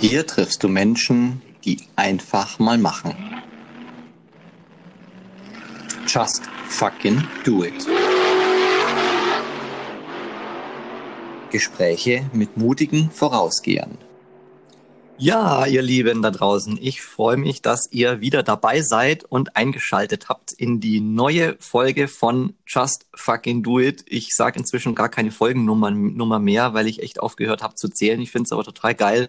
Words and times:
Hier 0.00 0.24
triffst 0.24 0.62
du 0.62 0.68
Menschen, 0.68 1.42
die 1.64 1.80
einfach 1.96 2.60
mal 2.60 2.78
machen. 2.78 3.16
Just 6.06 6.42
fucking 6.68 7.26
do 7.44 7.64
it. 7.64 7.84
Gespräche 11.50 12.30
mit 12.32 12.56
mutigen 12.56 13.10
Vorausgehern. 13.10 13.98
Ja, 15.20 15.66
ihr 15.66 15.82
Lieben 15.82 16.22
da 16.22 16.30
draußen, 16.30 16.78
ich 16.80 17.02
freue 17.02 17.36
mich, 17.36 17.60
dass 17.60 17.90
ihr 17.90 18.20
wieder 18.20 18.44
dabei 18.44 18.82
seid 18.82 19.24
und 19.24 19.56
eingeschaltet 19.56 20.28
habt 20.28 20.52
in 20.52 20.78
die 20.78 21.00
neue 21.00 21.56
Folge 21.58 22.06
von 22.06 22.54
Just 22.68 23.06
Fucking 23.16 23.64
Do 23.64 23.80
It. 23.80 24.04
Ich 24.06 24.36
sage 24.36 24.60
inzwischen 24.60 24.94
gar 24.94 25.08
keine 25.08 25.32
Folgennummer 25.32 25.90
Nummer 25.90 26.38
mehr, 26.38 26.72
weil 26.72 26.86
ich 26.86 27.02
echt 27.02 27.18
aufgehört 27.18 27.64
habe 27.64 27.74
zu 27.74 27.88
zählen. 27.88 28.20
Ich 28.20 28.30
finde 28.30 28.44
es 28.44 28.52
aber 28.52 28.62
total 28.62 28.94
geil, 28.94 29.28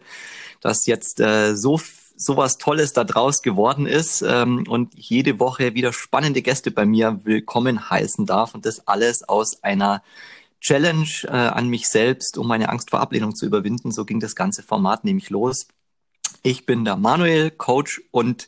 dass 0.61 0.85
jetzt 0.85 1.19
äh, 1.21 1.55
so 1.55 1.81
sowas 2.15 2.59
Tolles 2.59 2.93
da 2.93 3.03
draus 3.03 3.41
geworden 3.41 3.87
ist 3.87 4.21
ähm, 4.21 4.65
und 4.67 4.93
jede 4.93 5.39
Woche 5.39 5.73
wieder 5.73 5.91
spannende 5.91 6.43
Gäste 6.43 6.69
bei 6.69 6.85
mir 6.85 7.21
willkommen 7.23 7.89
heißen 7.89 8.27
darf 8.27 8.53
und 8.53 8.67
das 8.67 8.87
alles 8.87 9.27
aus 9.27 9.63
einer 9.63 10.03
Challenge 10.61 11.07
äh, 11.23 11.29
an 11.29 11.67
mich 11.67 11.87
selbst, 11.87 12.37
um 12.37 12.47
meine 12.47 12.69
Angst 12.69 12.91
vor 12.91 12.99
Ablehnung 12.99 13.33
zu 13.33 13.47
überwinden. 13.47 13.91
So 13.91 14.05
ging 14.05 14.19
das 14.19 14.35
ganze 14.35 14.61
Format 14.61 15.03
nämlich 15.03 15.31
los. 15.31 15.67
Ich 16.43 16.65
bin 16.65 16.85
der 16.85 16.95
Manuel, 16.95 17.51
Coach 17.51 18.01
und 18.11 18.47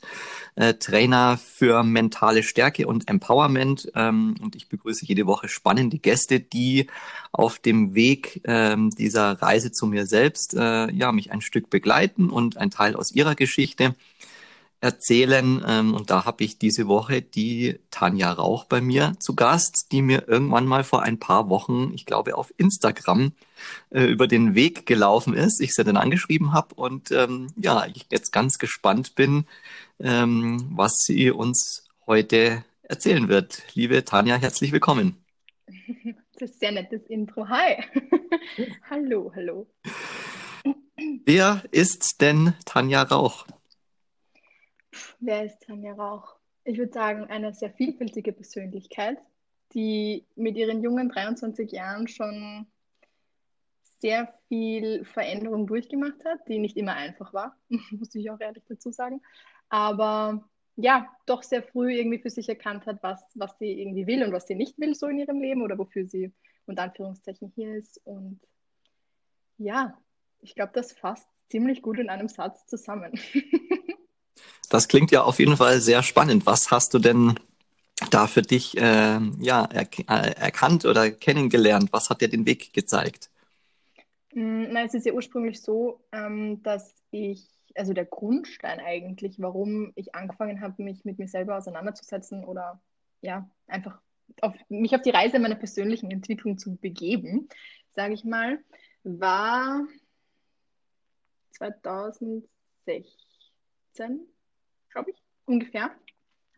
äh, 0.56 0.74
Trainer 0.76 1.38
für 1.38 1.84
mentale 1.84 2.44
Stärke 2.44 2.88
und 2.88 3.10
Empowerment. 3.10 3.92
Ähm, 3.96 4.36
und 4.42 4.56
ich 4.56 4.70
begrüße 4.70 5.06
jede 5.06 5.28
Woche 5.28 5.48
spannende 5.48 5.98
Gäste, 5.98 6.40
die 6.40 6.88
auf 7.32 7.60
dem 7.60 7.96
Weg 7.96 8.42
ähm, 8.46 8.90
dieser 8.92 9.42
Reise 9.42 9.72
zu 9.72 9.88
mir 9.88 10.06
selbst 10.06 10.54
äh, 10.54 10.92
ja 10.92 11.12
mich 11.12 11.32
ein 11.32 11.42
Stück 11.42 11.70
begleiten 11.70 12.30
und 12.30 12.58
ein 12.58 12.72
Teil 12.72 12.96
aus 12.96 13.12
ihrer 13.12 13.36
Geschichte 13.36 13.96
erzählen. 14.82 15.64
Ähm, 15.66 15.94
und 15.94 16.10
da 16.10 16.26
habe 16.26 16.44
ich 16.44 16.58
diese 16.58 16.88
Woche 16.88 17.22
die 17.22 17.80
Tanja 17.92 18.32
Rauch 18.34 18.66
bei 18.66 18.82
mir 18.82 19.14
zu 19.20 19.36
Gast, 19.36 19.88
die 19.92 20.02
mir 20.02 20.28
irgendwann 20.28 20.66
mal 20.66 20.84
vor 20.84 21.04
ein 21.04 21.20
paar 21.20 21.50
Wochen, 21.50 21.92
ich 21.94 22.06
glaube, 22.06 22.36
auf 22.36 22.54
Instagram 22.58 23.32
äh, 23.92 24.04
über 24.04 24.28
den 24.28 24.56
Weg 24.56 24.86
gelaufen 24.86 25.36
ist. 25.36 25.62
Ich 25.62 25.74
sie 25.74 25.84
dann 25.84 25.98
angeschrieben 25.98 26.52
habe 26.52 26.76
und 26.76 27.12
ähm, 27.12 27.48
ja, 27.56 27.86
ich 27.86 28.08
jetzt 28.10 28.32
ganz 28.32 28.58
gespannt 28.58 29.16
bin, 29.16 29.46
ähm, 30.00 30.68
was 30.72 30.98
sie 31.06 31.32
uns 31.32 31.88
heute 32.08 32.66
erzählen 32.82 33.30
wird. 33.30 33.64
Liebe 33.76 34.04
Tanja, 34.04 34.36
herzlich 34.36 34.72
willkommen. 34.74 35.16
Das 36.40 36.50
ist 36.50 36.60
sehr 36.60 36.72
nettes 36.72 37.04
Intro. 37.08 37.48
Hi. 37.50 37.84
hallo, 38.90 39.32
hallo. 39.36 39.68
Wer 41.24 41.62
ist 41.70 42.16
denn 42.20 42.56
Tanja 42.66 43.04
Rauch? 43.04 43.46
Wer 45.24 45.46
ist 45.46 45.62
Tanja 45.62 45.94
Rauch? 45.94 46.36
Ich 46.64 46.80
würde 46.80 46.92
sagen, 46.92 47.26
eine 47.26 47.54
sehr 47.54 47.70
vielfältige 47.70 48.34
Persönlichkeit, 48.34 49.20
die 49.74 50.26
mit 50.36 50.58
ihren 50.58 50.82
jungen 50.82 51.10
23 51.10 51.72
Jahren 51.72 52.08
schon 52.08 52.66
sehr 54.00 54.34
viel 54.48 55.06
Veränderung 55.06 55.68
durchgemacht 55.68 56.26
hat, 56.26 56.40
die 56.48 56.58
nicht 56.58 56.76
immer 56.76 56.96
einfach 56.96 57.36
war, 57.36 57.56
muss 57.92 58.16
ich 58.16 58.32
auch 58.32 58.40
ehrlich 58.40 58.64
dazu 58.68 58.92
sagen. 58.92 59.22
Aber 59.70 60.50
ja, 60.76 61.08
doch 61.28 61.44
sehr 61.44 61.62
früh 61.62 61.94
irgendwie 61.94 62.18
für 62.18 62.32
sich 62.32 62.50
erkannt 62.50 62.88
hat, 62.88 63.04
was, 63.04 63.24
was 63.36 63.60
sie 63.60 63.80
irgendwie 63.80 64.08
will 64.08 64.24
und 64.24 64.34
was 64.34 64.48
sie 64.48 64.56
nicht 64.56 64.80
will 64.80 64.96
so 64.96 65.06
in 65.06 65.20
ihrem 65.20 65.40
Leben 65.40 65.62
oder 65.62 65.78
wofür 65.78 66.08
sie 66.08 66.34
unter 66.66 66.82
Anführungszeichen 66.82 67.52
hier 67.54 67.76
ist. 67.76 68.02
Und 68.06 68.40
ja, 69.60 70.02
ich 70.40 70.56
glaube, 70.56 70.72
das 70.74 70.94
fasst 70.94 71.30
ziemlich 71.50 71.84
gut 71.84 72.00
in 72.00 72.10
einem 72.10 72.28
Satz 72.28 72.66
zusammen. 72.66 73.12
Das 74.72 74.88
klingt 74.88 75.12
ja 75.12 75.24
auf 75.24 75.40
jeden 75.40 75.58
Fall 75.58 75.82
sehr 75.82 76.02
spannend. 76.02 76.46
Was 76.46 76.72
hast 76.72 76.94
du 76.94 77.00
denn 77.00 77.38
da 78.10 78.26
für 78.26 78.42
dich 78.42 78.78
äh, 78.78 79.20
ja, 79.40 79.66
er 79.66 79.86
erkannt 80.38 80.86
oder 80.86 81.12
kennengelernt? 81.12 81.92
Was 81.92 82.10
hat 82.10 82.22
dir 82.22 82.30
den 82.30 82.46
Weg 82.46 82.72
gezeigt? 82.72 83.30
Mm, 84.34 84.68
na, 84.72 84.86
es 84.86 84.94
ist 84.94 85.06
ja 85.06 85.12
ursprünglich 85.12 85.62
so, 85.62 86.00
ähm, 86.14 86.64
dass 86.64 86.96
ich, 87.12 87.50
also 87.76 87.92
der 87.92 88.06
Grundstein 88.06 88.80
eigentlich, 88.80 89.42
warum 89.42 89.92
ich 89.96 90.16
angefangen 90.16 90.62
habe, 90.62 90.82
mich 90.82 91.04
mit 91.04 91.20
mir 91.20 91.28
selber 91.28 91.58
auseinanderzusetzen 91.58 92.46
oder 92.46 92.82
ja, 93.20 93.50
einfach 93.68 94.00
auf, 94.40 94.54
mich 94.70 94.96
auf 94.96 95.02
die 95.02 95.10
Reise 95.10 95.38
meiner 95.40 95.56
persönlichen 95.56 96.12
Entwicklung 96.12 96.58
zu 96.58 96.78
begeben, 96.78 97.50
sage 97.90 98.14
ich 98.14 98.24
mal, 98.24 98.58
war 99.04 99.82
2016 101.58 102.48
glaube 104.92 105.12
ich, 105.12 105.18
ungefähr. 105.46 105.92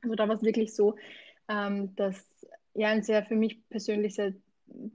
Also 0.01 0.15
da 0.15 0.27
war 0.27 0.35
es 0.35 0.43
wirklich 0.43 0.73
so, 0.73 0.95
ähm, 1.47 1.95
dass 1.95 2.45
ja 2.73 2.89
ein 2.89 3.03
sehr 3.03 3.23
für 3.23 3.35
mich 3.35 3.67
persönlich 3.69 4.15
sehr 4.15 4.33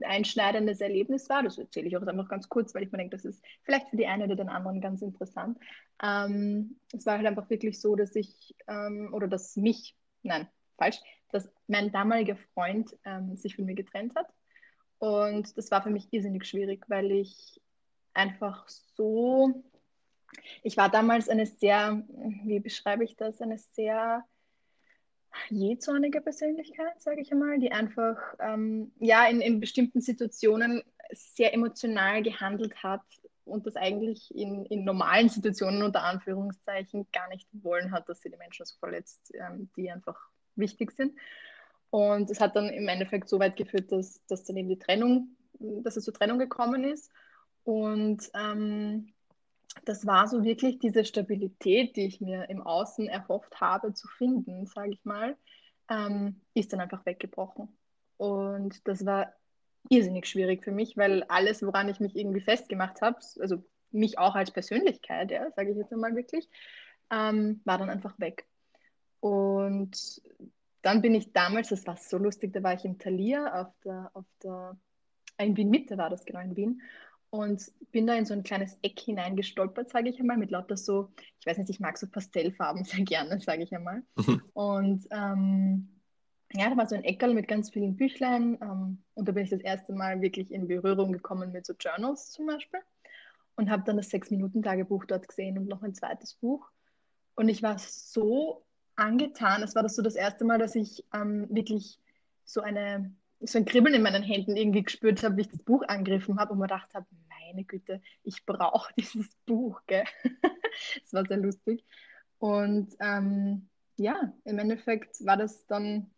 einschneidendes 0.01 0.81
Erlebnis 0.81 1.29
war. 1.29 1.43
Das 1.43 1.57
erzähle 1.57 1.87
ich 1.87 1.97
auch 1.97 2.01
einfach 2.01 2.29
ganz 2.29 2.49
kurz, 2.49 2.73
weil 2.73 2.83
ich 2.83 2.91
mir 2.91 2.97
denke, 2.97 3.15
das 3.15 3.25
ist 3.25 3.43
vielleicht 3.63 3.89
für 3.89 3.97
die 3.97 4.07
eine 4.07 4.25
oder 4.25 4.35
den 4.35 4.49
anderen 4.49 4.81
ganz 4.81 5.01
interessant. 5.01 5.57
Ähm, 6.03 6.79
es 6.93 7.05
war 7.05 7.17
halt 7.17 7.27
einfach 7.27 7.49
wirklich 7.49 7.79
so, 7.79 7.95
dass 7.95 8.15
ich 8.15 8.55
ähm, 8.67 9.09
oder 9.13 9.27
dass 9.27 9.55
mich, 9.55 9.95
nein, 10.23 10.47
falsch, 10.77 10.99
dass 11.31 11.49
mein 11.67 11.91
damaliger 11.91 12.35
Freund 12.53 12.97
ähm, 13.05 13.35
sich 13.35 13.55
von 13.55 13.65
mir 13.65 13.75
getrennt 13.75 14.15
hat. 14.15 14.27
Und 14.97 15.57
das 15.57 15.71
war 15.71 15.81
für 15.81 15.89
mich 15.89 16.11
irrsinnig 16.11 16.45
schwierig, 16.45 16.85
weil 16.89 17.11
ich 17.11 17.61
einfach 18.13 18.67
so 18.67 19.63
ich 20.63 20.77
war 20.77 20.89
damals 20.89 21.29
eine 21.29 21.45
sehr, 21.45 22.03
wie 22.43 22.59
beschreibe 22.59 23.03
ich 23.03 23.15
das, 23.15 23.41
eine 23.41 23.57
sehr 23.57 24.25
jähzornige 25.49 26.21
Persönlichkeit, 26.21 26.99
sage 27.01 27.21
ich 27.21 27.31
einmal, 27.31 27.59
die 27.59 27.71
einfach 27.71 28.17
ähm, 28.39 28.91
ja 28.99 29.27
in, 29.27 29.41
in 29.41 29.59
bestimmten 29.59 30.01
Situationen 30.01 30.83
sehr 31.11 31.53
emotional 31.53 32.21
gehandelt 32.23 32.83
hat 32.83 33.01
und 33.45 33.65
das 33.65 33.75
eigentlich 33.75 34.33
in, 34.35 34.65
in 34.65 34.83
normalen 34.83 35.29
Situationen 35.29 35.83
unter 35.83 36.03
Anführungszeichen 36.03 37.07
gar 37.11 37.27
nicht 37.29 37.47
wollen 37.51 37.91
hat, 37.91 38.07
dass 38.09 38.21
sie 38.21 38.29
die 38.29 38.37
Menschen 38.37 38.65
so 38.65 38.75
verletzt, 38.79 39.33
ähm, 39.33 39.69
die 39.75 39.91
einfach 39.91 40.17
wichtig 40.55 40.91
sind. 40.91 41.13
Und 41.89 42.29
es 42.29 42.39
hat 42.39 42.55
dann 42.55 42.69
im 42.69 42.87
Endeffekt 42.87 43.29
so 43.29 43.39
weit 43.39 43.55
geführt, 43.55 43.91
dass, 43.91 44.23
dass 44.27 44.43
dann 44.43 44.57
eben 44.57 44.69
die 44.69 44.77
Trennung, 44.77 45.35
dass 45.59 45.97
es 45.97 46.05
zur 46.05 46.13
Trennung 46.13 46.37
gekommen 46.37 46.83
ist. 46.83 47.11
Und 47.63 48.29
ähm, 48.35 49.13
das 49.85 50.05
war 50.05 50.27
so 50.27 50.43
wirklich 50.43 50.79
diese 50.79 51.05
Stabilität, 51.05 51.95
die 51.95 52.05
ich 52.05 52.21
mir 52.21 52.49
im 52.49 52.61
Außen 52.61 53.07
erhofft 53.07 53.59
habe 53.61 53.93
zu 53.93 54.07
finden, 54.07 54.65
sage 54.65 54.91
ich 54.91 55.05
mal, 55.05 55.37
ähm, 55.89 56.41
ist 56.53 56.73
dann 56.73 56.79
einfach 56.79 57.05
weggebrochen. 57.05 57.69
Und 58.17 58.87
das 58.87 59.05
war 59.05 59.33
irrsinnig 59.89 60.27
schwierig 60.27 60.63
für 60.63 60.71
mich, 60.71 60.97
weil 60.97 61.23
alles, 61.23 61.63
woran 61.63 61.89
ich 61.89 61.99
mich 61.99 62.15
irgendwie 62.15 62.41
festgemacht 62.41 63.01
habe, 63.01 63.17
also 63.39 63.63
mich 63.91 64.19
auch 64.19 64.35
als 64.35 64.51
Persönlichkeit, 64.51 65.31
ja, 65.31 65.49
sage 65.51 65.71
ich 65.71 65.77
jetzt 65.77 65.93
einmal 65.93 66.15
wirklich, 66.15 66.49
ähm, 67.11 67.61
war 67.65 67.77
dann 67.77 67.89
einfach 67.89 68.19
weg. 68.19 68.45
Und 69.19 70.21
dann 70.81 71.01
bin 71.01 71.15
ich 71.15 71.33
damals, 71.33 71.69
das 71.69 71.85
war 71.87 71.97
so 71.97 72.17
lustig, 72.17 72.53
da 72.53 72.63
war 72.63 72.73
ich 72.73 72.85
im 72.85 72.99
Thalia 72.99 73.61
auf 73.61 73.73
der, 73.83 74.11
auf 74.13 74.25
der, 74.43 74.77
in 75.37 75.57
Wien 75.57 75.69
Mitte 75.69 75.97
war 75.97 76.09
das 76.09 76.25
genau 76.25 76.39
in 76.39 76.55
Wien 76.55 76.81
und 77.31 77.71
bin 77.91 78.07
da 78.07 78.15
in 78.15 78.25
so 78.25 78.33
ein 78.33 78.43
kleines 78.43 78.77
Eck 78.81 78.99
hineingestolpert, 78.99 79.89
sage 79.89 80.09
ich 80.09 80.19
einmal, 80.19 80.37
mit 80.37 80.51
lauter 80.51 80.77
so, 80.77 81.09
ich 81.39 81.45
weiß 81.45 81.57
nicht, 81.57 81.69
ich 81.69 81.79
mag 81.79 81.97
so 81.97 82.07
Pastellfarben 82.07 82.83
sehr 82.85 83.03
gerne, 83.03 83.39
sage 83.39 83.63
ich 83.63 83.73
einmal. 83.73 84.03
Mhm. 84.15 84.41
Und 84.53 85.07
ähm, 85.11 85.89
ja, 86.53 86.69
da 86.69 86.77
war 86.77 86.87
so 86.87 86.95
ein 86.95 87.03
Eckerl 87.03 87.33
mit 87.33 87.47
ganz 87.47 87.69
vielen 87.69 87.95
Büchlein 87.95 88.57
ähm, 88.61 89.03
und 89.13 89.27
da 89.27 89.31
bin 89.31 89.43
ich 89.43 89.51
das 89.51 89.61
erste 89.61 89.93
Mal 89.93 90.21
wirklich 90.21 90.51
in 90.51 90.67
Berührung 90.67 91.11
gekommen 91.11 91.51
mit 91.51 91.65
so 91.65 91.73
Journals 91.79 92.31
zum 92.31 92.47
Beispiel 92.47 92.79
und 93.55 93.69
habe 93.69 93.83
dann 93.85 93.97
das 93.97 94.09
Sechs-Minuten-Tagebuch 94.09 95.05
dort 95.05 95.27
gesehen 95.27 95.57
und 95.57 95.67
noch 95.67 95.83
ein 95.83 95.93
zweites 95.93 96.33
Buch. 96.35 96.71
Und 97.35 97.49
ich 97.49 97.61
war 97.61 97.77
so 97.77 98.63
angetan, 98.95 99.61
es 99.61 99.75
war 99.75 99.83
das 99.83 99.95
so 99.95 100.01
das 100.01 100.15
erste 100.15 100.43
Mal, 100.43 100.57
dass 100.57 100.75
ich 100.75 101.05
ähm, 101.13 101.47
wirklich 101.49 101.99
so 102.45 102.61
eine 102.61 103.13
so 103.41 103.57
ein 103.57 103.65
Kribbeln 103.65 103.95
in 103.95 104.01
meinen 104.01 104.23
Händen 104.23 104.57
irgendwie 104.57 104.83
gespürt 104.83 105.23
habe, 105.23 105.37
wie 105.37 105.41
ich 105.41 105.49
das 105.49 105.63
Buch 105.63 105.83
angegriffen 105.87 106.39
habe 106.39 106.53
und 106.53 106.59
mir 106.59 106.67
gedacht 106.67 106.93
habe, 106.93 107.05
meine 107.29 107.63
Güte, 107.63 108.01
ich 108.23 108.45
brauche 108.45 108.93
dieses 108.97 109.29
Buch. 109.45 109.81
Gell? 109.87 110.03
das 111.01 111.13
war 111.13 111.25
sehr 111.25 111.37
lustig. 111.37 111.85
Und 112.37 112.95
ähm, 112.99 113.69
ja, 113.97 114.33
im 114.45 114.59
Endeffekt 114.59 115.25
war 115.25 115.37
das 115.37 115.65
dann 115.67 116.09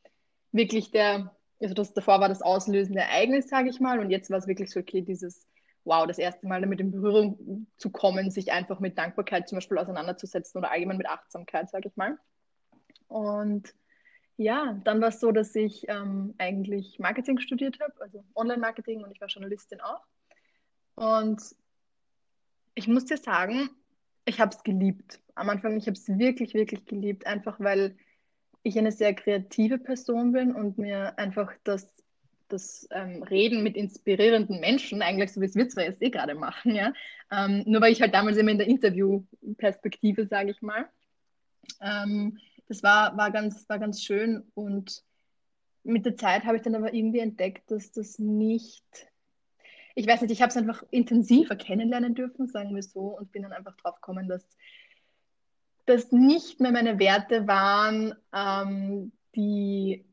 wirklich 0.52 0.92
der, 0.92 1.36
also 1.60 1.74
das 1.74 1.94
davor 1.94 2.20
war 2.20 2.30
das 2.30 2.42
auslösende 2.42 3.02
Ereignis, 3.02 3.48
sage 3.48 3.70
ich 3.70 3.80
mal, 3.80 4.00
und 4.00 4.12
jetzt 4.12 4.30
war 4.30 4.38
es 4.38 4.48
wirklich 4.48 4.70
so, 4.70 4.80
okay, 4.80 5.02
dieses, 5.02 5.48
wow, 5.84 6.06
das 6.06 6.20
erste 6.20 6.48
Mal 6.48 6.62
damit 6.62 6.80
in 6.80 6.92
Berührung 6.92 7.68
zu 7.78 7.90
kommen, 7.90 8.30
sich 8.30 8.52
einfach 8.52 8.80
mit 8.80 8.98
Dankbarkeit 8.98 9.48
zum 9.48 9.58
Beispiel 9.58 9.78
auseinanderzusetzen 9.78 10.60
oder 10.60 10.72
allgemein 10.72 10.98
mit 10.98 11.08
Achtsamkeit, 11.08 11.70
sage 11.70 11.88
ich 11.88 11.96
mal. 11.96 12.20
Und 13.08 13.74
ja, 14.38 14.80
dann 14.84 15.02
war 15.02 15.10
es 15.10 15.20
so, 15.20 15.32
dass 15.32 15.56
ich 15.56 15.88
ähm, 15.88 16.34
eigentlich 16.38 17.00
Marketing 17.00 17.40
studiert 17.40 17.80
habe, 17.80 17.94
also 18.00 18.24
Online-Marketing 18.36 19.04
und 19.04 19.12
ich 19.12 19.22
war 19.22 19.28
Journalistin 19.28 19.82
auch. 19.82 20.02
Und 20.96 21.42
ich 22.76 22.88
muss 22.88 23.06
dir 23.06 23.18
sagen, 23.18 23.70
ich 24.26 24.40
habe 24.40 24.56
es 24.56 24.64
geliebt. 24.64 25.20
Am 25.36 25.50
Anfang, 25.50 25.78
ich 25.78 25.88
habe 25.88 25.98
es 25.98 26.08
wirklich, 26.08 26.54
wirklich 26.54 26.86
geliebt, 26.86 27.26
einfach 27.26 27.60
weil 27.60 27.96
ich 28.64 28.78
eine 28.78 28.92
sehr 28.92 29.14
kreative 29.14 29.78
Person 29.78 30.32
bin 30.32 30.54
und 30.54 30.78
mir 30.78 31.18
einfach 31.18 31.52
das, 31.64 31.88
das 32.48 32.88
ähm, 32.92 33.24
Reden 33.24 33.64
mit 33.64 33.76
inspirierenden 33.76 34.60
Menschen, 34.60 35.02
eigentlich 35.02 35.32
so 35.32 35.42
wie 35.42 35.46
es 35.46 35.56
wir 35.56 35.68
zwar 35.70 35.86
jetzt 35.86 36.02
eh 36.02 36.10
gerade 36.10 36.36
machen, 36.36 36.76
ja, 36.76 36.94
ähm, 37.32 37.64
nur 37.66 37.82
weil 37.82 37.92
ich 37.92 38.02
halt 38.02 38.14
damals 38.14 38.38
immer 38.38 38.52
in 38.52 38.60
der 38.60 38.68
Interviewperspektive, 38.68 40.28
sage 40.28 40.52
ich 40.52 40.62
mal, 40.62 40.88
ähm, 41.82 42.38
das 42.72 42.84
war, 42.84 43.18
war, 43.18 43.32
ganz, 43.32 43.68
war 43.70 43.80
ganz 43.80 44.02
schön 44.02 44.44
und 44.54 45.04
mit 45.84 46.06
der 46.06 46.16
Zeit 46.16 46.46
habe 46.46 46.58
ich 46.58 46.64
dann 46.64 46.76
aber 46.76 46.94
irgendwie 46.94 47.20
entdeckt, 47.20 47.70
dass 47.70 47.92
das 47.92 48.20
nicht 48.20 49.12
ich 49.96 50.08
weiß 50.08 50.22
nicht, 50.22 50.32
ich 50.32 50.42
habe 50.42 50.50
es 50.50 50.58
einfach 50.58 50.84
intensiver 50.92 51.56
kennenlernen 51.56 52.16
dürfen, 52.16 52.48
sagen 52.48 52.74
wir 52.76 52.84
so, 52.84 53.18
und 53.18 53.32
bin 53.32 53.44
dann 53.44 53.54
einfach 53.54 53.76
drauf 53.78 53.96
gekommen, 53.96 54.28
dass 54.28 54.46
das 55.86 56.12
nicht 56.12 56.60
mehr 56.60 56.72
meine 56.72 57.00
Werte 57.00 57.48
waren, 57.48 58.14
ähm, 58.34 59.12
die, 59.36 60.06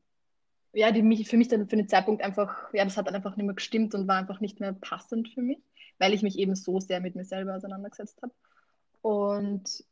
ja, 0.73 0.91
die 0.91 1.03
mich 1.03 1.29
für 1.29 1.37
mich 1.37 1.49
dann 1.49 1.69
für 1.69 1.77
den 1.77 1.89
Zeitpunkt 1.89 2.23
einfach, 2.23 2.73
ja, 2.73 2.85
das 2.85 2.97
hat 2.97 3.07
dann 3.07 3.15
einfach 3.15 3.37
nicht 3.37 3.47
mehr 3.47 3.55
gestimmt 3.55 3.95
und 3.95 4.09
war 4.09 4.17
einfach 4.17 4.41
nicht 4.41 4.61
mehr 4.61 4.73
passend 4.73 5.29
für 5.29 5.43
mich, 5.43 5.59
weil 5.99 6.15
ich 6.15 6.23
mich 6.23 6.39
eben 6.39 6.55
so 6.55 6.81
sehr 6.81 7.01
mit 7.01 7.15
mir 7.15 7.25
selber 7.25 7.55
auseinandergesetzt 7.55 8.21
habe. 8.23 8.33
Und 9.03 9.85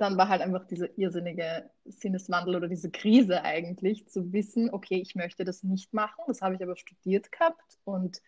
dann 0.00 0.16
war 0.16 0.28
halt 0.28 0.40
einfach 0.40 0.66
dieser 0.66 0.96
irrsinnige 0.98 1.68
Sinneswandel 1.84 2.56
oder 2.56 2.68
diese 2.68 2.90
Krise 2.90 3.42
eigentlich, 3.42 4.08
zu 4.08 4.32
wissen, 4.32 4.70
okay, 4.70 5.00
ich 5.00 5.14
möchte 5.14 5.44
das 5.44 5.62
nicht 5.62 5.92
machen. 5.92 6.24
Das 6.26 6.40
habe 6.40 6.54
ich 6.54 6.62
aber 6.62 6.76
studiert 6.76 7.30
gehabt 7.30 7.78
und 7.84 8.22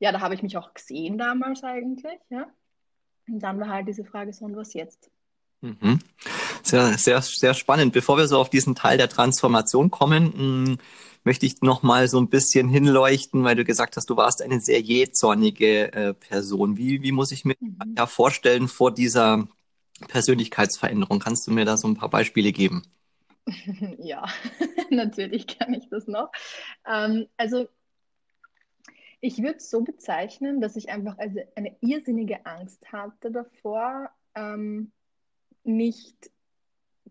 ja, 0.00 0.10
da 0.10 0.20
habe 0.20 0.34
ich 0.34 0.42
mich 0.42 0.56
auch 0.56 0.74
gesehen 0.74 1.16
damals 1.16 1.62
eigentlich, 1.62 2.18
ja. 2.30 2.46
Und 3.28 3.40
dann 3.40 3.58
war 3.60 3.68
halt 3.68 3.88
diese 3.88 4.04
Frage 4.04 4.32
so, 4.32 4.44
und 4.44 4.56
was 4.56 4.74
jetzt? 4.74 5.10
Mhm. 5.60 6.00
Sehr, 6.62 6.98
sehr, 6.98 7.22
sehr 7.22 7.54
spannend. 7.54 7.92
Bevor 7.92 8.18
wir 8.18 8.26
so 8.26 8.38
auf 8.38 8.50
diesen 8.50 8.74
Teil 8.74 8.98
der 8.98 9.08
Transformation 9.08 9.90
kommen, 9.90 10.32
hm, 10.32 10.78
möchte 11.22 11.46
ich 11.46 11.62
noch 11.62 11.82
mal 11.82 12.08
so 12.08 12.18
ein 12.18 12.28
bisschen 12.28 12.68
hinleuchten, 12.68 13.44
weil 13.44 13.56
du 13.56 13.64
gesagt 13.64 13.96
hast, 13.96 14.10
du 14.10 14.16
warst 14.16 14.42
eine 14.42 14.60
sehr 14.60 14.80
jähzornige 14.80 15.92
äh, 15.92 16.14
Person. 16.14 16.76
Wie, 16.76 17.02
wie 17.02 17.12
muss 17.12 17.32
ich 17.32 17.44
mir 17.44 17.56
mhm. 17.60 17.94
ja 17.96 18.06
vorstellen 18.06 18.68
vor 18.68 18.92
dieser 18.92 19.46
Persönlichkeitsveränderung? 20.08 21.18
Kannst 21.18 21.46
du 21.46 21.52
mir 21.52 21.64
da 21.64 21.76
so 21.76 21.88
ein 21.88 21.96
paar 21.96 22.10
Beispiele 22.10 22.52
geben? 22.52 22.82
ja, 23.98 24.26
natürlich 24.90 25.46
kann 25.46 25.74
ich 25.74 25.88
das 25.88 26.06
noch. 26.06 26.30
Ähm, 26.86 27.26
also 27.36 27.68
ich 29.20 29.38
würde 29.38 29.56
es 29.56 29.70
so 29.70 29.82
bezeichnen, 29.82 30.60
dass 30.60 30.76
ich 30.76 30.90
einfach 30.90 31.16
also 31.18 31.40
eine 31.56 31.76
irrsinnige 31.80 32.44
Angst 32.44 32.92
hatte 32.92 33.30
davor, 33.30 34.10
ähm, 34.34 34.92
nicht 35.62 36.30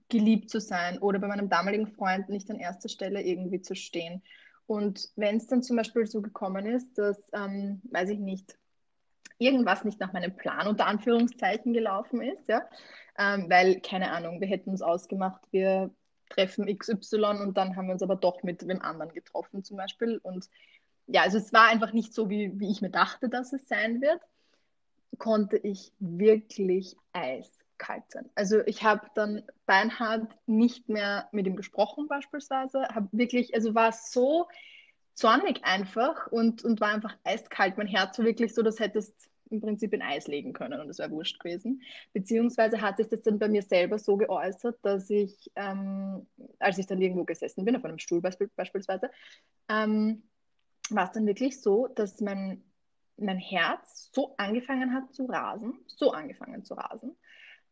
geliebt 0.10 0.50
zu 0.52 0.60
sein 0.60 1.00
oder 1.00 1.18
bei 1.18 1.28
meinem 1.28 1.50
damaligen 1.50 1.88
Freund 1.88 2.30
nicht 2.30 2.52
an 2.52 2.60
erster 2.60 2.90
Stelle 2.90 3.24
irgendwie 3.24 3.62
zu 3.62 3.76
stehen. 3.76 4.22
Und 4.68 5.10
wenn 5.16 5.38
es 5.38 5.48
dann 5.48 5.64
zum 5.64 5.76
Beispiel 5.76 6.06
so 6.06 6.22
gekommen 6.22 6.68
ist, 6.68 6.98
dass, 6.98 7.18
ähm, 7.34 7.82
weiß 7.86 8.10
ich 8.10 8.20
nicht, 8.20 8.58
irgendwas 9.44 9.84
nicht 9.84 10.00
nach 10.00 10.14
meinem 10.14 10.36
Plan 10.36 10.68
unter 10.68 10.88
Anführungszeichen 10.88 11.74
gelaufen 11.74 12.22
ist, 12.22 12.48
ja, 12.48 12.62
ähm, 13.18 13.50
weil, 13.50 13.80
keine 13.82 14.12
Ahnung, 14.12 14.42
wir 14.42 14.48
hätten 14.48 14.72
uns 14.72 14.82
ausgemacht, 14.82 15.42
wir 15.52 15.92
treffen 16.30 16.66
XY 16.66 17.42
und 17.42 17.58
dann 17.58 17.76
haben 17.76 17.88
wir 17.88 17.94
uns 17.94 18.04
aber 18.04 18.16
doch 18.16 18.44
mit 18.44 18.68
wem 18.68 18.82
anderen 18.82 19.14
getroffen 19.14 19.64
zum 19.64 19.78
Beispiel 19.78 20.20
und 20.24 20.50
ja, 21.08 21.22
also 21.22 21.38
es 21.38 21.52
war 21.54 21.68
einfach 21.68 21.94
nicht 21.94 22.14
so, 22.14 22.30
wie, 22.30 22.58
wie 22.60 22.72
ich 22.72 22.82
mir 22.82 22.90
dachte, 22.90 23.30
dass 23.30 23.54
es 23.54 23.68
sein 23.68 24.02
wird, 24.02 24.22
konnte 25.18 25.58
ich 25.58 25.92
wirklich 26.00 26.96
eiskalt 27.12 28.04
sein. 28.08 28.30
Also 28.36 28.62
ich 28.66 28.84
habe 28.84 29.08
dann 29.16 29.44
Beinhard 29.66 30.28
nicht 30.46 30.90
mehr 30.90 31.28
mit 31.32 31.46
ihm 31.46 31.56
gesprochen 31.56 32.08
beispielsweise, 32.08 32.88
habe 32.94 33.10
wirklich, 33.12 33.54
also 33.54 33.76
war 33.76 33.92
so 33.92 34.48
zornig 35.14 35.64
einfach 35.64 36.28
und, 36.28 36.64
und 36.64 36.82
war 36.82 36.90
einfach 36.90 37.16
eiskalt. 37.24 37.78
Mein 37.78 37.88
Herz 37.88 38.18
war 38.18 38.26
wirklich 38.26 38.54
so, 38.54 38.64
das 38.64 38.80
hättest 38.80 39.30
im 39.54 39.62
Prinzip 39.62 39.94
in 39.94 40.02
Eis 40.02 40.28
legen 40.28 40.52
können 40.52 40.82
und 40.82 40.88
das 40.88 40.98
wäre 41.00 41.12
wurscht 41.12 41.40
gewesen. 41.40 41.82
Beziehungsweise 42.12 42.82
hat 42.82 42.98
sich 42.98 43.08
das 43.08 43.22
dann 43.22 43.40
bei 43.40 43.48
mir 43.48 43.62
selber 43.62 44.00
so 44.00 44.18
geäußert, 44.18 44.78
dass 44.82 45.10
ich, 45.10 45.52
ähm, 45.56 46.28
als 46.60 46.78
ich 46.78 46.88
dann 46.88 47.02
irgendwo 47.02 47.24
gesessen 47.24 47.64
bin, 47.64 47.76
auf 47.76 47.86
einem 47.86 48.00
Stuhl 48.00 48.22
beispielsweise, 48.22 49.10
ähm, 49.70 50.24
war 50.90 51.06
es 51.06 51.12
dann 51.12 51.26
wirklich 51.26 51.62
so, 51.62 51.88
dass 51.88 52.20
mein, 52.20 52.64
mein 53.18 53.38
Herz 53.38 54.10
so 54.12 54.36
angefangen 54.38 54.94
hat 54.94 55.14
zu 55.14 55.26
rasen, 55.26 55.80
so 55.88 56.12
angefangen 56.12 56.66
zu 56.66 56.74
rasen. 56.74 57.16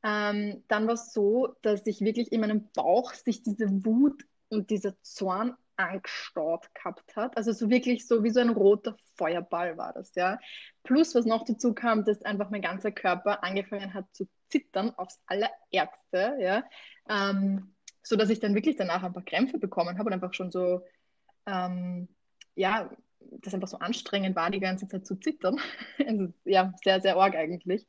Ähm, 0.04 0.64
dann 0.68 0.88
war 0.88 0.94
es 0.94 1.14
so, 1.14 1.56
dass 1.62 1.86
ich 1.86 2.02
wirklich 2.02 2.32
in 2.32 2.42
meinem 2.42 2.70
Bauch 2.74 3.14
sich 3.14 3.44
diese 3.44 3.86
Wut 3.86 4.26
und 4.50 4.70
dieser 4.70 5.00
Zorn 5.02 5.56
angestaut 5.90 6.74
gehabt 6.74 7.16
hat. 7.16 7.38
Also 7.38 7.52
so 7.52 7.70
wirklich 7.70 8.08
so 8.08 8.24
wie 8.24 8.30
so 8.30 8.40
ein 8.40 8.50
roter 8.50 8.96
Feuerball 9.16 9.78
war 9.78 9.94
das, 9.94 10.14
ja. 10.16 10.40
Plus, 10.84 11.16
was 11.16 11.26
noch 11.26 11.46
dazu 11.46 11.74
kam, 11.74 12.06
dass 12.06 12.22
einfach 12.24 12.50
mein 12.50 12.62
ganzer 12.62 12.92
Körper 12.92 13.44
angefangen 13.44 13.94
hat 13.94 14.06
zu 14.14 14.28
zittern 14.50 14.92
aufs 14.98 15.20
allerärgste, 15.28 16.38
ja. 16.40 16.64
Ähm, 17.10 17.76
so 18.04 18.16
dass 18.16 18.30
ich 18.30 18.40
dann 18.40 18.56
wirklich 18.56 18.76
danach 18.78 19.04
ein 19.04 19.14
paar 19.14 19.24
Krämpfe 19.24 19.60
bekommen 19.60 19.98
habe 19.98 20.08
und 20.08 20.14
einfach 20.14 20.34
schon 20.34 20.52
so 20.52 20.82
ähm, 21.46 22.08
ja, 22.56 22.90
das 23.20 23.54
einfach 23.54 23.68
so 23.68 23.78
anstrengend 23.78 24.36
war, 24.36 24.50
die 24.50 24.60
ganze 24.60 24.88
Zeit 24.88 25.06
zu 25.06 25.16
zittern. 25.16 25.58
Also, 26.06 26.34
ja, 26.46 26.74
sehr, 26.84 27.02
sehr 27.02 27.18
arg 27.18 27.36
eigentlich. 27.36 27.88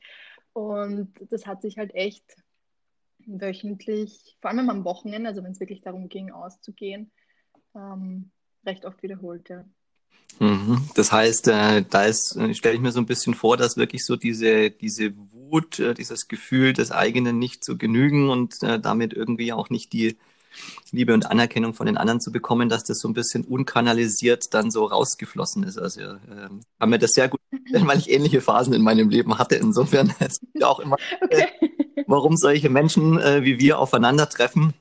Und 0.52 1.12
das 1.30 1.46
hat 1.46 1.62
sich 1.62 1.78
halt 1.78 1.94
echt 1.94 2.36
wöchentlich, 3.26 4.36
vor 4.40 4.50
allem 4.50 4.68
am 4.68 4.84
Wochenende, 4.84 5.28
also 5.28 5.42
wenn 5.42 5.52
es 5.52 5.60
wirklich 5.60 5.80
darum 5.80 6.08
ging, 6.08 6.30
auszugehen, 6.30 7.10
ähm, 7.74 8.30
recht 8.64 8.84
oft 8.84 9.02
wiederholt, 9.02 9.48
ja. 9.48 9.64
Mhm. 10.38 10.88
Das 10.94 11.12
heißt, 11.12 11.48
äh, 11.48 11.84
da 11.88 12.04
ist, 12.04 12.36
äh, 12.36 12.54
stelle 12.54 12.74
ich 12.74 12.80
mir 12.80 12.92
so 12.92 13.00
ein 13.00 13.06
bisschen 13.06 13.34
vor, 13.34 13.56
dass 13.56 13.76
wirklich 13.76 14.04
so 14.04 14.16
diese, 14.16 14.70
diese 14.70 15.12
Wut, 15.32 15.78
äh, 15.78 15.94
dieses 15.94 16.28
Gefühl 16.28 16.72
des 16.72 16.90
eigenen 16.90 17.38
nicht 17.38 17.64
zu 17.64 17.76
genügen 17.76 18.30
und 18.30 18.62
äh, 18.62 18.80
damit 18.80 19.12
irgendwie 19.12 19.52
auch 19.52 19.70
nicht 19.70 19.92
die 19.92 20.16
Liebe 20.90 21.14
und 21.14 21.30
Anerkennung 21.30 21.72
von 21.72 21.86
den 21.86 21.96
anderen 21.96 22.20
zu 22.20 22.30
bekommen, 22.30 22.68
dass 22.68 22.84
das 22.84 22.98
so 22.98 23.08
ein 23.08 23.14
bisschen 23.14 23.44
unkanalisiert 23.44 24.52
dann 24.52 24.70
so 24.70 24.84
rausgeflossen 24.84 25.62
ist. 25.62 25.78
Also 25.78 26.00
äh, 26.00 26.48
haben 26.80 26.90
mir 26.90 26.98
das 26.98 27.12
sehr 27.12 27.28
gut, 27.28 27.40
weil 27.70 27.98
ich 27.98 28.10
ähnliche 28.10 28.40
Phasen 28.40 28.74
in 28.74 28.82
meinem 28.82 29.08
Leben 29.08 29.38
hatte. 29.38 29.56
Insofern 29.56 30.12
ist 30.20 30.42
ja 30.54 30.66
auch 30.66 30.80
immer, 30.80 30.96
okay. 31.22 31.46
warum 32.06 32.36
solche 32.36 32.68
Menschen 32.68 33.16
wie 33.16 33.58
wir 33.58 33.78
aufeinandertreffen. 33.78 34.74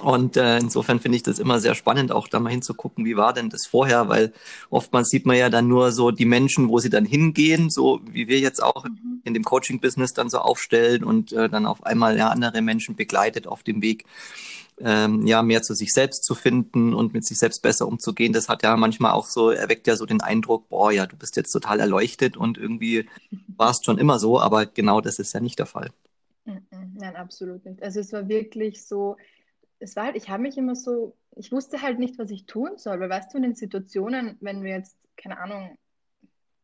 Und 0.00 0.38
äh, 0.38 0.56
insofern 0.56 1.00
finde 1.00 1.16
ich 1.16 1.22
das 1.22 1.38
immer 1.38 1.60
sehr 1.60 1.74
spannend, 1.74 2.12
auch 2.12 2.26
da 2.26 2.40
mal 2.40 2.48
hinzugucken, 2.48 3.04
wie 3.04 3.16
war 3.16 3.34
denn 3.34 3.50
das 3.50 3.66
vorher, 3.66 4.08
weil 4.08 4.32
oftmals 4.70 5.10
sieht 5.10 5.26
man 5.26 5.36
ja 5.36 5.50
dann 5.50 5.68
nur 5.68 5.92
so 5.92 6.10
die 6.10 6.24
Menschen, 6.24 6.70
wo 6.70 6.78
sie 6.78 6.88
dann 6.88 7.04
hingehen, 7.04 7.68
so 7.68 8.00
wie 8.10 8.26
wir 8.26 8.40
jetzt 8.40 8.62
auch 8.62 8.84
mhm. 8.84 9.20
in 9.24 9.34
dem 9.34 9.44
Coaching-Business 9.44 10.14
dann 10.14 10.30
so 10.30 10.38
aufstellen 10.38 11.04
und 11.04 11.32
äh, 11.32 11.50
dann 11.50 11.66
auf 11.66 11.84
einmal 11.84 12.16
ja 12.16 12.28
andere 12.28 12.62
Menschen 12.62 12.96
begleitet 12.96 13.46
auf 13.46 13.62
dem 13.62 13.82
Weg 13.82 14.06
ähm, 14.80 15.26
ja 15.26 15.42
mehr 15.42 15.62
zu 15.62 15.74
sich 15.74 15.92
selbst 15.92 16.24
zu 16.24 16.34
finden 16.34 16.94
und 16.94 17.12
mit 17.12 17.26
sich 17.26 17.38
selbst 17.38 17.60
besser 17.60 17.86
umzugehen. 17.86 18.32
Das 18.32 18.48
hat 18.48 18.62
ja 18.62 18.74
manchmal 18.78 19.12
auch 19.12 19.26
so, 19.26 19.50
erweckt 19.50 19.86
ja 19.86 19.96
so 19.96 20.06
den 20.06 20.22
Eindruck, 20.22 20.70
boah, 20.70 20.90
ja, 20.90 21.06
du 21.06 21.16
bist 21.16 21.36
jetzt 21.36 21.52
total 21.52 21.80
erleuchtet 21.80 22.38
und 22.38 22.56
irgendwie 22.56 23.08
warst 23.46 23.84
schon 23.84 23.98
immer 23.98 24.18
so, 24.18 24.40
aber 24.40 24.64
genau 24.64 25.02
das 25.02 25.18
ist 25.18 25.34
ja 25.34 25.40
nicht 25.40 25.58
der 25.58 25.66
Fall. 25.66 25.90
Nein, 26.94 27.16
absolut 27.16 27.64
nicht. 27.64 27.82
Also 27.82 28.00
es 28.00 28.12
war 28.12 28.28
wirklich 28.28 28.84
so, 28.84 29.16
es 29.82 29.96
war 29.96 30.04
halt, 30.04 30.16
ich 30.16 30.30
habe 30.30 30.42
mich 30.42 30.56
immer 30.56 30.76
so, 30.76 31.16
ich 31.36 31.50
wusste 31.50 31.82
halt 31.82 31.98
nicht, 31.98 32.18
was 32.18 32.30
ich 32.30 32.46
tun 32.46 32.78
soll, 32.78 33.00
weil 33.00 33.10
weißt 33.10 33.32
du, 33.32 33.38
in 33.38 33.42
den 33.42 33.54
Situationen, 33.54 34.38
wenn 34.40 34.62
wir 34.62 34.76
jetzt, 34.76 34.96
keine 35.16 35.38
Ahnung, 35.38 35.76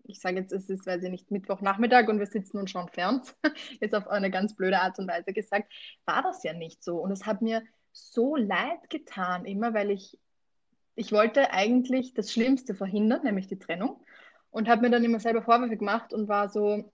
ich 0.05 0.21
sage 0.21 0.37
jetzt, 0.37 0.53
es 0.53 0.71
ist, 0.71 0.87
weiß 0.87 1.03
ich 1.03 1.11
nicht, 1.11 1.31
Mittwochnachmittag 1.31 2.09
und 2.09 2.19
wir 2.19 2.27
sitzen 2.27 2.59
und 2.59 2.71
schauen 2.71 2.89
fern, 2.89 3.23
jetzt 3.81 3.95
auf 3.95 4.09
eine 4.09 4.31
ganz 4.31 4.55
blöde 4.55 4.81
Art 4.81 4.99
und 4.99 5.09
Weise 5.09 5.33
gesagt, 5.33 5.71
war 6.07 6.23
das 6.23 6.43
ja 6.45 6.55
nicht 6.55 6.83
so. 6.83 6.97
Und 6.97 7.11
es 7.11 7.27
hat 7.27 7.43
mir 7.43 7.63
so 7.93 8.37
leid 8.37 8.89
getan, 8.89 9.45
immer 9.45 9.75
weil 9.75 9.91
ich, 9.91 10.19
ich 10.95 11.13
wollte 11.13 11.51
eigentlich 11.53 12.15
das 12.15 12.33
Schlimmste 12.33 12.75
verhindern, 12.75 13.23
nämlich 13.25 13.49
die 13.49 13.59
Trennung. 13.59 14.03
Und 14.51 14.69
habe 14.69 14.83
mir 14.83 14.91
dann 14.91 15.05
immer 15.05 15.21
selber 15.21 15.43
Vorwürfe 15.43 15.77
gemacht 15.77 16.15
und 16.15 16.27
war 16.27 16.49
so, 16.49 16.91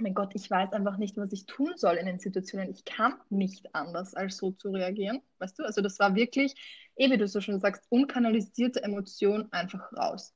mein 0.00 0.14
Gott, 0.14 0.32
ich 0.34 0.50
weiß 0.50 0.72
einfach 0.72 0.96
nicht, 0.96 1.16
was 1.16 1.32
ich 1.32 1.46
tun 1.46 1.72
soll 1.76 1.96
in 1.96 2.06
den 2.06 2.18
Situationen. 2.18 2.70
Ich 2.70 2.84
kann 2.84 3.14
nicht 3.30 3.74
anders, 3.74 4.14
als 4.14 4.36
so 4.36 4.50
zu 4.52 4.70
reagieren. 4.70 5.20
Weißt 5.38 5.58
du? 5.58 5.64
Also 5.64 5.80
das 5.80 5.98
war 5.98 6.14
wirklich, 6.14 6.54
eh 6.96 7.10
wie 7.10 7.18
du 7.18 7.28
so 7.28 7.40
schon 7.40 7.60
sagst, 7.60 7.84
unkanalisierte 7.90 8.82
Emotion 8.82 9.48
einfach 9.52 9.92
raus. 9.92 10.34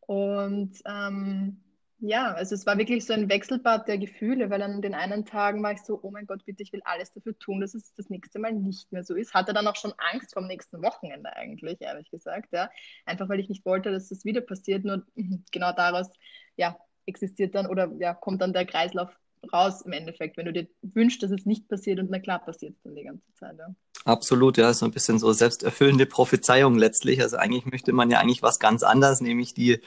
Und 0.00 0.78
ähm, 0.86 1.60
ja, 1.98 2.32
also 2.34 2.54
es 2.54 2.66
war 2.66 2.76
wirklich 2.76 3.06
so 3.06 3.14
ein 3.14 3.28
Wechselbad 3.30 3.88
der 3.88 3.98
Gefühle, 3.98 4.50
weil 4.50 4.60
an 4.62 4.82
den 4.82 4.94
einen 4.94 5.24
Tagen 5.24 5.62
war 5.62 5.72
ich 5.72 5.82
so, 5.82 5.98
oh 6.02 6.10
mein 6.10 6.26
Gott, 6.26 6.44
bitte, 6.44 6.62
ich 6.62 6.72
will 6.72 6.82
alles 6.84 7.12
dafür 7.12 7.38
tun, 7.38 7.60
dass 7.60 7.74
es 7.74 7.94
das 7.94 8.10
nächste 8.10 8.38
Mal 8.38 8.52
nicht 8.52 8.92
mehr 8.92 9.04
so 9.04 9.14
ist. 9.14 9.32
Hatte 9.32 9.54
dann 9.54 9.66
auch 9.66 9.76
schon 9.76 9.94
Angst 10.12 10.34
vom 10.34 10.46
nächsten 10.46 10.82
Wochenende 10.82 11.34
eigentlich, 11.34 11.80
ehrlich 11.80 12.10
gesagt, 12.10 12.52
ja. 12.52 12.70
Einfach 13.06 13.28
weil 13.28 13.40
ich 13.40 13.48
nicht 13.48 13.64
wollte, 13.64 13.90
dass 13.90 14.08
das 14.08 14.24
wieder 14.24 14.42
passiert, 14.42 14.84
nur 14.84 15.06
genau 15.50 15.72
daraus, 15.72 16.10
ja, 16.56 16.76
existiert 17.06 17.54
dann 17.54 17.66
oder 17.66 17.90
ja, 17.98 18.14
kommt 18.14 18.40
dann 18.40 18.52
der 18.52 18.66
Kreislauf 18.66 19.10
raus 19.52 19.82
im 19.82 19.92
Endeffekt, 19.92 20.36
wenn 20.36 20.46
du 20.46 20.52
dir 20.52 20.66
wünschst, 20.82 21.22
dass 21.22 21.30
es 21.30 21.44
nicht 21.44 21.68
passiert 21.68 21.98
und 21.98 22.10
na 22.10 22.18
klar 22.18 22.38
passiert 22.38 22.74
es 22.76 22.82
dann 22.82 22.94
die 22.94 23.04
ganze 23.04 23.32
Zeit. 23.34 23.56
Ja. 23.58 23.66
Absolut, 24.04 24.58
ja, 24.58 24.72
so 24.74 24.84
ein 24.84 24.90
bisschen 24.90 25.18
so 25.18 25.32
selbsterfüllende 25.32 26.06
Prophezeiung 26.06 26.76
letztlich. 26.76 27.22
Also 27.22 27.36
eigentlich 27.36 27.66
möchte 27.66 27.92
man 27.92 28.10
ja 28.10 28.20
eigentlich 28.20 28.42
was 28.42 28.58
ganz 28.58 28.82
anderes, 28.82 29.20
nämlich 29.20 29.54
die 29.54 29.80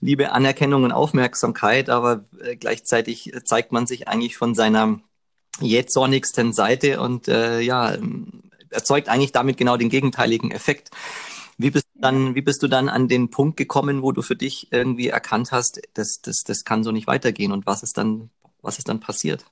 Liebe, 0.00 0.32
Anerkennung 0.32 0.84
und 0.84 0.92
Aufmerksamkeit, 0.92 1.88
aber 1.88 2.24
äh, 2.40 2.56
gleichzeitig 2.56 3.32
zeigt 3.44 3.70
man 3.72 3.86
sich 3.86 4.08
eigentlich 4.08 4.36
von 4.36 4.54
seiner 4.54 5.00
jetzt 5.60 5.92
sonnigsten 5.92 6.52
Seite 6.52 7.00
und 7.00 7.28
äh, 7.28 7.60
ja, 7.60 7.96
erzeugt 8.70 9.08
eigentlich 9.08 9.32
damit 9.32 9.58
genau 9.58 9.76
den 9.76 9.90
gegenteiligen 9.90 10.50
Effekt. 10.50 10.90
Wie 11.58 11.70
bist 11.70 11.88
du 11.94 12.00
dann, 12.00 12.34
wie 12.34 12.42
bist 12.42 12.62
du 12.62 12.68
dann 12.68 12.88
an 12.88 13.08
den 13.08 13.30
Punkt 13.30 13.56
gekommen, 13.56 14.02
wo 14.02 14.12
du 14.12 14.22
für 14.22 14.36
dich 14.36 14.72
irgendwie 14.72 15.08
erkannt 15.08 15.52
hast, 15.52 15.80
das, 15.94 16.20
das, 16.22 16.42
das 16.44 16.64
kann 16.64 16.84
so 16.84 16.92
nicht 16.92 17.06
weitergehen 17.06 17.52
und 17.52 17.66
was 17.66 17.82
ist 17.82 17.98
dann, 17.98 18.30
was 18.62 18.78
ist 18.78 18.88
dann 18.88 19.00
passiert? 19.00 19.44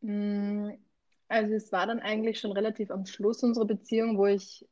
Mm, 0.00 0.70
also 1.28 1.54
es 1.54 1.72
war 1.72 1.86
dann 1.86 2.00
eigentlich 2.00 2.38
schon 2.38 2.52
relativ 2.52 2.90
am 2.90 3.06
Schluss 3.06 3.42
unserer 3.42 3.64
Beziehung, 3.64 4.18
wo 4.18 4.26
ich, 4.26 4.66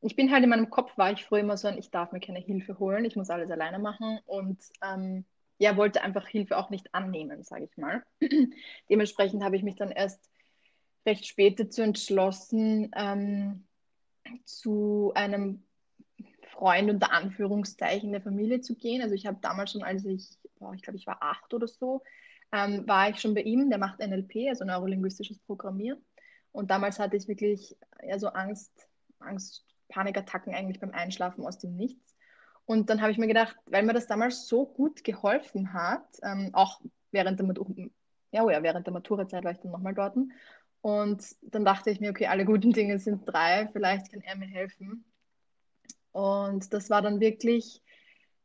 ich 0.00 0.16
bin 0.16 0.30
halt 0.30 0.44
in 0.44 0.50
meinem 0.50 0.70
Kopf, 0.70 0.96
war 0.96 1.12
ich 1.12 1.24
früher 1.24 1.40
immer 1.40 1.56
so 1.56 1.68
ein, 1.68 1.78
ich 1.78 1.90
darf 1.90 2.12
mir 2.12 2.20
keine 2.20 2.40
Hilfe 2.40 2.78
holen, 2.78 3.04
ich 3.04 3.16
muss 3.16 3.30
alles 3.30 3.50
alleine 3.50 3.78
machen 3.78 4.20
und 4.26 4.58
ähm, 4.82 5.24
ja, 5.58 5.76
wollte 5.76 6.02
einfach 6.02 6.26
Hilfe 6.26 6.56
auch 6.56 6.70
nicht 6.70 6.94
annehmen, 6.94 7.42
sage 7.42 7.64
ich 7.64 7.76
mal. 7.76 8.04
Dementsprechend 8.90 9.42
habe 9.42 9.56
ich 9.56 9.62
mich 9.62 9.76
dann 9.76 9.90
erst 9.90 10.30
recht 11.06 11.26
spät 11.26 11.60
dazu 11.60 11.82
entschlossen, 11.82 12.90
ähm, 12.96 13.64
zu 14.44 15.12
einem 15.14 15.62
Freund 16.54 16.90
unter 16.90 17.12
Anführungszeichen 17.12 18.12
der 18.12 18.22
Familie 18.22 18.60
zu 18.60 18.76
gehen. 18.76 19.02
Also 19.02 19.14
ich 19.14 19.26
habe 19.26 19.38
damals 19.40 19.72
schon, 19.72 19.82
als 19.82 20.04
ich, 20.04 20.38
boah, 20.58 20.72
ich 20.74 20.82
glaube, 20.82 20.96
ich 20.96 21.06
war 21.06 21.18
acht 21.20 21.52
oder 21.52 21.66
so, 21.66 22.02
ähm, 22.52 22.86
war 22.86 23.10
ich 23.10 23.20
schon 23.20 23.34
bei 23.34 23.42
ihm. 23.42 23.70
Der 23.70 23.78
macht 23.78 24.00
NLP, 24.00 24.48
also 24.48 24.64
neurolinguistisches 24.64 25.38
Programmieren. 25.40 26.02
Und 26.52 26.70
damals 26.70 26.98
hatte 26.98 27.16
ich 27.16 27.26
wirklich 27.26 27.76
ja, 28.02 28.16
Angst, 28.28 28.88
Angst, 29.18 29.64
Panikattacken 29.88 30.54
eigentlich 30.54 30.80
beim 30.80 30.92
Einschlafen 30.92 31.44
aus 31.44 31.58
dem 31.58 31.76
Nichts. 31.76 32.14
Und 32.66 32.88
dann 32.88 33.02
habe 33.02 33.12
ich 33.12 33.18
mir 33.18 33.26
gedacht, 33.26 33.56
weil 33.66 33.82
mir 33.82 33.92
das 33.92 34.06
damals 34.06 34.48
so 34.48 34.64
gut 34.64 35.04
geholfen 35.04 35.72
hat, 35.72 36.06
ähm, 36.22 36.50
auch 36.52 36.80
während 37.10 37.38
der, 37.40 37.46
ja, 38.32 38.42
oh 38.42 38.50
ja, 38.50 38.62
während 38.62 38.86
der 38.86 38.94
Maturazeit 38.94 39.44
war 39.44 39.52
ich 39.52 39.60
dann 39.60 39.72
nochmal 39.72 39.94
dort. 39.94 40.16
Und 40.84 41.24
dann 41.40 41.64
dachte 41.64 41.90
ich 41.90 41.98
mir, 42.00 42.10
okay, 42.10 42.26
alle 42.26 42.44
guten 42.44 42.70
Dinge 42.70 42.98
sind 42.98 43.24
drei, 43.24 43.70
vielleicht 43.72 44.12
kann 44.12 44.20
er 44.20 44.36
mir 44.36 44.44
helfen. 44.44 45.02
Und 46.12 46.74
das 46.74 46.90
war 46.90 47.00
dann 47.00 47.20
wirklich 47.20 47.80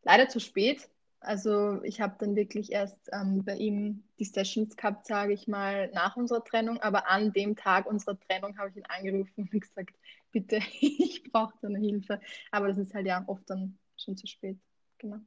leider 0.03 0.29
zu 0.29 0.39
spät. 0.39 0.89
Also 1.19 1.83
ich 1.83 1.99
habe 1.99 2.15
dann 2.17 2.37
wirklich 2.37 2.71
erst 2.71 3.09
ähm, 3.11 3.43
bei 3.43 3.57
ihm 3.57 4.05
die 4.19 4.23
Sessions 4.23 4.77
gehabt, 4.77 5.05
sage 5.05 5.33
ich 5.33 5.49
mal, 5.49 5.91
nach 5.91 6.15
unserer 6.15 6.41
Trennung. 6.41 6.77
Aber 6.81 7.09
an 7.09 7.33
dem 7.33 7.57
Tag 7.57 7.85
unserer 7.85 8.17
Trennung 8.17 8.57
habe 8.57 8.69
ich 8.69 8.77
ihn 8.77 8.85
angerufen 8.85 9.49
und 9.51 9.51
gesagt, 9.61 9.97
bitte, 10.31 10.61
ich 10.79 11.23
brauche 11.29 11.55
deine 11.61 11.79
Hilfe. 11.79 12.21
Aber 12.51 12.69
das 12.69 12.77
ist 12.77 12.93
halt 12.93 13.05
ja 13.05 13.21
oft 13.27 13.49
dann 13.49 13.77
schon 13.97 14.15
zu 14.15 14.27
spät. 14.27 14.57
Genau. 14.97 15.17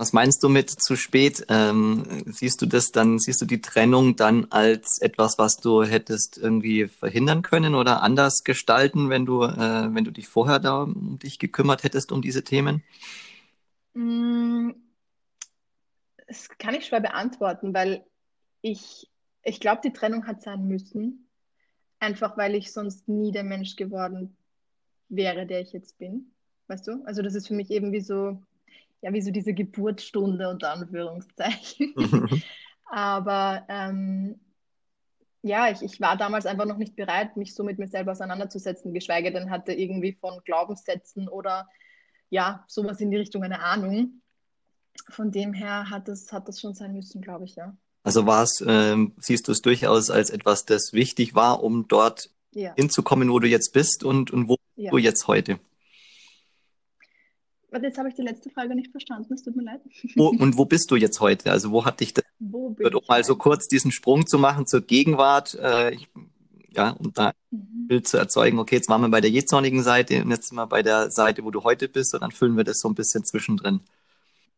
Was 0.00 0.12
meinst 0.12 0.44
du 0.44 0.48
mit 0.48 0.70
zu 0.70 0.94
spät? 0.94 1.44
Ähm, 1.48 2.22
siehst 2.26 2.62
du 2.62 2.66
das 2.66 2.92
dann, 2.92 3.18
siehst 3.18 3.42
du 3.42 3.46
die 3.46 3.60
Trennung 3.60 4.14
dann 4.14 4.46
als 4.50 5.00
etwas, 5.00 5.38
was 5.38 5.56
du 5.56 5.82
hättest 5.82 6.38
irgendwie 6.38 6.86
verhindern 6.86 7.42
können 7.42 7.74
oder 7.74 8.00
anders 8.00 8.44
gestalten, 8.44 9.10
wenn 9.10 9.26
du, 9.26 9.42
äh, 9.42 9.92
wenn 9.92 10.04
du 10.04 10.12
dich 10.12 10.28
vorher 10.28 10.60
da 10.60 10.84
um 10.84 11.18
dich 11.18 11.40
gekümmert 11.40 11.82
hättest 11.82 12.12
um 12.12 12.22
diese 12.22 12.44
Themen? 12.44 12.84
Mm, 13.94 14.70
das 16.28 16.48
kann 16.48 16.74
ich 16.74 16.86
schwer 16.86 17.00
beantworten, 17.00 17.74
weil 17.74 18.06
ich, 18.62 19.10
ich 19.42 19.58
glaube, 19.58 19.80
die 19.82 19.92
Trennung 19.92 20.28
hat 20.28 20.42
sein 20.42 20.68
müssen. 20.68 21.28
Einfach 21.98 22.36
weil 22.36 22.54
ich 22.54 22.72
sonst 22.72 23.08
nie 23.08 23.32
der 23.32 23.42
Mensch 23.42 23.74
geworden 23.74 24.36
wäre, 25.08 25.44
der 25.44 25.60
ich 25.60 25.72
jetzt 25.72 25.98
bin. 25.98 26.32
Weißt 26.68 26.86
du? 26.86 27.02
Also 27.04 27.20
das 27.20 27.34
ist 27.34 27.48
für 27.48 27.54
mich 27.54 27.72
eben 27.72 27.90
wie 27.90 28.00
so, 28.00 28.40
ja, 29.00 29.12
wie 29.12 29.22
so 29.22 29.30
diese 29.30 29.54
Geburtsstunde 29.54 30.48
unter 30.48 30.72
Anführungszeichen. 30.72 31.94
Aber 32.90 33.64
ähm, 33.68 34.40
ja, 35.42 35.70
ich, 35.70 35.82
ich 35.82 36.00
war 36.00 36.16
damals 36.16 36.46
einfach 36.46 36.66
noch 36.66 36.78
nicht 36.78 36.96
bereit, 36.96 37.36
mich 37.36 37.54
so 37.54 37.62
mit 37.62 37.78
mir 37.78 37.88
selber 37.88 38.12
auseinanderzusetzen, 38.12 38.92
geschweige 38.92 39.32
denn 39.32 39.50
hatte 39.50 39.72
irgendwie 39.72 40.16
von 40.20 40.40
Glaubenssätzen 40.44 41.28
oder 41.28 41.68
ja, 42.30 42.64
sowas 42.66 43.00
in 43.00 43.10
die 43.10 43.16
Richtung 43.16 43.42
eine 43.42 43.60
Ahnung. 43.60 44.20
Von 45.10 45.30
dem 45.30 45.52
her 45.52 45.90
hat 45.90 46.08
das, 46.08 46.32
hat 46.32 46.48
das 46.48 46.60
schon 46.60 46.74
sein 46.74 46.92
müssen, 46.92 47.22
glaube 47.22 47.44
ich, 47.44 47.54
ja. 47.54 47.76
Also 48.02 48.26
war 48.26 48.42
es, 48.42 48.62
ähm, 48.66 49.14
siehst 49.18 49.48
du 49.48 49.52
es 49.52 49.60
durchaus 49.60 50.10
als 50.10 50.30
etwas, 50.30 50.64
das 50.64 50.92
wichtig 50.92 51.34
war, 51.34 51.62
um 51.62 51.88
dort 51.88 52.30
ja. 52.52 52.74
hinzukommen, 52.74 53.30
wo 53.30 53.38
du 53.38 53.48
jetzt 53.48 53.72
bist 53.72 54.02
und, 54.02 54.30
und 54.30 54.48
wo 54.48 54.56
ja. 54.76 54.90
du 54.90 54.98
jetzt 54.98 55.28
heute? 55.28 55.58
Warte, 57.70 57.86
jetzt 57.86 57.98
habe 57.98 58.08
ich 58.08 58.14
die 58.14 58.22
letzte 58.22 58.50
Frage 58.50 58.74
nicht 58.74 58.90
verstanden. 58.90 59.32
Es 59.34 59.42
tut 59.42 59.56
mir 59.56 59.62
leid. 59.62 59.80
Wo, 60.16 60.28
und 60.38 60.56
wo 60.56 60.64
bist 60.64 60.90
du 60.90 60.96
jetzt 60.96 61.20
heute? 61.20 61.50
Also 61.50 61.70
wo 61.70 61.84
hat 61.84 62.00
dich 62.00 62.14
das, 62.14 62.24
wo 62.38 62.70
bin 62.70 62.94
um 62.94 63.02
mal 63.08 63.24
so 63.24 63.36
kurz 63.36 63.68
diesen 63.68 63.92
Sprung 63.92 64.26
zu 64.26 64.38
machen 64.38 64.66
zur 64.66 64.80
Gegenwart, 64.80 65.54
äh, 65.54 65.94
ich, 65.94 66.08
ja, 66.70 66.90
und 66.90 67.18
da 67.18 67.32
mhm. 67.50 67.88
Bild 67.88 68.08
zu 68.08 68.16
erzeugen, 68.16 68.58
okay, 68.58 68.76
jetzt 68.76 68.88
waren 68.88 69.00
wir 69.00 69.08
bei 69.08 69.20
der 69.20 69.30
jezornigen 69.30 69.82
Seite 69.82 70.22
und 70.22 70.30
jetzt 70.30 70.48
sind 70.48 70.56
wir 70.56 70.66
bei 70.66 70.82
der 70.82 71.10
Seite, 71.10 71.44
wo 71.44 71.50
du 71.50 71.64
heute 71.64 71.88
bist 71.88 72.14
und 72.14 72.22
dann 72.22 72.30
füllen 72.30 72.56
wir 72.56 72.64
das 72.64 72.78
so 72.78 72.88
ein 72.88 72.94
bisschen 72.94 73.24
zwischendrin. 73.24 73.80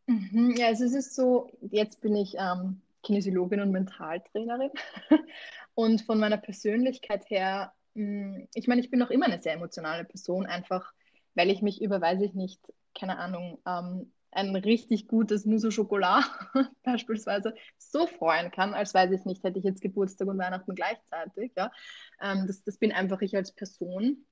Mhm, 0.06 0.54
ja, 0.56 0.66
also 0.66 0.84
es 0.84 0.94
ist 0.94 1.14
so, 1.14 1.50
jetzt 1.70 2.00
bin 2.00 2.16
ich 2.16 2.34
ähm, 2.36 2.80
Kinesiologin 3.02 3.60
und 3.60 3.70
Mentaltrainerin 3.70 4.70
und 5.74 6.02
von 6.02 6.18
meiner 6.18 6.36
Persönlichkeit 6.36 7.28
her, 7.30 7.72
mh, 7.94 8.36
hm, 8.36 8.48
ich 8.54 8.68
meine, 8.68 8.80
ich 8.80 8.90
bin 8.90 8.98
noch 8.98 9.10
immer 9.10 9.26
eine 9.26 9.40
sehr 9.40 9.54
emotionale 9.54 10.04
Person, 10.04 10.46
einfach 10.46 10.92
weil 11.40 11.48
ich 11.48 11.62
mich 11.62 11.80
über, 11.80 12.02
weiß 12.02 12.20
ich 12.20 12.34
nicht, 12.34 12.60
keine 12.94 13.18
Ahnung, 13.18 13.60
ähm, 13.66 14.12
ein 14.30 14.54
richtig 14.54 15.08
gutes 15.08 15.46
Mousse 15.46 15.72
Schokolade 15.72 16.26
beispielsweise 16.82 17.54
so 17.78 18.06
freuen 18.06 18.50
kann, 18.50 18.74
als 18.74 18.92
weiß 18.92 19.10
ich 19.12 19.24
nicht, 19.24 19.42
hätte 19.42 19.58
ich 19.58 19.64
jetzt 19.64 19.80
Geburtstag 19.80 20.28
und 20.28 20.36
Weihnachten 20.36 20.74
gleichzeitig. 20.74 21.52
Ja? 21.56 21.72
Ähm, 22.20 22.46
das, 22.46 22.62
das 22.62 22.76
bin 22.76 22.92
einfach 22.92 23.22
ich 23.22 23.34
als 23.34 23.52
Person. 23.52 24.26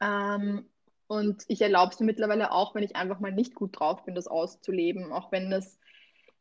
Ähm, 0.00 0.66
und 1.08 1.42
ich 1.48 1.60
erlaube 1.60 1.92
es 1.92 1.98
mir 1.98 2.06
mittlerweile 2.06 2.52
auch, 2.52 2.76
wenn 2.76 2.84
ich 2.84 2.94
einfach 2.94 3.18
mal 3.18 3.32
nicht 3.32 3.56
gut 3.56 3.80
drauf 3.80 4.04
bin, 4.04 4.14
das 4.14 4.28
auszuleben, 4.28 5.12
auch 5.12 5.32
wenn 5.32 5.50
das 5.50 5.80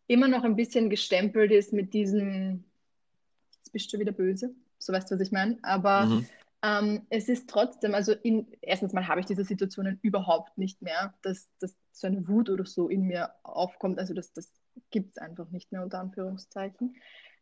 immer 0.06 0.27
noch 0.27 0.44
ein 0.44 0.56
bisschen 0.56 0.92
gestempelt 0.92 1.51
ist 1.51 1.74
mit 1.74 1.96
diesem, 1.96 2.66
jetzt 3.58 3.74
bist 3.74 3.92
du 3.92 3.98
wieder 3.98 4.12
böse, 4.12 4.54
so 4.77 4.94
weißt 4.94 5.10
du, 5.10 5.16
was 5.16 5.22
ich 5.22 5.32
meine. 5.32 5.58
Aber 5.63 6.06
mhm. 6.06 6.27
Ähm, 6.63 7.05
es 7.09 7.29
ist 7.29 7.49
trotzdem, 7.49 7.93
also 7.93 8.13
in, 8.13 8.47
erstens 8.61 8.93
mal 8.93 9.07
habe 9.07 9.19
ich 9.19 9.27
diese 9.27 9.43
Situationen 9.43 9.99
überhaupt 10.01 10.57
nicht 10.57 10.81
mehr, 10.81 11.13
dass, 11.21 11.49
dass 11.59 11.75
so 11.91 12.07
eine 12.07 12.27
Wut 12.27 12.49
oder 12.49 12.65
so 12.65 12.89
in 12.89 13.03
mir 13.03 13.31
aufkommt. 13.43 13.99
Also 13.99 14.13
das, 14.13 14.33
das 14.33 14.51
gibt 14.89 15.11
es 15.11 15.17
einfach 15.17 15.49
nicht 15.49 15.71
mehr 15.71 15.83
unter 15.83 15.99
Anführungszeichen. 15.99 16.95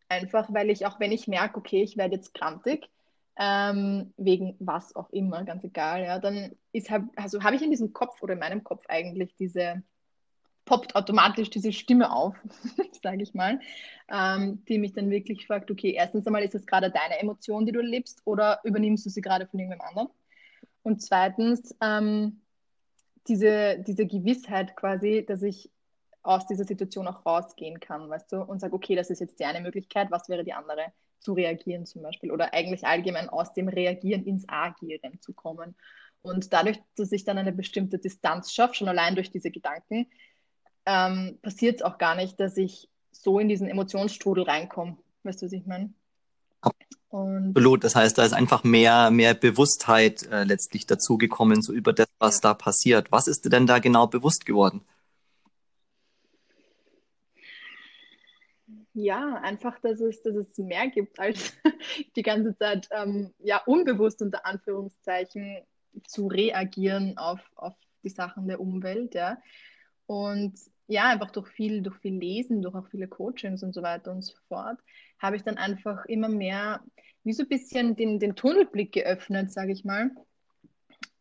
Einfach 0.10 0.54
weil 0.54 0.70
ich, 0.70 0.86
auch 0.86 1.00
wenn 1.00 1.12
ich 1.12 1.28
merke, 1.28 1.58
okay, 1.58 1.82
ich 1.82 1.98
werde 1.98 2.16
jetzt 2.16 2.34
krantig, 2.34 2.90
ähm, 3.38 4.14
wegen 4.18 4.56
was 4.60 4.96
auch 4.96 5.10
immer, 5.10 5.44
ganz 5.44 5.64
egal, 5.64 6.04
ja, 6.04 6.20
dann 6.20 6.56
ist 6.72 6.90
halt, 6.90 7.04
also 7.16 7.44
habe 7.44 7.56
ich 7.56 7.62
in 7.62 7.72
diesem 7.72 7.92
Kopf 7.92 8.22
oder 8.22 8.34
in 8.34 8.40
meinem 8.40 8.64
Kopf 8.64 8.86
eigentlich 8.88 9.36
diese 9.36 9.84
poppt 10.66 10.96
automatisch 10.96 11.50
diese 11.50 11.72
Stimme 11.72 12.12
auf, 12.12 12.36
sage 13.04 13.24
ich 13.24 13.34
mal, 13.34 13.60
ähm, 14.10 14.64
die 14.68 14.80
mich 14.80 14.94
dann 14.94 15.10
wirklich 15.10 15.46
fragt, 15.48 15.72
okay, 15.72 15.92
erstens 15.92 16.26
einmal, 16.26 16.44
ist 16.44 16.56
das 16.56 16.66
gerade 16.66 16.92
deine 16.92 17.20
Emotion, 17.20 17.66
die 17.66 17.72
du 17.72 17.80
erlebst, 17.80 18.22
oder 18.26 18.60
übernimmst 18.64 19.06
du 19.06 19.10
sie 19.10 19.22
gerade 19.22 19.48
von 19.48 19.60
irgendwem 19.60 19.82
anderen? 19.82 20.10
Und 20.84 21.02
zweitens, 21.02 21.76
ähm, 21.82 22.42
diese, 23.28 23.80
diese 23.80 24.06
Gewissheit 24.06 24.76
quasi, 24.76 25.26
dass 25.28 25.42
ich 25.42 25.72
aus 26.22 26.48
dieser 26.48 26.64
Situation 26.64 27.08
auch 27.08 27.26
rausgehen 27.26 27.80
kann, 27.80 28.10
weißt 28.10 28.32
du, 28.32 28.42
und 28.42 28.60
sage, 28.60 28.74
okay, 28.74 28.96
das 28.96 29.10
ist 29.10 29.20
jetzt 29.20 29.40
die 29.40 29.46
eine 29.46 29.62
Möglichkeit, 29.62 30.10
was 30.12 30.28
wäre 30.28 30.44
die 30.44 30.54
andere? 30.54 30.92
Zu 31.20 31.34
reagieren 31.34 31.86
zum 31.86 32.04
Beispiel 32.04 32.32
oder 32.32 32.54
eigentlich 32.54 32.86
allgemein 32.86 33.30
aus 33.30 33.54
dem 33.54 33.68
Reagieren 33.68 34.26
ins 34.26 34.48
Agieren 34.48 35.20
zu 35.22 35.34
kommen. 35.34 35.76
Und 36.22 36.54
dadurch, 36.54 36.80
dass 36.96 37.12
ich 37.12 37.24
dann 37.24 37.38
eine 37.38 37.52
bestimmte 37.52 38.00
Distanz 38.00 38.52
schaffe, 38.52 38.76
schon 38.76 38.88
allein 38.88 39.16
durch 39.16 39.32
diese 39.32 39.52
Gedanken, 39.52 40.08
ähm, 40.86 41.38
passiert 41.42 41.78
es 41.78 41.82
auch 41.82 41.98
gar 41.98 42.16
nicht, 42.16 42.40
dass 42.40 42.58
ich 42.58 42.90
so 43.12 43.40
in 43.40 43.50
diesen 43.50 43.68
Emotionsstrudel 43.68 44.44
reinkomme. 44.44 44.98
Weißt 45.24 45.42
du, 45.42 45.46
was 45.46 45.54
ich 45.54 45.66
meine? 45.66 45.94
Absolut. 46.62 47.84
Das 47.84 47.96
heißt, 47.96 48.18
da 48.18 48.26
ist 48.26 48.34
einfach 48.34 48.64
mehr, 48.64 49.10
mehr 49.12 49.34
Bewusstheit 49.34 50.24
äh, 50.24 50.44
letztlich 50.44 50.86
dazugekommen, 50.86 51.62
so 51.62 51.72
über 51.74 51.94
das, 51.94 52.08
was 52.20 52.42
da 52.42 52.54
passiert. 52.54 53.12
Was 53.12 53.28
ist 53.28 53.46
dir 53.46 53.50
denn 53.50 53.68
da 53.68 53.80
genau 53.80 54.08
bewusst 54.08 54.46
geworden? 54.46 54.82
Ja, 58.94 59.36
einfach, 59.44 59.80
dass 59.80 60.00
es, 60.00 60.22
dass 60.24 60.36
es 60.36 60.58
mehr 60.58 60.88
gibt, 60.88 61.20
als 61.20 61.54
die 62.16 62.22
ganze 62.22 62.56
Zeit 62.58 62.88
ähm, 62.92 63.34
ja, 63.40 63.62
unbewusst 63.66 64.22
unter 64.22 64.46
Anführungszeichen 64.46 65.64
zu 66.08 66.28
reagieren 66.28 67.18
auf, 67.18 67.42
auf 67.56 67.76
die 68.04 68.10
Sachen 68.10 68.48
der 68.48 68.60
Umwelt. 68.60 69.14
Ja. 69.14 69.38
Und 70.06 70.54
ja, 70.88 71.10
einfach 71.10 71.32
durch 71.32 71.48
viel, 71.50 71.82
durch 71.82 71.98
viel 71.98 72.18
Lesen, 72.18 72.62
durch 72.62 72.76
auch 72.76 72.88
viele 72.88 73.08
Coachings 73.08 73.64
und 73.64 73.74
so 73.74 73.82
weiter 73.82 74.12
und 74.12 74.22
so 74.22 74.36
fort, 74.48 74.80
habe 75.20 75.36
ich 75.36 75.44
dann 75.44 75.58
einfach 75.58 76.06
immer 76.06 76.30
mehr, 76.30 76.82
wie 77.24 77.34
so 77.34 77.44
ein 77.44 77.50
bisschen 77.50 77.96
den, 77.96 78.20
den 78.20 78.36
Tunnelblick 78.36 78.92
geöffnet, 78.92 79.52
sage 79.52 79.72
ich 79.72 79.84
mal. 79.84 80.12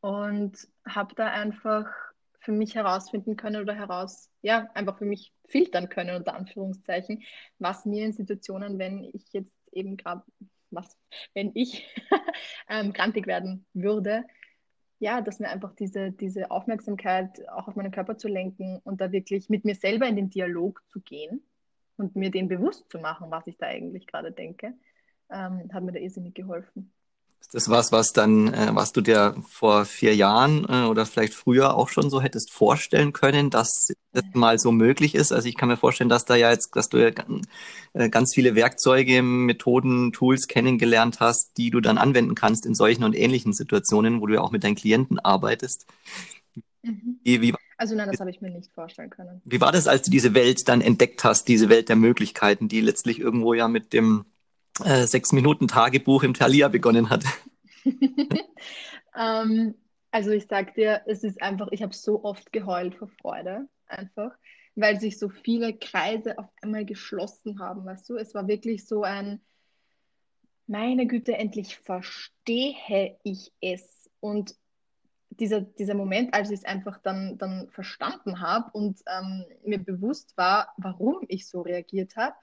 Und 0.01 0.69
habe 0.87 1.15
da 1.15 1.29
einfach 1.29 1.87
für 2.41 2.53
mich 2.53 2.75
herausfinden 2.75 3.37
können 3.37 3.63
oder 3.63 3.75
heraus, 3.75 4.31
ja, 4.43 4.69
einfach 4.75 4.99
für 4.99 5.07
mich 5.07 5.33
filtern 5.49 5.89
können, 5.89 6.17
unter 6.17 6.35
Anführungszeichen, 6.35 7.23
was 7.59 7.87
mir 7.87 8.05
in 8.05 8.13
Situationen, 8.13 8.79
wenn 8.79 9.03
ich 9.03 9.33
jetzt 9.33 9.53
eben 9.73 9.97
gerade, 9.97 10.23
was, 10.71 10.99
wenn 11.33 11.53
ich 11.55 11.89
ähm, 12.69 12.93
krantig 12.93 13.27
werden 13.27 13.65
würde, 13.73 14.25
ja, 15.05 15.21
dass 15.21 15.39
mir 15.39 15.51
einfach 15.51 15.75
diese, 15.75 16.13
diese 16.13 16.51
Aufmerksamkeit 16.51 17.47
auch 17.51 17.69
auf 17.69 17.77
meinen 17.77 17.93
Körper 17.93 18.17
zu 18.17 18.27
lenken 18.27 18.81
und 18.85 19.03
da 19.03 19.13
wirklich 19.13 19.51
mit 19.51 19.67
mir 19.67 19.75
selber 19.75 20.07
in 20.09 20.17
den 20.17 20.31
Dialog 20.31 20.83
zu 20.89 20.99
gehen 20.99 21.43
und 21.99 22.17
mir 22.17 22.31
den 22.31 22.49
bewusst 22.49 22.91
zu 22.91 22.99
machen, 22.99 23.31
was 23.31 23.47
ich 23.47 23.59
da 23.59 23.67
eigentlich 23.67 24.07
gerade 24.07 24.33
denke, 24.33 24.73
ähm, 25.29 25.69
hat 25.75 25.85
mir 25.85 25.93
da 25.93 25.99
irrsinnig 25.99 26.35
geholfen. 26.35 26.94
Ist 27.45 27.53
das 27.53 27.69
was, 27.69 27.93
was 27.93 28.15
dann, 28.15 28.55
äh, 28.55 28.71
was 28.73 28.93
du 28.93 29.03
dir 29.03 29.37
vor 29.47 29.85
vier 29.85 30.17
Jahren 30.17 30.65
äh, 30.67 30.87
oder 30.87 31.05
vielleicht 31.05 31.35
früher 31.35 31.75
auch 31.75 31.91
schon 31.91 32.09
so 32.09 32.23
hättest 32.23 32.51
vorstellen 32.51 33.13
können, 33.13 33.51
dass 33.51 33.89
das 34.13 34.25
mal 34.33 34.59
so 34.59 34.73
möglich 34.73 35.15
ist? 35.15 35.31
Also 35.31 35.47
ich 35.47 35.55
kann 35.55 35.69
mir 35.69 35.77
vorstellen, 35.77 36.09
dass 36.09 36.25
da 36.25 36.37
ja 36.37 36.51
jetzt, 36.51 36.75
dass 36.75 36.89
du 36.89 36.97
ja 36.97 37.13
äh, 37.93 38.09
ganz 38.09 38.33
viele 38.35 38.55
Werkzeuge, 38.55 39.23
Methoden, 39.23 40.13
Tools 40.13 40.49
kennengelernt 40.49 41.21
hast, 41.21 41.59
die 41.59 41.69
du 41.69 41.83
dann 41.83 41.99
anwenden 41.99 42.35
kannst 42.35 42.65
in 42.65 42.75
solchen 42.75 43.05
und 43.05 43.15
ähnlichen 43.15 43.53
Situationen, 43.53 44.23
wo 44.23 44.27
du 44.27 44.35
ja 44.35 44.41
auch 44.41 44.51
mit 44.51 44.65
deinen 44.65 44.75
Klienten 44.75 45.19
arbeitest. 45.19 45.85
Mhm. 46.83 47.21
Wie, 47.25 47.43
wie, 47.43 47.55
also 47.77 47.95
nein, 47.95 48.09
das 48.11 48.21
habe 48.21 48.31
ich 48.31 48.41
mir 48.41 48.51
nicht 48.51 48.73
vorstellen 48.73 49.11
können. 49.11 49.43
Wie 49.45 49.61
war 49.61 49.71
das, 49.71 49.87
als 49.87 50.03
du 50.03 50.11
diese 50.11 50.33
Welt 50.33 50.67
dann 50.67 50.81
entdeckt 50.81 51.25
hast, 51.25 51.47
diese 51.47 51.69
Welt 51.69 51.91
der 51.91 51.97
Möglichkeiten, 51.97 52.69
die 52.69 52.81
letztlich 52.81 53.21
irgendwo 53.21 53.53
ja 53.53 53.69
mit 53.69 53.93
dem 53.93 54.25
äh, 54.83 55.07
sechs 55.07 55.33
Minuten 55.33 55.69
Tagebuch 55.69 56.23
im 56.23 56.35
Thalia 56.35 56.69
begonnen 56.69 57.11
hat? 57.11 57.25
ähm, 59.17 59.75
also 60.11 60.31
ich 60.31 60.47
sag 60.47 60.75
dir, 60.75 61.03
es 61.07 61.25
ist 61.25 61.43
einfach, 61.43 61.69
ich 61.71 61.83
habe 61.83 61.95
so 61.95 62.25
oft 62.25 62.53
geheult 62.53 62.95
vor 62.95 63.09
Freude, 63.21 63.69
einfach, 63.87 64.33
weil 64.75 65.01
sich 65.01 65.19
so 65.19 65.29
viele 65.29 65.77
Kreise 65.77 66.39
auf 66.39 66.47
einmal 66.63 66.85
geschlossen 66.85 67.61
haben, 67.61 67.85
weißt 67.85 68.09
du? 68.09 68.17
Es 68.17 68.35
war 68.35 68.49
wirklich 68.49 68.87
so 68.87 69.03
ein, 69.03 69.41
meine 70.67 71.07
Güte, 71.07 71.37
endlich 71.37 71.77
verstehe 71.79 73.19
ich 73.23 73.53
es. 73.61 74.11
Und 74.21 74.57
dieser, 75.31 75.61
dieser 75.61 75.95
Moment, 75.95 76.35
als 76.35 76.51
ich 76.51 76.61
es 76.61 76.65
einfach 76.65 76.99
dann, 76.99 77.39
dann 77.39 77.69
verstanden 77.71 78.41
habe 78.41 78.71
und 78.73 79.01
ähm, 79.07 79.45
mir 79.65 79.79
bewusst 79.79 80.37
war, 80.37 80.73
warum 80.77 81.25
ich 81.29 81.49
so 81.49 81.63
reagiert 81.63 82.17
habe, 82.17 82.35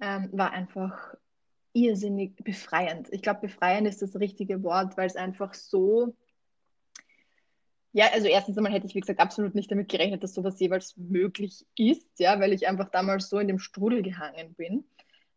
ähm, 0.00 0.30
war 0.32 0.50
einfach 0.50 1.14
irrsinnig 1.72 2.36
befreiend. 2.36 3.08
Ich 3.12 3.22
glaube, 3.22 3.40
befreiend 3.42 3.88
ist 3.88 4.02
das 4.02 4.16
richtige 4.16 4.62
Wort, 4.62 4.96
weil 4.96 5.06
es 5.06 5.16
einfach 5.16 5.54
so. 5.54 6.14
Ja, 7.92 8.06
also 8.12 8.26
erstens 8.26 8.56
einmal 8.56 8.72
hätte 8.72 8.86
ich, 8.86 8.94
wie 8.94 9.00
gesagt, 9.00 9.20
absolut 9.20 9.54
nicht 9.54 9.70
damit 9.70 9.90
gerechnet, 9.90 10.22
dass 10.22 10.34
sowas 10.34 10.58
jeweils 10.58 10.96
möglich 10.96 11.66
ist, 11.76 12.08
ja, 12.18 12.40
weil 12.40 12.52
ich 12.52 12.66
einfach 12.66 12.90
damals 12.90 13.28
so 13.28 13.38
in 13.38 13.48
dem 13.48 13.58
Strudel 13.58 14.02
gehangen 14.02 14.54
bin. 14.54 14.84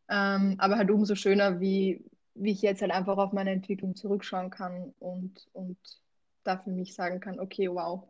Ähm, 0.08 0.56
aber 0.58 0.77
halt 0.77 0.89
umso 0.89 1.15
schöner, 1.15 1.60
wie, 1.60 2.06
wie 2.34 2.51
ich 2.51 2.62
jetzt 2.62 2.82
halt 2.82 2.92
einfach 2.92 3.18
auf 3.18 3.34
meine 3.34 3.51
Entwicklung 3.51 3.96
zurückschauen 3.96 4.51
kann 4.51 4.94
und, 5.00 5.48
und 5.51 5.77
da 6.44 6.58
für 6.58 6.70
mich 6.70 6.94
sagen 6.94 7.20
kann, 7.20 7.39
okay, 7.39 7.70
wow, 7.70 8.08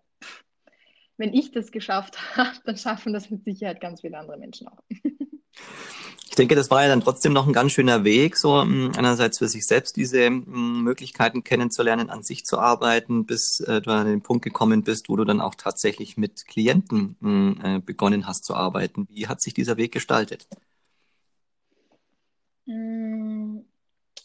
wenn 1.18 1.34
ich 1.34 1.52
das 1.52 1.72
geschafft 1.72 2.18
habe, 2.38 2.58
dann 2.66 2.78
schaffen 2.78 3.14
das 3.14 3.30
mit 3.30 3.44
Sicherheit 3.44 3.82
ganz 3.82 4.02
viele 4.02 4.18
andere 4.18 4.38
Menschen 4.38 4.68
auch. 4.68 4.84
Ich 6.36 6.38
denke, 6.38 6.56
das 6.56 6.70
war 6.70 6.84
ja 6.84 6.90
dann 6.90 7.00
trotzdem 7.00 7.32
noch 7.32 7.48
ein 7.48 7.54
ganz 7.54 7.72
schöner 7.72 8.04
Weg, 8.04 8.36
so 8.36 8.62
mm, 8.66 8.92
einerseits 8.98 9.38
für 9.38 9.48
sich 9.48 9.66
selbst 9.66 9.96
diese 9.96 10.30
mm, 10.30 10.84
Möglichkeiten 10.84 11.46
kennenzulernen, 11.46 12.10
an 12.10 12.24
sich 12.24 12.44
zu 12.46 12.60
arbeiten, 12.60 13.26
bis 13.26 13.62
äh, 13.62 13.80
du 13.80 13.90
an 13.92 14.06
den 14.06 14.22
Punkt 14.22 14.44
gekommen 14.44 14.84
bist, 14.84 15.08
wo 15.08 15.16
du 15.16 15.24
dann 15.24 15.40
auch 15.40 15.56
tatsächlich 15.56 16.18
mit 16.18 16.46
Klienten 16.46 17.16
mm, 17.22 17.52
äh, 17.64 17.80
begonnen 17.80 18.28
hast 18.28 18.44
zu 18.44 18.54
arbeiten. 18.54 19.08
Wie 19.10 19.30
hat 19.30 19.40
sich 19.40 19.54
dieser 19.54 19.78
Weg 19.78 19.94
gestaltet? 19.94 20.50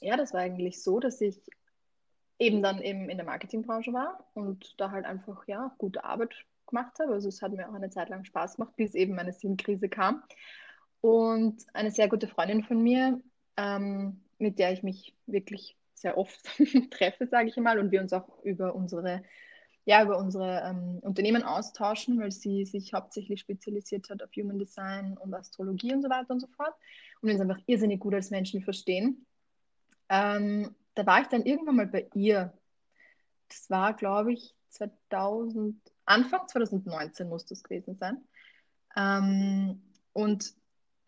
Ja, 0.01 0.17
das 0.17 0.33
war 0.33 0.41
eigentlich 0.41 0.83
so, 0.83 0.99
dass 0.99 1.21
ich 1.21 1.41
eben 2.41 2.61
dann 2.61 2.83
eben 2.83 3.09
in 3.09 3.19
der 3.19 3.27
Marketingbranche 3.27 3.93
war 3.93 4.27
und 4.35 4.75
da 4.81 4.91
halt 4.91 5.05
einfach 5.05 5.47
ja 5.47 5.73
gute 5.79 6.03
Arbeit 6.03 6.35
gemacht 6.67 6.99
habe. 6.99 7.13
Also 7.13 7.29
es 7.29 7.41
hat 7.41 7.53
mir 7.53 7.69
auch 7.69 7.75
eine 7.75 7.91
Zeit 7.91 8.09
lang 8.09 8.25
Spaß 8.25 8.57
gemacht, 8.57 8.75
bis 8.75 8.97
eben 8.97 9.15
meine 9.15 9.33
Sinnkrise 9.33 9.89
kam. 9.89 10.25
Und 11.01 11.65
eine 11.73 11.91
sehr 11.91 12.09
gute 12.09 12.29
Freundin 12.29 12.63
von 12.63 12.83
mir, 12.83 13.21
ähm, 13.57 14.21
mit 14.39 14.59
der 14.59 14.73
ich 14.73 14.83
mich 14.83 15.15
wirklich 15.27 15.77
sehr 15.95 16.17
oft 16.19 16.41
treffe, 16.91 17.27
sage 17.27 17.49
ich 17.49 17.57
mal, 17.57 17.79
und 17.79 17.91
wir 17.91 18.01
uns 18.01 18.13
auch 18.13 18.43
über 18.43 18.75
unsere, 18.75 19.23
ja, 19.85 20.03
über 20.03 20.19
unsere 20.19 20.63
ähm, 20.63 20.99
Unternehmen 21.01 21.43
austauschen, 21.43 22.19
weil 22.21 22.33
sie 22.33 22.65
sich 22.65 22.93
hauptsächlich 22.93 23.41
spezialisiert 23.41 24.11
hat 24.11 24.23
auf 24.23 24.31
Human 24.37 24.59
Design 24.59 25.17
und 25.19 25.35
Astrologie 25.35 25.95
und 25.95 26.03
so 26.03 26.11
weiter 26.11 26.31
und 26.31 26.41
so 26.41 26.47
fort. 26.49 26.75
Und 27.21 27.29
wir 27.29 27.35
uns 27.35 27.43
einfach 27.43 27.63
irrsinnig 27.67 28.01
gut 28.01 28.15
als 28.15 28.31
Menschen 28.31 28.63
verstehen. 28.63 29.27
Ähm, 30.09 30.75
da 30.95 31.07
war 31.07 31.21
ich 31.23 31.29
dann 31.29 31.45
irgendwann 31.45 31.77
mal 31.77 31.87
bei 31.87 32.09
ihr. 32.15 32.53
Das 33.49 33.71
war, 33.71 33.95
glaube 33.95 34.33
ich, 34.33 34.55
2000, 34.69 35.81
Anfang 36.05 36.49
2019 36.49 37.29
muss 37.29 37.47
das 37.47 37.63
gewesen 37.63 37.97
sein. 37.97 38.19
Ähm, 38.97 39.83
und 40.13 40.55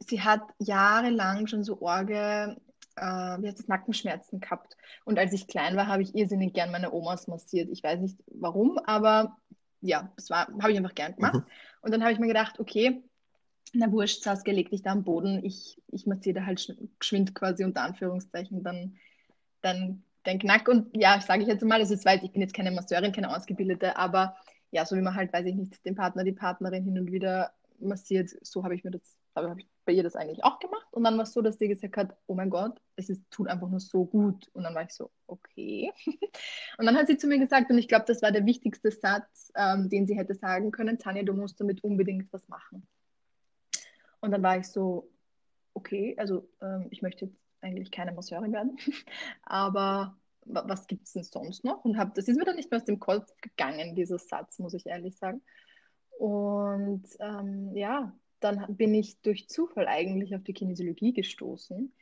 sie 0.08 0.20
hat 0.20 0.42
jahrelang 0.58 1.46
schon 1.46 1.64
so 1.64 1.80
Orge, 1.80 2.56
äh, 2.96 3.02
wie 3.02 3.46
heißt 3.48 3.58
das, 3.58 3.68
Nackenschmerzen 3.68 4.40
gehabt. 4.40 4.76
Und 5.04 5.18
als 5.18 5.32
ich 5.32 5.46
klein 5.46 5.76
war, 5.76 5.86
habe 5.86 6.02
ich 6.02 6.14
irrsinnig 6.14 6.54
gern 6.54 6.70
meine 6.70 6.92
Omas 6.92 7.28
massiert. 7.28 7.68
Ich 7.70 7.82
weiß 7.82 8.00
nicht 8.00 8.18
warum, 8.26 8.78
aber 8.78 9.36
ja, 9.80 10.12
das 10.16 10.30
habe 10.30 10.70
ich 10.70 10.76
einfach 10.76 10.94
gern 10.94 11.14
gemacht. 11.14 11.34
Mhm. 11.34 11.46
Und 11.82 11.90
dann 11.92 12.02
habe 12.02 12.12
ich 12.12 12.18
mir 12.18 12.28
gedacht, 12.28 12.60
okay, 12.60 13.02
na 13.72 13.90
wurscht, 13.90 14.22
Saskia, 14.22 14.52
leg 14.52 14.70
dich 14.70 14.82
da 14.82 14.92
am 14.92 15.04
Boden. 15.04 15.44
Ich, 15.44 15.80
ich 15.88 16.06
massiere 16.06 16.40
da 16.40 16.46
halt 16.46 16.76
geschwind 16.98 17.34
quasi 17.34 17.64
unter 17.64 17.82
Anführungszeichen 17.82 18.62
dann, 18.62 18.96
dann 19.62 20.04
den 20.26 20.38
Knack. 20.38 20.68
Und 20.68 20.94
ja, 20.96 21.20
sage 21.20 21.42
ich 21.42 21.48
jetzt 21.48 21.64
mal, 21.64 21.80
es 21.80 21.90
ist 21.90 22.04
weit, 22.04 22.22
ich 22.22 22.32
bin 22.32 22.42
jetzt 22.42 22.54
keine 22.54 22.70
Masseurin, 22.70 23.12
keine 23.12 23.34
Ausgebildete, 23.34 23.96
aber 23.96 24.36
ja, 24.70 24.86
so 24.86 24.96
wie 24.96 25.00
man 25.02 25.14
halt, 25.14 25.32
weiß 25.32 25.46
ich 25.46 25.54
nicht, 25.54 25.84
den 25.84 25.94
Partner, 25.94 26.24
die 26.24 26.32
Partnerin 26.32 26.84
hin 26.84 26.98
und 26.98 27.12
wieder 27.12 27.52
massiert, 27.78 28.30
so 28.42 28.62
habe 28.62 28.74
ich 28.74 28.84
mir 28.84 28.90
das 28.90 29.16
habe 29.34 29.60
ich 29.60 29.66
bei 29.84 29.92
ihr 29.92 30.02
das 30.02 30.16
eigentlich 30.16 30.44
auch 30.44 30.58
gemacht. 30.58 30.86
Und 30.90 31.04
dann 31.04 31.16
war 31.16 31.24
es 31.24 31.32
so, 31.32 31.42
dass 31.42 31.58
sie 31.58 31.68
gesagt 31.68 31.96
hat, 31.96 32.16
oh 32.26 32.34
mein 32.34 32.50
Gott, 32.50 32.80
es 32.96 33.08
ist, 33.08 33.22
tut 33.30 33.48
einfach 33.48 33.68
nur 33.68 33.80
so 33.80 34.04
gut. 34.04 34.48
Und 34.52 34.64
dann 34.64 34.74
war 34.74 34.82
ich 34.82 34.92
so, 34.92 35.10
okay. 35.26 35.92
und 36.78 36.86
dann 36.86 36.96
hat 36.96 37.06
sie 37.06 37.16
zu 37.16 37.26
mir 37.26 37.38
gesagt, 37.38 37.70
und 37.70 37.78
ich 37.78 37.88
glaube, 37.88 38.04
das 38.06 38.22
war 38.22 38.32
der 38.32 38.46
wichtigste 38.46 38.90
Satz, 38.90 39.52
ähm, 39.56 39.88
den 39.88 40.06
sie 40.06 40.16
hätte 40.16 40.34
sagen 40.34 40.70
können, 40.70 40.98
Tanja, 40.98 41.22
du 41.22 41.32
musst 41.32 41.60
damit 41.60 41.82
unbedingt 41.84 42.32
was 42.32 42.48
machen. 42.48 42.86
Und 44.20 44.30
dann 44.30 44.42
war 44.42 44.58
ich 44.58 44.66
so, 44.66 45.10
okay, 45.74 46.14
also 46.18 46.48
ähm, 46.60 46.86
ich 46.90 47.02
möchte 47.02 47.26
jetzt 47.26 47.38
eigentlich 47.60 47.90
keine 47.90 48.12
Masseurin 48.12 48.52
werden, 48.52 48.76
aber 49.42 50.16
was 50.44 50.86
gibt 50.86 51.06
es 51.06 51.12
denn 51.12 51.24
sonst 51.24 51.64
noch? 51.64 51.84
Und 51.84 51.96
hab, 51.96 52.14
das 52.14 52.28
ist 52.28 52.36
mir 52.36 52.44
dann 52.44 52.56
nicht 52.56 52.70
mehr 52.70 52.80
aus 52.80 52.84
dem 52.84 52.98
Kopf 52.98 53.32
gegangen, 53.40 53.94
dieser 53.94 54.18
Satz, 54.18 54.58
muss 54.58 54.74
ich 54.74 54.86
ehrlich 54.86 55.16
sagen. 55.16 55.42
Und 56.18 57.04
ähm, 57.20 57.76
ja, 57.76 58.12
dann 58.42 58.76
bin 58.76 58.94
ich 58.94 59.20
durch 59.22 59.48
Zufall 59.48 59.86
eigentlich 59.86 60.34
auf 60.34 60.42
die 60.42 60.52
Kinesiologie 60.52 61.12
gestoßen, 61.12 61.92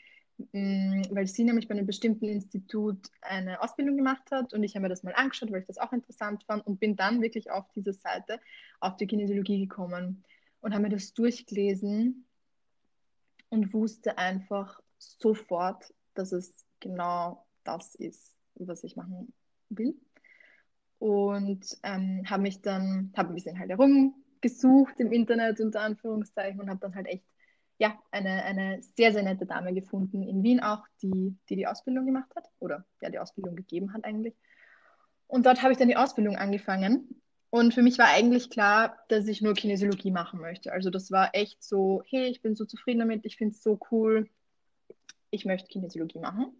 mm, 0.52 1.02
weil 1.10 1.26
sie 1.26 1.44
nämlich 1.44 1.68
bei 1.68 1.74
einem 1.74 1.86
bestimmten 1.86 2.26
Institut 2.26 3.10
eine 3.20 3.62
Ausbildung 3.62 3.96
gemacht 3.96 4.30
hat 4.30 4.54
und 4.54 4.62
ich 4.62 4.74
habe 4.74 4.82
mir 4.82 4.88
das 4.88 5.02
mal 5.02 5.14
angeschaut, 5.14 5.52
weil 5.52 5.60
ich 5.60 5.66
das 5.66 5.78
auch 5.78 5.92
interessant 5.92 6.44
fand 6.44 6.66
und 6.66 6.80
bin 6.80 6.96
dann 6.96 7.22
wirklich 7.22 7.50
auf 7.50 7.70
diese 7.72 7.92
Seite, 7.92 8.40
auf 8.80 8.96
die 8.96 9.06
Kinesiologie 9.06 9.60
gekommen 9.60 10.24
und 10.60 10.72
habe 10.72 10.84
mir 10.84 10.88
das 10.90 11.12
durchgelesen 11.14 12.24
und 13.50 13.72
wusste 13.74 14.18
einfach 14.18 14.80
sofort, 14.98 15.92
dass 16.14 16.32
es 16.32 16.54
genau 16.80 17.46
das 17.64 17.94
ist, 17.94 18.34
was 18.54 18.84
ich 18.84 18.96
machen 18.96 19.32
will. 19.68 19.94
Und 20.98 21.78
ähm, 21.82 22.28
habe 22.28 22.42
mich 22.42 22.60
dann, 22.60 23.12
habe 23.16 23.30
ein 23.30 23.34
bisschen 23.34 23.58
halt 23.58 23.70
herum 23.70 24.14
gesucht 24.40 24.94
im 24.98 25.12
Internet 25.12 25.60
unter 25.60 25.80
Anführungszeichen 25.80 26.60
und 26.60 26.70
habe 26.70 26.80
dann 26.80 26.94
halt 26.94 27.06
echt 27.06 27.24
ja, 27.80 27.98
eine, 28.10 28.44
eine 28.44 28.82
sehr, 28.82 29.12
sehr 29.12 29.22
nette 29.22 29.46
Dame 29.46 29.72
gefunden 29.72 30.22
in 30.22 30.42
Wien 30.42 30.60
auch, 30.60 30.84
die, 31.02 31.34
die 31.48 31.56
die 31.56 31.66
Ausbildung 31.66 32.04
gemacht 32.04 32.30
hat 32.36 32.44
oder 32.58 32.84
ja, 33.00 33.08
die 33.08 33.18
Ausbildung 33.18 33.56
gegeben 33.56 33.94
hat 33.94 34.04
eigentlich. 34.04 34.34
Und 35.26 35.46
dort 35.46 35.62
habe 35.62 35.72
ich 35.72 35.78
dann 35.78 35.88
die 35.88 35.96
Ausbildung 35.96 36.36
angefangen. 36.36 37.22
Und 37.48 37.72
für 37.72 37.82
mich 37.82 37.98
war 37.98 38.08
eigentlich 38.08 38.50
klar, 38.50 38.98
dass 39.08 39.26
ich 39.26 39.40
nur 39.40 39.54
Kinesiologie 39.54 40.10
machen 40.10 40.40
möchte. 40.40 40.72
Also 40.72 40.90
das 40.90 41.10
war 41.10 41.34
echt 41.34 41.62
so, 41.62 42.02
hey, 42.06 42.26
ich 42.26 42.42
bin 42.42 42.54
so 42.54 42.66
zufrieden 42.66 43.00
damit, 43.00 43.24
ich 43.24 43.38
finde 43.38 43.54
es 43.54 43.62
so 43.62 43.78
cool, 43.90 44.28
ich 45.30 45.46
möchte 45.46 45.68
Kinesiologie 45.68 46.18
machen. 46.18 46.52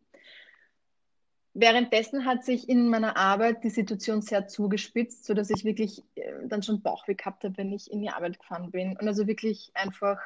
Währenddessen 1.55 2.25
hat 2.25 2.45
sich 2.45 2.69
in 2.69 2.89
meiner 2.89 3.17
Arbeit 3.17 3.65
die 3.65 3.71
Situation 3.71 4.23
sehr 4.23 4.47
zugespitzt, 4.49 5.25
sodass 5.25 5.51
ich 5.51 5.65
wirklich 5.65 6.03
äh, 6.15 6.47
dann 6.47 6.63
schon 6.63 6.83
Bauchweh 6.83 7.15
gehabt 7.15 7.45
habe, 7.45 7.57
wenn 7.57 7.73
ich 7.73 7.91
in 7.91 8.03
die 8.03 8.11
Arbeit 8.11 8.39
gefahren 8.39 8.71
bin. 8.71 8.97
Und 8.97 9.07
also 9.07 9.27
wirklich 9.27 9.71
einfach 9.75 10.19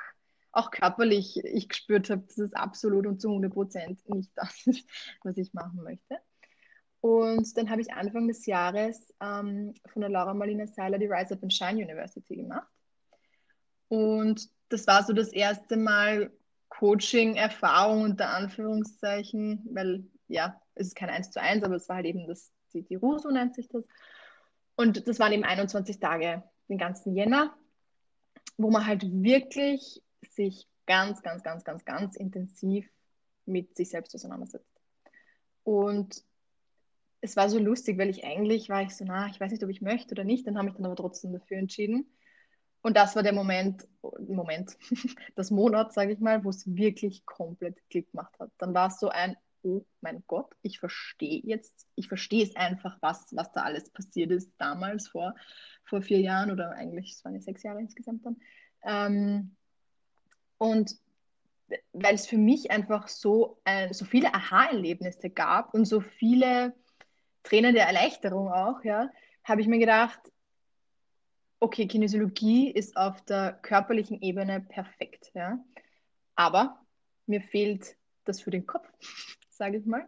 auch 0.53 0.71
körperlich 0.71 1.43
ich 1.45 1.69
gespürt 1.69 2.11
habe, 2.11 2.23
dass 2.27 2.39
es 2.39 2.53
absolut 2.53 3.07
und 3.07 3.21
zu 3.21 3.29
100 3.29 3.53
Prozent 3.53 4.09
nicht 4.09 4.31
das 4.37 4.67
ist, 4.67 4.89
was 5.23 5.37
ich 5.37 5.53
machen 5.53 5.83
möchte. 5.83 6.19
Und 7.01 7.57
dann 7.59 7.69
habe 7.69 7.83
ich 7.83 7.93
Anfang 7.93 8.29
des 8.29 8.47
Jahres 8.47 9.13
ähm, 9.21 9.75
von 9.93 10.01
der 10.01 10.09
Laura 10.09 10.33
Marlina 10.33 10.67
Seiler 10.67 10.99
die 10.99 11.07
Rise 11.07 11.35
Up 11.35 11.43
and 11.43 11.53
Shine 11.53 11.85
University 11.85 12.37
gemacht. 12.37 12.69
Und 13.89 14.49
das 14.71 14.87
war 14.87 15.05
so 15.05 15.13
das 15.13 15.29
erste 15.29 15.77
Mal 15.77 16.33
Coaching-Erfahrung 16.71 18.03
unter 18.03 18.31
Anführungszeichen, 18.31 19.69
weil 19.71 20.05
ja, 20.29 20.61
es 20.75 20.89
ist 20.89 20.97
kein 20.97 21.11
1 21.11 21.31
zu 21.31 21.41
1, 21.41 21.63
aber 21.65 21.77
es 21.77 21.89
war 21.89 21.97
halt 21.97 22.07
eben 22.07 22.27
das, 22.27 22.53
die, 22.73 22.83
die 22.83 22.97
RUSO 22.97 23.31
nennt 23.31 23.55
sich 23.55 23.69
das. 23.69 23.85
Und 24.77 25.07
das 25.07 25.19
waren 25.19 25.33
eben 25.33 25.45
21 25.45 26.01
Tage, 26.01 26.43
den 26.69 26.79
ganzen 26.79 27.15
Jänner, 27.15 27.55
wo 28.57 28.71
man 28.71 28.87
halt 28.87 29.05
wirklich 29.05 30.03
sich 30.31 30.69
ganz, 30.87 31.23
ganz, 31.23 31.43
ganz, 31.43 31.65
ganz, 31.65 31.85
ganz 31.85 32.17
intensiv 32.17 32.89
mit 33.47 33.77
sich 33.77 33.91
selbst 33.91 34.15
auseinandersetzt. 34.15 34.81
Und 35.63 36.25
es 37.21 37.37
war 37.37 37.49
so 37.49 37.59
lustig, 37.59 37.99
weil 37.99 38.11
ich 38.11 38.25
eigentlich 38.25 38.69
war 38.69 38.83
ich 38.83 38.95
so, 38.95 39.05
na, 39.05 39.29
ich 39.29 39.41
weiß 39.41 39.51
nicht, 39.51 39.65
ob 39.65 39.71
ich 39.71 39.81
möchte 39.81 40.13
oder 40.13 40.25
nicht, 40.25 40.47
dann 40.47 40.59
habe 40.59 40.69
ich 40.69 40.75
dann 40.75 40.85
aber 40.85 40.97
trotzdem 40.97 41.33
dafür 41.33 41.59
entschieden. 41.59 42.07
Und 42.83 42.99
das 42.99 43.17
war 43.17 43.23
der 43.23 43.33
Moment, 43.33 43.89
Moment, 44.29 44.77
das 45.37 45.51
Monat, 45.51 45.95
sage 45.95 46.13
ich 46.13 46.21
mal, 46.21 46.45
wo 46.45 46.51
es 46.51 46.67
wirklich 46.67 47.25
komplett 47.25 47.79
Klick 47.89 48.11
gemacht 48.11 48.39
hat. 48.39 48.51
Dann 48.59 48.75
war 48.75 48.89
es 48.89 49.01
so 49.01 49.09
ein, 49.09 49.37
oh 49.65 49.85
mein 50.01 50.23
Gott, 50.27 50.55
ich 50.63 50.79
verstehe 50.79 51.41
jetzt, 51.45 51.87
ich 51.95 52.09
verstehe 52.09 52.45
es 52.45 52.55
einfach, 52.57 52.99
was, 53.01 53.35
was 53.35 53.51
da 53.53 53.63
alles 53.63 53.91
passiert 53.91 54.31
ist 54.31 54.53
damals 54.59 55.09
vor, 55.09 55.35
vor 55.85 56.03
vier 56.03 56.21
Jahren 56.21 56.51
oder 56.51 56.73
eigentlich, 56.73 57.13
es 57.13 57.25
waren 57.25 57.35
ja 57.35 57.41
sechs 57.41 57.63
Jahre 57.63 57.81
insgesamt 57.81 58.25
dann. 58.25 58.37
Ähm, 58.85 59.57
und 60.59 60.97
weil 61.93 62.15
es 62.15 62.27
für 62.27 62.39
mich 62.39 62.71
einfach 62.71 63.09
so, 63.09 63.61
äh, 63.65 63.93
so 63.93 64.05
viele 64.05 64.35
Aha-Erlebnisse 64.35 65.31
gab 65.31 65.75
und 65.75 65.87
so 65.87 66.01
viele 66.01 66.75
Tränen 67.43 67.75
der 67.75 67.87
Erleichterung 67.87 68.51
auch, 68.51 68.85
ja, 68.85 69.11
habe 69.43 69.61
ich 69.61 69.67
mir 69.67 69.79
gedacht, 69.79 70.21
okay, 71.61 71.87
Kinesiologie 71.87 72.71
ist 72.71 72.97
auf 72.97 73.23
der 73.23 73.55
körperlichen 73.55 74.21
Ebene 74.21 74.61
perfekt, 74.61 75.31
ja. 75.35 75.59
Aber 76.35 76.85
mir 77.27 77.41
fehlt 77.41 77.97
das 78.25 78.41
für 78.41 78.51
den 78.51 78.67
Kopf, 78.67 78.91
sage 79.57 79.79
ich 79.79 79.87
mal. 79.87 80.07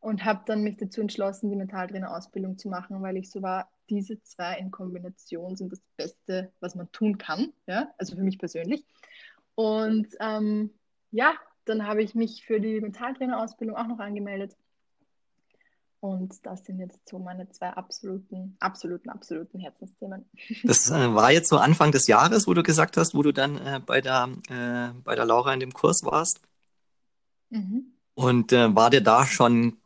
Und 0.00 0.24
habe 0.24 0.42
dann 0.46 0.64
mich 0.64 0.78
dazu 0.78 1.00
entschlossen, 1.00 1.50
die 1.50 1.56
Mentaltrainer-Ausbildung 1.56 2.58
zu 2.58 2.68
machen, 2.68 3.00
weil 3.02 3.16
ich 3.16 3.30
so 3.30 3.40
war, 3.40 3.70
diese 3.88 4.20
zwei 4.22 4.58
in 4.58 4.72
Kombination 4.72 5.54
sind 5.54 5.70
das 5.70 5.80
Beste, 5.96 6.52
was 6.58 6.74
man 6.74 6.90
tun 6.90 7.18
kann, 7.18 7.52
ja, 7.66 7.92
also 7.98 8.16
für 8.16 8.22
mich 8.22 8.38
persönlich. 8.38 8.84
Und 9.54 10.08
ähm, 10.18 10.70
ja, 11.12 11.34
dann 11.66 11.86
habe 11.86 12.02
ich 12.02 12.14
mich 12.14 12.44
für 12.44 12.60
die 12.60 12.80
Mentaltrainer-Ausbildung 12.80 13.76
auch 13.76 13.86
noch 13.86 14.00
angemeldet. 14.00 14.56
Und 16.00 16.44
das 16.44 16.64
sind 16.64 16.80
jetzt 16.80 17.08
so 17.08 17.20
meine 17.20 17.48
zwei 17.50 17.68
absoluten, 17.68 18.56
absoluten, 18.58 19.08
absoluten 19.08 19.60
Herzensthemen. 19.60 20.28
Das 20.64 20.90
äh, 20.90 21.14
war 21.14 21.30
jetzt 21.30 21.48
so 21.48 21.58
Anfang 21.58 21.92
des 21.92 22.08
Jahres, 22.08 22.48
wo 22.48 22.54
du 22.54 22.64
gesagt 22.64 22.96
hast, 22.96 23.14
wo 23.14 23.22
du 23.22 23.30
dann 23.30 23.56
äh, 23.58 23.80
bei, 23.84 24.00
der, 24.00 24.30
äh, 24.48 25.00
bei 25.04 25.14
der 25.14 25.26
Laura 25.26 25.54
in 25.54 25.60
dem 25.60 25.72
Kurs 25.72 26.02
warst. 26.02 26.40
Mhm. 27.50 27.92
Und 28.14 28.52
äh, 28.52 28.74
war 28.74 28.90
dir 28.90 29.00
da 29.00 29.26
schon 29.26 29.78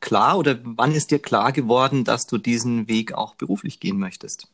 klar 0.00 0.38
oder 0.38 0.58
wann 0.62 0.92
ist 0.92 1.10
dir 1.10 1.20
klar 1.20 1.52
geworden, 1.52 2.04
dass 2.04 2.26
du 2.26 2.38
diesen 2.38 2.88
Weg 2.88 3.12
auch 3.12 3.34
beruflich 3.36 3.80
gehen 3.80 3.98
möchtest? 3.98 4.48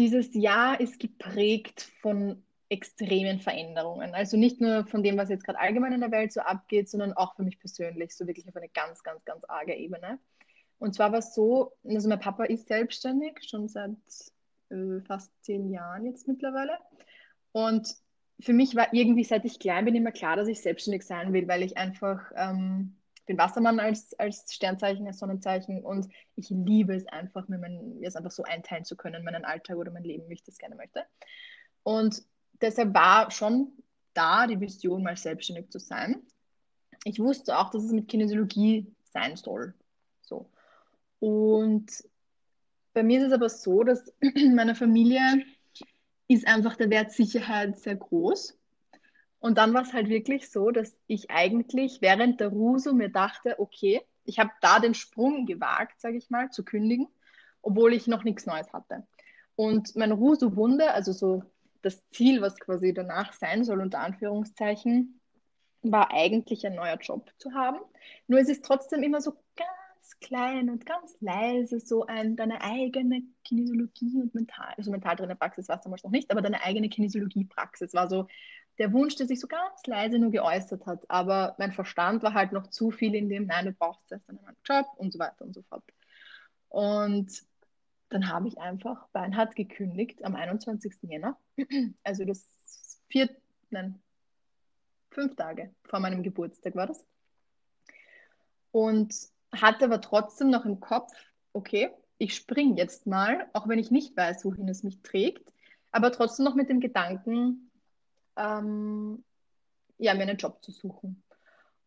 dieses 0.00 0.34
Jahr 0.34 0.80
ist 0.80 0.98
geprägt 0.98 1.90
von 2.00 2.42
extremen 2.70 3.38
Veränderungen. 3.38 4.14
Also 4.14 4.38
nicht 4.38 4.58
nur 4.58 4.86
von 4.86 5.02
dem, 5.02 5.18
was 5.18 5.28
jetzt 5.28 5.44
gerade 5.44 5.58
allgemein 5.58 5.92
in 5.92 6.00
der 6.00 6.10
Welt 6.10 6.32
so 6.32 6.40
abgeht, 6.40 6.88
sondern 6.88 7.12
auch 7.12 7.34
für 7.34 7.42
mich 7.42 7.58
persönlich, 7.58 8.16
so 8.16 8.26
wirklich 8.26 8.48
auf 8.48 8.56
eine 8.56 8.70
ganz, 8.70 9.02
ganz, 9.02 9.22
ganz 9.26 9.44
arge 9.44 9.74
Ebene. 9.74 10.18
Und 10.78 10.94
zwar 10.94 11.12
war 11.12 11.18
es 11.18 11.34
so, 11.34 11.72
also 11.84 12.08
mein 12.08 12.18
Papa 12.18 12.44
ist 12.44 12.68
selbstständig, 12.68 13.40
schon 13.42 13.68
seit 13.68 13.90
äh, 14.70 15.00
fast 15.06 15.30
zehn 15.44 15.70
Jahren 15.70 16.06
jetzt 16.06 16.26
mittlerweile. 16.26 16.78
Und 17.52 17.94
für 18.40 18.52
mich 18.52 18.74
war 18.74 18.92
irgendwie, 18.92 19.24
seit 19.24 19.44
ich 19.44 19.58
klein 19.58 19.84
bin, 19.84 19.94
immer 19.94 20.12
klar, 20.12 20.36
dass 20.36 20.48
ich 20.48 20.60
selbstständig 20.60 21.02
sein 21.02 21.32
will, 21.32 21.48
weil 21.48 21.62
ich 21.62 21.76
einfach 21.76 22.32
ähm, 22.36 22.96
den 23.28 23.38
Wassermann 23.38 23.80
als, 23.80 24.18
als 24.18 24.52
Sternzeichen, 24.52 25.06
als 25.06 25.18
Sonnenzeichen 25.18 25.84
und 25.84 26.08
ich 26.36 26.50
liebe 26.50 26.94
es 26.94 27.06
einfach, 27.06 27.48
mir, 27.48 27.58
mein, 27.58 28.00
es 28.02 28.16
einfach 28.16 28.30
so 28.30 28.42
einteilen 28.42 28.84
zu 28.84 28.96
können, 28.96 29.24
meinen 29.24 29.44
Alltag 29.44 29.76
oder 29.76 29.90
mein 29.90 30.04
Leben, 30.04 30.28
wie 30.28 30.34
ich 30.34 30.42
das 30.42 30.58
gerne 30.58 30.74
möchte. 30.74 31.04
Und 31.82 32.22
deshalb 32.60 32.94
war 32.94 33.30
schon 33.30 33.72
da 34.14 34.46
die 34.46 34.60
Vision, 34.60 35.02
mal 35.02 35.16
selbstständig 35.16 35.70
zu 35.70 35.78
sein. 35.78 36.22
Ich 37.04 37.20
wusste 37.20 37.58
auch, 37.58 37.70
dass 37.70 37.84
es 37.84 37.92
mit 37.92 38.08
Kinesiologie 38.08 38.92
sein 39.12 39.36
soll. 39.36 39.74
So. 40.22 40.50
Und 41.20 42.04
bei 42.92 43.02
mir 43.02 43.20
ist 43.20 43.28
es 43.28 43.32
aber 43.32 43.48
so, 43.48 43.84
dass 43.84 44.12
meine 44.54 44.74
Familie 44.74 45.20
ist 46.30 46.46
einfach 46.46 46.76
der 46.76 46.90
Wert 46.90 47.10
Sicherheit 47.10 47.76
sehr 47.76 47.96
groß. 47.96 48.56
Und 49.40 49.58
dann 49.58 49.74
war 49.74 49.82
es 49.82 49.92
halt 49.92 50.08
wirklich 50.08 50.48
so, 50.48 50.70
dass 50.70 50.96
ich 51.08 51.28
eigentlich 51.30 52.02
während 52.02 52.38
der 52.38 52.48
Ruso 52.48 52.92
mir 52.92 53.08
dachte, 53.08 53.58
okay, 53.58 54.00
ich 54.24 54.38
habe 54.38 54.50
da 54.60 54.78
den 54.78 54.94
Sprung 54.94 55.44
gewagt, 55.44 56.00
sage 56.00 56.18
ich 56.18 56.30
mal, 56.30 56.50
zu 56.50 56.64
kündigen, 56.64 57.08
obwohl 57.62 57.94
ich 57.94 58.06
noch 58.06 58.22
nichts 58.22 58.46
Neues 58.46 58.72
hatte. 58.72 59.04
Und 59.56 59.96
mein 59.96 60.12
Ruso-Wunder, 60.12 60.94
also 60.94 61.12
so 61.12 61.42
das 61.82 62.00
Ziel, 62.10 62.40
was 62.42 62.60
quasi 62.60 62.94
danach 62.94 63.32
sein 63.32 63.64
soll, 63.64 63.80
unter 63.80 63.98
Anführungszeichen, 63.98 65.20
war 65.82 66.12
eigentlich 66.12 66.64
ein 66.64 66.76
neuer 66.76 66.98
Job 66.98 67.28
zu 67.38 67.54
haben. 67.54 67.80
Nur 68.28 68.38
es 68.38 68.48
ist 68.48 68.64
trotzdem 68.64 69.02
immer 69.02 69.20
so 69.20 69.32
ganz 69.56 69.79
klein 70.20 70.70
und 70.70 70.86
ganz 70.86 71.16
leise, 71.20 71.80
so 71.80 72.06
ein, 72.06 72.36
deine 72.36 72.60
eigene 72.62 73.22
Kinesiologie 73.44 74.20
und 74.20 74.34
Mental, 74.34 74.74
also 74.76 74.90
Mentaltrainerpraxis 74.90 75.68
war 75.68 75.76
es 75.76 75.82
damals 75.82 76.04
noch 76.04 76.10
nicht, 76.10 76.30
aber 76.30 76.42
deine 76.42 76.62
eigene 76.62 76.88
Kinesiologiepraxis 76.88 77.94
war 77.94 78.08
so 78.08 78.26
der 78.78 78.92
Wunsch, 78.92 79.16
der 79.16 79.26
sich 79.26 79.40
so 79.40 79.46
ganz 79.46 79.86
leise 79.86 80.18
nur 80.18 80.30
geäußert 80.30 80.86
hat. 80.86 81.08
Aber 81.10 81.54
mein 81.58 81.72
Verstand 81.72 82.22
war 82.22 82.32
halt 82.32 82.52
noch 82.52 82.68
zu 82.68 82.90
viel 82.90 83.14
in 83.14 83.28
dem, 83.28 83.46
nein, 83.46 83.66
du 83.66 83.72
brauchst 83.72 84.10
erst 84.10 84.28
einen 84.28 84.40
Job 84.64 84.86
und 84.96 85.12
so 85.12 85.18
weiter 85.18 85.44
und 85.44 85.54
so 85.54 85.62
fort. 85.62 85.84
Und 86.68 87.42
dann 88.08 88.28
habe 88.28 88.48
ich 88.48 88.58
einfach 88.58 89.06
beinhart 89.08 89.54
gekündigt 89.54 90.24
am 90.24 90.34
21. 90.34 90.94
Jänner. 91.02 91.38
Also 92.04 92.24
das 92.24 92.48
vier, 93.08 93.28
nein, 93.70 94.00
fünf 95.10 95.36
Tage 95.36 95.74
vor 95.84 96.00
meinem 96.00 96.22
Geburtstag 96.22 96.74
war 96.74 96.86
das. 96.86 97.04
Und 98.72 99.14
hatte 99.52 99.84
aber 99.86 100.00
trotzdem 100.00 100.50
noch 100.50 100.64
im 100.64 100.80
Kopf, 100.80 101.12
okay, 101.52 101.90
ich 102.18 102.34
springe 102.34 102.76
jetzt 102.76 103.06
mal, 103.06 103.48
auch 103.52 103.66
wenn 103.66 103.78
ich 103.78 103.90
nicht 103.90 104.16
weiß, 104.16 104.44
wohin 104.44 104.68
es 104.68 104.82
mich 104.82 105.00
trägt, 105.02 105.52
aber 105.90 106.12
trotzdem 106.12 106.44
noch 106.44 106.54
mit 106.54 106.68
dem 106.68 106.80
Gedanken, 106.80 107.70
ähm, 108.36 109.24
ja, 109.98 110.14
mir 110.14 110.22
einen 110.22 110.36
Job 110.36 110.62
zu 110.62 110.70
suchen. 110.70 111.22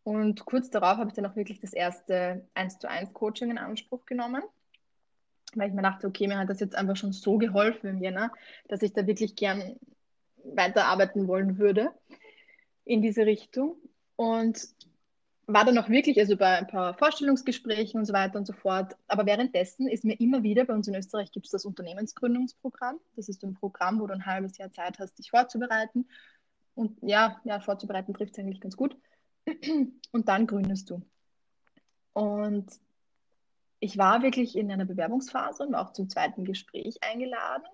Und 0.04 0.46
kurz 0.46 0.70
darauf 0.70 0.98
habe 0.98 1.10
ich 1.10 1.16
dann 1.16 1.26
auch 1.26 1.36
wirklich 1.36 1.60
das 1.60 1.74
erste 1.74 2.46
1 2.56 2.80
zu 2.80 2.90
1 2.90 3.14
Coaching 3.14 3.52
in 3.52 3.58
Anspruch 3.58 4.06
genommen, 4.06 4.44
weil 5.56 5.70
ich 5.70 5.74
mir 5.74 5.82
dachte, 5.82 6.08
okay, 6.08 6.28
mir 6.28 6.38
hat 6.38 6.50
das 6.50 6.60
jetzt 6.60 6.76
einfach 6.76 6.98
schon 6.98 7.14
so 7.14 7.38
geholfen 7.38 7.88
im 7.88 8.02
Jänner, 8.02 8.32
dass 8.68 8.82
ich 8.82 8.92
da 8.94 9.08
wirklich 9.08 9.36
gern 9.36 9.80
weiterarbeiten 10.44 11.28
wollen 11.28 11.58
würde 11.58 11.92
in 12.84 13.02
diese 13.02 13.26
Richtung. 13.26 13.78
Und 14.16 14.68
war 15.46 15.66
dann 15.66 15.78
auch 15.78 15.90
wirklich, 15.90 16.20
also 16.20 16.38
bei 16.38 16.58
ein 16.58 16.68
paar 16.68 16.94
Vorstellungsgesprächen 16.94 18.00
und 18.00 18.06
so 18.06 18.14
weiter 18.14 18.38
und 18.38 18.46
so 18.46 18.54
fort. 18.54 18.96
Aber 19.08 19.26
währenddessen 19.26 19.88
ist 19.88 20.06
mir 20.06 20.20
immer 20.20 20.44
wieder, 20.44 20.66
bei 20.66 20.74
uns 20.74 20.88
in 20.88 20.96
Österreich 20.96 21.32
gibt 21.32 21.48
es 21.48 21.52
das 21.52 21.66
Unternehmensgründungsprogramm. 21.66 23.00
Das 23.16 23.28
ist 23.28 23.44
ein 23.44 23.54
Programm, 23.54 24.00
wo 24.00 24.08
du 24.08 24.14
ein 24.14 24.26
halbes 24.26 24.58
Jahr 24.58 24.72
Zeit 24.72 25.00
hast, 25.00 25.18
dich 25.18 25.32
vorzubereiten. 25.32 26.08
Und 26.76 26.98
ja, 27.02 27.42
ja, 27.44 27.60
vorzubereiten 27.60 28.14
trifft 28.14 28.34
es 28.34 28.40
eigentlich 28.40 28.62
ganz 28.62 28.78
gut. 28.78 28.96
Und 30.12 30.30
dann 30.30 30.48
gründest 30.48 30.90
du. 30.90 31.02
Und 32.14 32.72
ich 33.80 33.98
war 33.98 34.22
wirklich 34.24 34.56
in 34.56 34.72
einer 34.72 34.86
Bewerbungsphase 34.86 35.64
und 35.64 35.74
war 35.74 35.86
auch 35.86 35.94
zum 35.94 36.10
zweiten 36.10 36.46
Gespräch 36.46 37.04
eingeladen. 37.04 37.66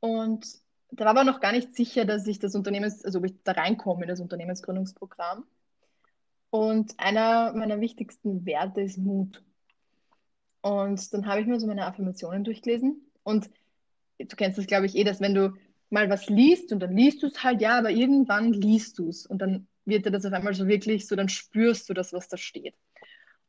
Und 0.00 0.46
da 0.90 1.06
war 1.06 1.12
aber 1.12 1.24
noch 1.24 1.40
gar 1.40 1.52
nicht 1.52 1.74
sicher, 1.74 2.04
dass 2.04 2.26
ich 2.26 2.38
das 2.38 2.54
Unternehmens, 2.54 3.04
also 3.04 3.20
ob 3.20 3.24
ich 3.24 3.42
da 3.42 3.52
reinkomme 3.52 4.02
in 4.02 4.08
das 4.08 4.20
Unternehmensgründungsprogramm. 4.20 5.46
Und 6.50 6.98
einer 6.98 7.52
meiner 7.54 7.80
wichtigsten 7.80 8.46
Werte 8.46 8.80
ist 8.80 8.98
Mut. 8.98 9.42
Und 10.62 11.12
dann 11.12 11.26
habe 11.26 11.40
ich 11.40 11.46
mir 11.46 11.60
so 11.60 11.66
meine 11.66 11.86
Affirmationen 11.86 12.44
durchgelesen. 12.44 13.02
Und 13.22 13.50
du 14.18 14.36
kennst 14.36 14.58
das, 14.58 14.66
glaube 14.66 14.86
ich, 14.86 14.96
eh, 14.96 15.04
dass 15.04 15.20
wenn 15.20 15.34
du 15.34 15.54
mal 15.90 16.10
was 16.10 16.28
liest 16.28 16.72
und 16.72 16.80
dann 16.80 16.96
liest 16.96 17.22
du 17.22 17.28
es 17.28 17.42
halt, 17.44 17.60
ja, 17.60 17.78
aber 17.78 17.90
irgendwann 17.90 18.52
liest 18.52 18.98
du 18.98 19.08
es 19.08 19.26
und 19.26 19.38
dann 19.38 19.68
wird 19.84 20.04
dir 20.04 20.10
das 20.10 20.24
auf 20.24 20.32
einmal 20.32 20.54
so 20.54 20.66
wirklich 20.66 21.06
so, 21.06 21.14
dann 21.14 21.28
spürst 21.28 21.88
du 21.88 21.94
das, 21.94 22.12
was 22.12 22.28
da 22.28 22.36
steht. 22.36 22.74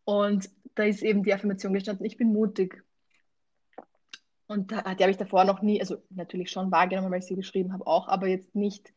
Und 0.06 0.50
da 0.76 0.84
ist 0.84 1.02
eben 1.02 1.24
die 1.24 1.34
Affirmation 1.34 1.74
gestanden, 1.74 2.06
ich 2.06 2.18
bin 2.18 2.32
mutig. 2.32 2.84
Und 4.46 4.72
die 4.72 4.76
habe 4.76 5.12
ich 5.12 5.18
davor 5.18 5.44
noch 5.44 5.62
nie, 5.62 5.82
also 5.82 5.98
natürlich 6.10 6.52
schon 6.52 6.72
wahrgenommen, 6.72 7.12
weil 7.12 7.20
ich 7.20 7.26
sie 7.26 7.36
geschrieben 7.36 7.74
habe 7.74 7.86
auch, 7.88 8.08
aber 8.08 8.28
jetzt 8.28 8.56
nicht 8.56 8.94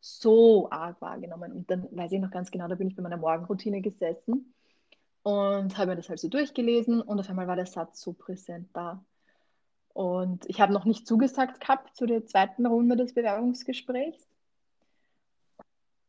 so 0.00 0.70
arg 0.70 1.00
wahrgenommen. 1.00 1.52
Und 1.52 1.70
dann 1.70 1.88
weiß 1.90 2.12
ich 2.12 2.20
noch 2.20 2.30
ganz 2.30 2.50
genau, 2.50 2.68
da 2.68 2.74
bin 2.74 2.88
ich 2.88 2.96
bei 2.96 3.02
meiner 3.02 3.16
Morgenroutine 3.16 3.80
gesessen 3.80 4.54
und 5.22 5.76
habe 5.76 5.88
mir 5.88 5.96
das 5.96 6.08
halt 6.08 6.20
so 6.20 6.28
durchgelesen 6.28 7.00
und 7.00 7.18
auf 7.18 7.28
einmal 7.28 7.48
war 7.48 7.56
der 7.56 7.66
Satz 7.66 8.00
so 8.00 8.12
präsent 8.12 8.68
da. 8.72 9.04
Und 9.92 10.44
ich 10.48 10.60
habe 10.60 10.72
noch 10.72 10.84
nicht 10.84 11.06
zugesagt 11.06 11.60
gehabt 11.60 11.96
zu 11.96 12.06
der 12.06 12.26
zweiten 12.26 12.66
Runde 12.66 12.96
des 12.96 13.14
Bewerbungsgesprächs 13.14 14.28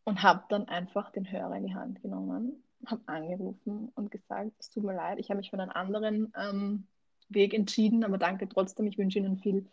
und 0.04 0.24
habe 0.24 0.44
dann 0.50 0.68
einfach 0.68 1.10
den 1.12 1.32
Hörer 1.32 1.56
in 1.56 1.66
die 1.66 1.74
Hand 1.74 2.02
genommen, 2.02 2.64
habe 2.86 3.02
angerufen 3.08 3.92
und 3.96 4.12
gesagt, 4.12 4.52
es 4.60 4.70
tut 4.70 4.84
mir 4.84 4.94
leid, 4.94 5.20
ich 5.20 5.30
habe 5.30 5.38
mich 5.38 5.50
für 5.50 5.60
einen 5.60 5.72
anderen 5.72 6.32
ähm, 6.38 6.86
Weg 7.30 7.54
entschieden, 7.54 8.04
aber 8.04 8.18
danke 8.18 8.48
trotzdem. 8.48 8.88
Ich 8.88 8.98
wünsche 8.98 9.20
Ihnen 9.20 9.38
viel 9.38 9.66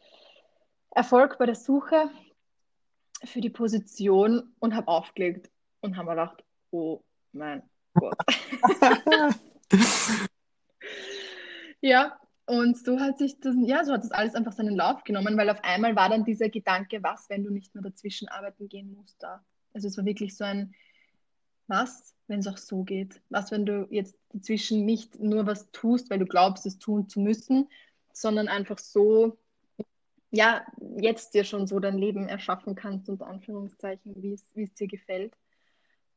Erfolg 0.90 1.36
bei 1.38 1.46
der 1.46 1.54
Suche 1.54 2.08
für 3.26 3.40
die 3.40 3.50
Position 3.50 4.54
und 4.58 4.74
habe 4.74 4.88
aufgelegt 4.88 5.50
und 5.80 5.96
habe 5.96 6.10
mir 6.10 6.16
gedacht, 6.16 6.44
oh 6.70 7.02
mein 7.32 7.62
Gott. 7.94 8.16
ja, 11.80 12.18
und 12.46 12.76
so 12.76 13.00
hat 13.00 13.18
sich 13.18 13.40
das, 13.40 13.54
ja, 13.62 13.84
so 13.84 13.92
hat 13.92 14.04
das 14.04 14.10
alles 14.10 14.34
einfach 14.34 14.52
seinen 14.52 14.76
Lauf 14.76 15.02
genommen, 15.04 15.36
weil 15.36 15.48
auf 15.48 15.64
einmal 15.64 15.96
war 15.96 16.10
dann 16.10 16.24
dieser 16.24 16.50
Gedanke, 16.50 17.02
was, 17.02 17.30
wenn 17.30 17.42
du 17.42 17.50
nicht 17.50 17.74
mehr 17.74 17.82
dazwischen 17.82 18.28
arbeiten 18.28 18.68
gehen 18.68 18.92
musst 18.94 19.22
da. 19.22 19.42
Also 19.72 19.88
es 19.88 19.96
war 19.96 20.04
wirklich 20.04 20.36
so 20.36 20.44
ein, 20.44 20.74
was, 21.68 22.14
wenn 22.26 22.40
es 22.40 22.46
auch 22.46 22.58
so 22.58 22.82
geht? 22.82 23.22
Was, 23.30 23.50
wenn 23.50 23.64
du 23.64 23.86
jetzt 23.90 24.16
dazwischen 24.30 24.84
nicht 24.84 25.18
nur 25.20 25.46
was 25.46 25.70
tust, 25.72 26.10
weil 26.10 26.18
du 26.18 26.26
glaubst, 26.26 26.66
es 26.66 26.78
tun 26.78 27.08
zu 27.08 27.20
müssen, 27.20 27.68
sondern 28.12 28.48
einfach 28.48 28.78
so, 28.78 29.38
ja, 30.34 30.66
jetzt 30.98 31.34
dir 31.34 31.44
schon 31.44 31.66
so 31.66 31.78
dein 31.78 31.96
Leben 31.96 32.28
erschaffen 32.28 32.74
kannst, 32.74 33.08
unter 33.08 33.26
Anführungszeichen, 33.26 34.14
wie 34.20 34.32
es 34.34 34.74
dir 34.74 34.88
gefällt 34.88 35.32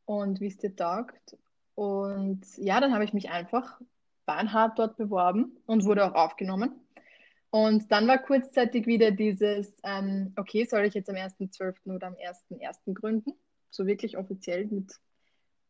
und 0.05 0.41
wie 0.41 0.47
es 0.47 0.57
dir 0.57 0.75
taugt. 0.75 1.37
Und 1.75 2.41
ja, 2.57 2.79
dann 2.79 2.93
habe 2.93 3.03
ich 3.03 3.13
mich 3.13 3.29
einfach 3.29 3.79
beinhart 4.25 4.79
dort 4.79 4.97
beworben 4.97 5.57
und 5.67 5.85
wurde 5.85 6.05
auch 6.05 6.15
aufgenommen. 6.15 6.71
Und 7.51 7.91
dann 7.91 8.07
war 8.07 8.17
kurzzeitig 8.17 8.87
wieder 8.87 9.11
dieses, 9.11 9.73
ähm, 9.83 10.33
okay, 10.35 10.65
soll 10.65 10.85
ich 10.85 10.95
jetzt 10.95 11.09
am 11.09 11.15
1.12. 11.15 11.95
oder 11.95 12.07
am 12.07 12.15
1.1. 12.15 12.93
gründen? 12.93 13.33
So 13.69 13.85
wirklich 13.85 14.17
offiziell 14.17 14.65
mit 14.65 14.91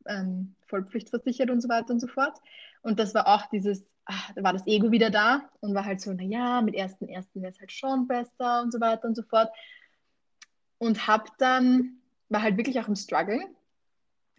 ähm, 0.05 0.55
vollpflichtversichert 0.67 1.49
und 1.49 1.61
so 1.61 1.67
weiter 1.67 1.91
und 1.91 1.99
so 1.99 2.07
fort. 2.07 2.39
Und 2.81 2.99
das 2.99 3.13
war 3.13 3.27
auch 3.27 3.47
dieses, 3.47 3.85
ach, 4.07 4.31
da 4.33 4.43
war 4.43 4.53
das 4.53 4.65
Ego 4.67 4.91
wieder 4.91 5.09
da 5.09 5.49
und 5.59 5.75
war 5.75 5.85
halt 5.85 6.01
so, 6.01 6.13
naja, 6.13 6.61
mit 6.61 6.75
ersten 6.75 7.07
ersten 7.07 7.41
wäre 7.41 7.51
es 7.51 7.59
halt 7.59 7.71
schon 7.71 8.07
besser 8.07 8.61
und 8.63 8.71
so 8.71 8.79
weiter 8.79 9.07
und 9.07 9.15
so 9.15 9.23
fort. 9.23 9.49
Und 10.77 11.07
hab 11.07 11.37
dann, 11.37 11.97
war 12.29 12.41
halt 12.41 12.57
wirklich 12.57 12.79
auch 12.79 12.87
im 12.87 12.95
Struggle 12.95 13.41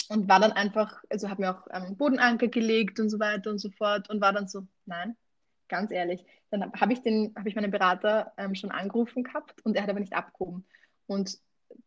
und 0.09 0.28
war 0.28 0.40
dann 0.40 0.52
einfach, 0.52 1.02
also 1.11 1.28
habe 1.28 1.42
mir 1.42 1.50
auch 1.50 1.66
ähm, 1.70 1.96
Bodenanker 1.96 2.48
gelegt 2.48 2.98
und 2.98 3.11
so 3.11 3.18
weiter 3.18 3.50
und 3.50 3.59
so 3.59 3.70
fort 3.70 4.09
und 4.09 4.20
war 4.20 4.33
dann 4.33 4.48
so, 4.48 4.66
nein, 4.87 5.16
ganz 5.68 5.90
ehrlich. 5.90 6.24
Dann 6.50 6.72
habe 6.72 6.92
ich 6.94 7.02
den, 7.02 7.35
habe 7.37 7.48
ich 7.48 7.54
meinen 7.54 7.70
Berater 7.70 8.33
ähm, 8.38 8.54
schon 8.54 8.70
angerufen 8.70 9.22
gehabt 9.22 9.61
und 9.64 9.76
er 9.76 9.83
hat 9.83 9.90
aber 9.90 10.00
nicht 10.00 10.14
abgehoben. 10.14 10.64
Und 11.07 11.38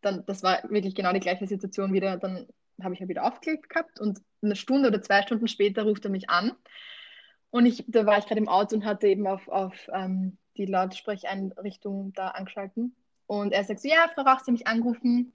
dann, 0.01 0.23
das 0.27 0.43
war 0.43 0.61
wirklich 0.69 0.93
genau 0.93 1.13
die 1.13 1.19
gleiche 1.19 1.47
Situation 1.47 1.93
wieder. 1.93 2.17
Dann 2.17 2.47
habe 2.81 2.93
ich 2.93 2.99
ja 2.99 3.07
wieder 3.07 3.25
aufgelegt 3.25 3.69
gehabt 3.69 3.99
und 3.99 4.19
eine 4.43 4.55
Stunde 4.55 4.89
oder 4.89 5.01
zwei 5.01 5.21
Stunden 5.23 5.47
später 5.47 5.83
ruft 5.83 6.05
er 6.05 6.11
mich 6.11 6.29
an. 6.29 6.51
Und 7.51 7.65
ich, 7.65 7.83
da 7.87 8.05
war 8.05 8.17
ich 8.17 8.25
gerade 8.25 8.39
im 8.39 8.47
Auto 8.47 8.75
und 8.75 8.85
hatte 8.85 9.07
eben 9.07 9.27
auf, 9.27 9.47
auf 9.47 9.73
ähm, 9.93 10.37
die 10.57 10.65
Lautsprecheinrichtung 10.65 12.13
da 12.13 12.29
angeschalten. 12.29 12.95
Und 13.27 13.53
er 13.53 13.63
sagt 13.63 13.81
so, 13.81 13.87
ja, 13.87 14.09
Frau 14.13 14.23
Rach, 14.23 14.39
Sie 14.39 14.47
haben 14.47 14.53
mich 14.53 14.67
angerufen, 14.67 15.33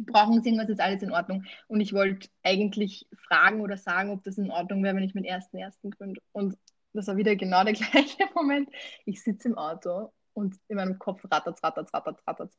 brauchen 0.00 0.42
Sie 0.42 0.50
irgendwas, 0.50 0.70
ist 0.70 0.80
alles 0.80 1.02
in 1.02 1.12
Ordnung. 1.12 1.44
Und 1.68 1.80
ich 1.80 1.92
wollte 1.92 2.28
eigentlich 2.42 3.06
fragen 3.26 3.60
oder 3.60 3.76
sagen, 3.76 4.10
ob 4.10 4.22
das 4.24 4.38
in 4.38 4.50
Ordnung 4.50 4.82
wäre, 4.82 4.96
wenn 4.96 5.02
ich 5.02 5.14
mit 5.14 5.24
ersten 5.24 5.56
ersten 5.56 5.90
gründe. 5.90 6.20
Und 6.32 6.56
das 6.92 7.06
war 7.08 7.16
wieder 7.16 7.36
genau 7.36 7.64
der 7.64 7.72
gleiche 7.74 8.28
Moment. 8.34 8.70
Ich 9.04 9.22
sitze 9.22 9.48
im 9.48 9.58
Auto 9.58 10.12
und 10.32 10.56
in 10.68 10.76
meinem 10.76 10.98
Kopf 10.98 11.24
rattert, 11.30 11.62
rattert, 11.62 11.92
rattert, 11.92 12.20
rattert. 12.26 12.52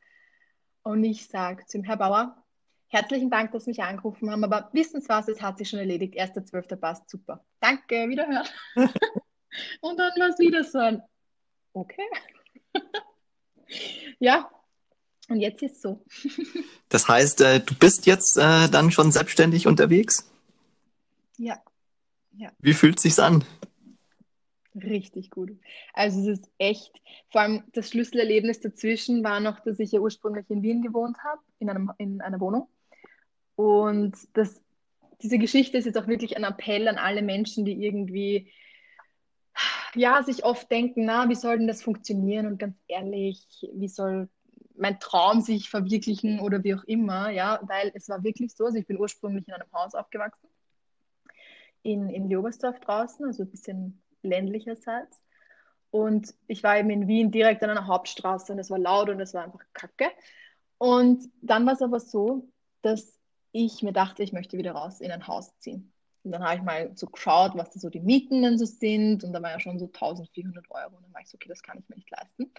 Und 0.83 1.03
ich 1.03 1.27
sage 1.27 1.65
zu 1.65 1.77
ihm, 1.77 1.83
Herr 1.83 1.97
Bauer, 1.97 2.43
Herzlichen 2.89 3.29
Dank, 3.29 3.51
dass 3.51 3.65
Sie 3.65 3.71
mich 3.71 3.83
angerufen 3.83 4.31
haben, 4.31 4.43
aber 4.43 4.69
wissen 4.71 5.01
Sie 5.01 5.09
was, 5.09 5.27
es 5.27 5.41
hat 5.41 5.57
sich 5.57 5.69
schon 5.69 5.79
erledigt. 5.79 6.15
1.12. 6.15 6.75
passt 6.77 7.09
super. 7.09 7.43
Danke, 7.59 8.07
wiederhören. 8.07 8.47
und 9.81 9.97
dann 9.97 10.11
war 10.17 10.29
es 10.29 10.39
wieder 10.39 10.63
so 10.63 10.79
ein, 10.79 11.01
okay. 11.73 12.07
ja, 14.19 14.49
und 15.27 15.41
jetzt 15.41 15.61
ist 15.61 15.75
es 15.75 15.81
so. 15.81 16.05
das 16.89 17.07
heißt, 17.07 17.41
äh, 17.41 17.59
du 17.59 17.75
bist 17.75 18.05
jetzt 18.05 18.37
äh, 18.37 18.69
dann 18.69 18.91
schon 18.91 19.11
selbstständig 19.11 19.67
unterwegs? 19.67 20.31
Ja. 21.37 21.61
ja. 22.37 22.51
Wie 22.59 22.73
fühlt 22.73 22.97
es 22.97 23.03
sich 23.03 23.19
an? 23.19 23.43
Richtig 24.75 25.31
gut. 25.31 25.51
Also 25.93 26.21
es 26.21 26.39
ist 26.39 26.51
echt, 26.57 26.93
vor 27.31 27.41
allem 27.41 27.63
das 27.73 27.89
Schlüsselerlebnis 27.89 28.61
dazwischen 28.61 29.23
war 29.23 29.39
noch, 29.39 29.59
dass 29.59 29.79
ich 29.79 29.91
ja 29.91 29.99
ursprünglich 29.99 30.49
in 30.49 30.61
Wien 30.61 30.81
gewohnt 30.81 31.17
habe, 31.23 31.41
in, 31.59 31.69
einem, 31.69 31.91
in 31.97 32.21
einer 32.21 32.39
Wohnung. 32.39 32.69
Und 33.57 34.15
das, 34.33 34.61
diese 35.21 35.39
Geschichte 35.39 35.77
ist 35.77 35.85
jetzt 35.85 35.97
auch 35.97 36.07
wirklich 36.07 36.37
ein 36.37 36.43
Appell 36.43 36.87
an 36.87 36.97
alle 36.97 37.23
Menschen, 37.23 37.65
die 37.65 37.83
irgendwie 37.83 38.51
ja, 39.95 40.21
sich 40.21 40.45
oft 40.45 40.69
denken, 40.69 41.05
na, 41.05 41.27
wie 41.27 41.35
soll 41.35 41.57
denn 41.57 41.67
das 41.67 41.81
funktionieren? 41.81 42.45
Und 42.45 42.59
ganz 42.59 42.77
ehrlich, 42.87 43.47
wie 43.73 43.87
soll 43.87 44.29
mein 44.75 44.99
Traum 44.99 45.41
sich 45.41 45.71
verwirklichen 45.71 46.39
oder 46.39 46.63
wie 46.63 46.75
auch 46.75 46.83
immer, 46.83 47.31
ja, 47.31 47.59
weil 47.63 47.91
es 47.95 48.07
war 48.09 48.23
wirklich 48.23 48.55
so, 48.55 48.65
also 48.65 48.77
ich 48.77 48.85
bin 48.85 48.99
ursprünglich 48.99 49.47
in 49.47 49.55
einem 49.55 49.71
Haus 49.73 49.95
aufgewachsen, 49.95 50.47
in, 51.81 52.09
in 52.09 52.29
Leobersdorf 52.29 52.79
draußen, 52.79 53.25
also 53.25 53.43
ein 53.43 53.49
bisschen 53.49 54.03
ländlicherseits. 54.21 55.19
Und 55.89 56.35
ich 56.45 56.61
war 56.61 56.77
eben 56.77 56.91
in 56.91 57.07
Wien 57.07 57.31
direkt 57.31 57.63
an 57.63 57.71
einer 57.71 57.87
Hauptstraße 57.87 58.53
und 58.53 58.59
es 58.59 58.69
war 58.69 58.77
laut 58.77 59.09
und 59.09 59.19
es 59.19 59.33
war 59.33 59.45
einfach 59.45 59.63
kacke. 59.73 60.11
Und 60.77 61.27
dann 61.41 61.65
war 61.65 61.73
es 61.73 61.81
aber 61.81 61.99
so, 61.99 62.47
dass 62.83 63.16
ich 63.51 63.83
mir 63.83 63.93
dachte, 63.93 64.23
ich 64.23 64.33
möchte 64.33 64.57
wieder 64.57 64.73
raus 64.73 65.01
in 65.01 65.11
ein 65.11 65.27
Haus 65.27 65.57
ziehen. 65.59 65.91
Und 66.23 66.31
dann 66.33 66.43
habe 66.43 66.55
ich 66.57 66.61
mal 66.61 66.91
so 66.95 67.07
geschaut, 67.07 67.53
was 67.55 67.69
da 67.69 67.79
so 67.79 67.89
die 67.89 68.01
Mieten 68.01 68.41
denn 68.41 68.57
so 68.57 68.65
sind. 68.65 69.23
Und 69.23 69.31
da 69.31 69.41
war 69.41 69.51
ja 69.51 69.59
schon 69.59 69.79
so 69.79 69.85
1400 69.85 70.69
Euro. 70.69 70.97
Und 70.97 71.03
dann 71.03 71.13
war 71.13 71.21
ich 71.21 71.29
so, 71.29 71.35
okay, 71.35 71.47
das 71.47 71.63
kann 71.63 71.79
ich 71.79 71.87
mir 71.87 71.95
nicht 71.95 72.11
leisten. 72.11 72.51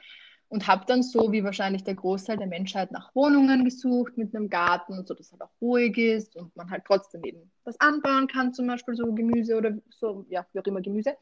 Und 0.48 0.66
habe 0.66 0.86
dann 0.86 1.02
so 1.02 1.30
wie 1.30 1.44
wahrscheinlich 1.44 1.84
der 1.84 1.94
Großteil 1.94 2.38
der 2.38 2.46
Menschheit 2.46 2.90
nach 2.90 3.14
Wohnungen 3.14 3.66
gesucht 3.66 4.16
mit 4.16 4.34
einem 4.34 4.48
Garten, 4.48 5.04
so 5.04 5.12
dass 5.12 5.30
halt 5.30 5.42
auch 5.42 5.50
ruhig 5.60 5.98
ist 5.98 6.36
und 6.36 6.56
man 6.56 6.70
halt 6.70 6.84
trotzdem 6.86 7.22
eben 7.24 7.50
was 7.64 7.78
anbauen 7.80 8.26
kann, 8.26 8.54
zum 8.54 8.66
Beispiel 8.66 8.96
so 8.96 9.12
Gemüse 9.12 9.58
oder 9.58 9.76
so, 9.90 10.24
ja, 10.30 10.46
wie 10.52 10.60
auch 10.60 10.64
immer 10.64 10.80
Gemüse, 10.80 11.18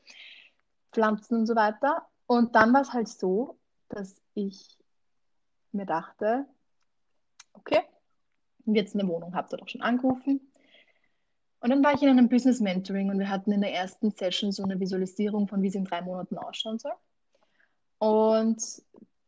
Pflanzen 0.93 1.39
und 1.39 1.47
so 1.47 1.57
weiter. 1.57 2.07
Und 2.27 2.55
dann 2.55 2.73
war 2.73 2.83
es 2.83 2.93
halt 2.93 3.09
so, 3.09 3.59
dass 3.89 4.23
ich 4.35 4.79
mir 5.73 5.87
dachte, 5.87 6.47
okay, 7.53 7.83
und 8.67 8.75
jetzt 8.75 8.95
eine 8.95 9.09
Wohnung, 9.09 9.35
habe 9.35 9.49
dort 9.51 9.63
auch 9.63 9.69
schon 9.69 9.83
angerufen. 9.83 10.41
Und 11.61 11.71
dann 11.71 11.83
war 11.83 11.95
ich 11.95 12.03
in 12.03 12.09
einem 12.09 12.29
Business 12.29 12.61
Mentoring 12.61 13.11
und 13.11 13.19
wir 13.19 13.29
hatten 13.29 13.53
in 13.53 13.61
der 13.61 13.75
ersten 13.75 14.11
Session 14.11 14.53
so 14.53 14.63
eine 14.63 14.79
Visualisierung 14.79 15.49
von, 15.49 15.63
wie 15.63 15.69
es 15.69 15.75
in 15.75 15.85
drei 15.85 16.03
Monaten 16.03 16.39
ausschauen 16.39 16.79
soll. 16.79 16.93
Und 17.99 18.63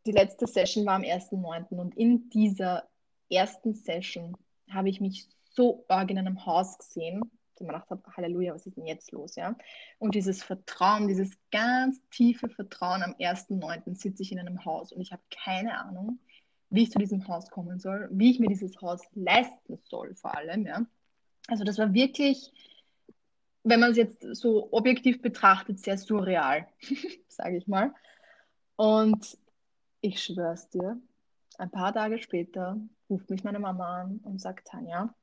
die 0.07 0.12
letzte 0.12 0.46
Session 0.46 0.87
war 0.87 0.94
am 0.94 1.03
1.9. 1.03 1.77
und 1.77 1.96
in 1.96 2.29
dieser 2.31 2.88
ersten 3.31 3.74
Session 3.74 4.37
habe 4.70 4.88
ich 4.88 5.01
mich 5.01 5.29
so 5.51 5.85
arg 5.88 6.11
in 6.11 6.18
einem 6.18 6.44
Haus 6.46 6.79
gesehen, 6.79 7.20
dass 7.20 7.61
ich 7.61 7.66
mir 7.66 7.72
gedacht 7.72 7.90
habe, 7.90 8.03
Halleluja, 8.16 8.55
was 8.55 8.66
ist 8.66 8.77
denn 8.77 8.87
jetzt 8.87 9.11
los? 9.12 9.35
Ja? 9.37 9.57
Und 9.98 10.14
dieses 10.14 10.42
Vertrauen, 10.42 11.09
dieses 11.09 11.33
ganz 11.51 12.01
tiefe 12.11 12.48
Vertrauen 12.48 13.03
am 13.03 13.12
1.9. 13.14 13.96
sitze 13.96 14.22
ich 14.22 14.33
in 14.33 14.38
einem 14.38 14.64
Haus 14.64 14.92
und 14.92 15.01
ich 15.01 15.12
habe 15.12 15.22
keine 15.31 15.79
Ahnung, 15.79 16.20
wie 16.70 16.83
ich 16.83 16.90
zu 16.90 16.98
diesem 16.98 17.26
Haus 17.28 17.50
kommen 17.50 17.78
soll, 17.78 18.09
wie 18.12 18.31
ich 18.31 18.40
mir 18.40 18.48
dieses 18.48 18.81
Haus 18.81 19.00
leisten 19.14 19.78
soll, 19.85 20.14
vor 20.14 20.37
allem. 20.37 20.66
Ja. 20.66 20.87
Also 21.46 21.64
das 21.64 21.78
war 21.78 21.92
wirklich, 21.94 22.52
wenn 23.64 23.81
man 23.81 23.92
es 23.92 23.96
jetzt 23.96 24.22
so 24.35 24.72
objektiv 24.72 25.22
betrachtet, 25.22 25.81
sehr 25.81 25.98
surreal, 25.98 26.66
sage 27.28 27.57
ich 27.57 27.66
mal. 27.66 27.94
Und 28.76 29.38
ich 30.00 30.22
schwör's 30.22 30.68
dir, 30.68 31.00
ein 31.59 31.70
paar 31.70 31.92
Tage 31.92 32.18
später 32.18 32.81
ruft 33.11 33.31
mich 33.31 33.44
meine 33.44 33.59
Mama 33.59 34.02
an 34.02 34.20
und 34.22 34.40
sagt, 34.40 34.68
Tanja, 34.68 35.14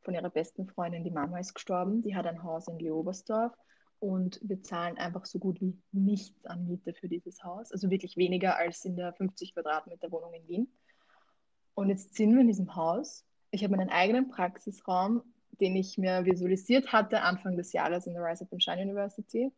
von 0.00 0.14
ihrer 0.14 0.30
besten 0.30 0.66
Freundin, 0.66 1.04
die 1.04 1.10
Mama 1.10 1.38
ist 1.38 1.54
gestorben, 1.54 2.02
die 2.02 2.16
hat 2.16 2.26
ein 2.26 2.42
Haus 2.42 2.68
in 2.68 2.78
Leobersdorf 2.78 3.52
und 4.00 4.38
wir 4.42 4.62
zahlen 4.62 4.98
einfach 4.98 5.24
so 5.24 5.38
gut 5.38 5.60
wie 5.60 5.78
nichts 5.92 6.44
an 6.46 6.66
Miete 6.66 6.92
für 6.92 7.08
dieses 7.08 7.42
Haus, 7.42 7.72
also 7.72 7.90
wirklich 7.90 8.16
weniger 8.16 8.56
als 8.56 8.84
in 8.84 8.96
der 8.96 9.12
50 9.12 9.54
Quadratmeter 9.54 10.10
Wohnung 10.10 10.34
in 10.34 10.48
Wien. 10.48 10.68
Und 11.74 11.88
jetzt 11.88 12.14
sind 12.14 12.32
wir 12.32 12.40
in 12.40 12.48
diesem 12.48 12.74
Haus. 12.76 13.24
Ich 13.50 13.64
habe 13.64 13.76
meinen 13.76 13.90
eigenen 13.90 14.28
Praxisraum. 14.28 15.22
den 15.60 15.76
ich 15.76 15.98
mir 15.98 16.24
visualisiert 16.24 16.92
hatte, 16.92 17.22
Anfang 17.22 17.56
des 17.56 17.72
Jahres 17.72 18.06
in 18.08 18.14
der 18.14 18.24
Rise 18.24 18.44
Up 18.44 18.52
and 18.52 18.62
Shine 18.62 18.82
University. 18.82 19.52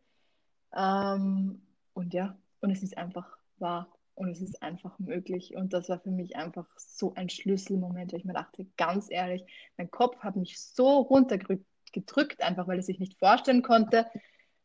Ähm, 0.74 1.62
und 1.94 2.12
ja, 2.12 2.36
und 2.60 2.70
es 2.70 2.82
ist 2.82 2.98
einfach 2.98 3.38
wahr 3.58 3.88
und 4.14 4.28
es 4.28 4.40
ist 4.40 4.62
einfach 4.62 4.98
möglich. 4.98 5.56
Und 5.56 5.72
das 5.72 5.88
war 5.88 5.98
für 5.98 6.10
mich 6.10 6.36
einfach 6.36 6.66
so 6.76 7.14
ein 7.14 7.28
Schlüsselmoment, 7.28 8.12
weil 8.12 8.20
ich 8.20 8.24
mir 8.26 8.34
dachte, 8.34 8.66
ganz 8.76 9.10
ehrlich, 9.10 9.44
mein 9.76 9.90
Kopf 9.90 10.18
hat 10.18 10.36
mich 10.36 10.60
so 10.60 11.00
runtergedrückt, 11.00 12.42
einfach 12.42 12.66
weil 12.66 12.78
er 12.78 12.82
sich 12.82 12.98
nicht 12.98 13.18
vorstellen 13.18 13.62
konnte, 13.62 14.06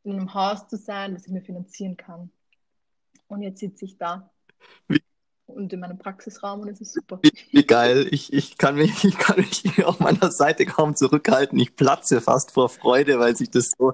in 0.03 0.13
einem 0.13 0.33
Haus 0.33 0.67
zu 0.67 0.77
sein, 0.77 1.13
das 1.13 1.27
ich 1.27 1.31
mir 1.31 1.41
finanzieren 1.43 1.95
kann. 1.95 2.31
Und 3.27 3.41
jetzt 3.41 3.59
sitze 3.59 3.85
ich 3.85 3.97
da. 3.97 4.29
Wie? 4.87 5.01
Und 5.51 5.73
in 5.73 5.79
meinem 5.79 5.97
Praxisraum 5.97 6.61
und 6.61 6.69
es 6.69 6.81
ist 6.81 6.93
super. 6.93 7.19
Wie, 7.21 7.33
wie, 7.51 7.65
geil. 7.65 8.07
Ich, 8.11 8.33
ich, 8.33 8.57
kann 8.57 8.75
mich, 8.75 9.03
ich 9.03 9.17
kann 9.17 9.37
mich 9.37 9.85
auf 9.85 9.99
meiner 9.99 10.31
Seite 10.31 10.65
kaum 10.65 10.95
zurückhalten. 10.95 11.59
Ich 11.59 11.75
platze 11.75 12.21
fast 12.21 12.51
vor 12.51 12.69
Freude, 12.69 13.19
weil 13.19 13.35
sich 13.35 13.49
das 13.49 13.71
so 13.77 13.93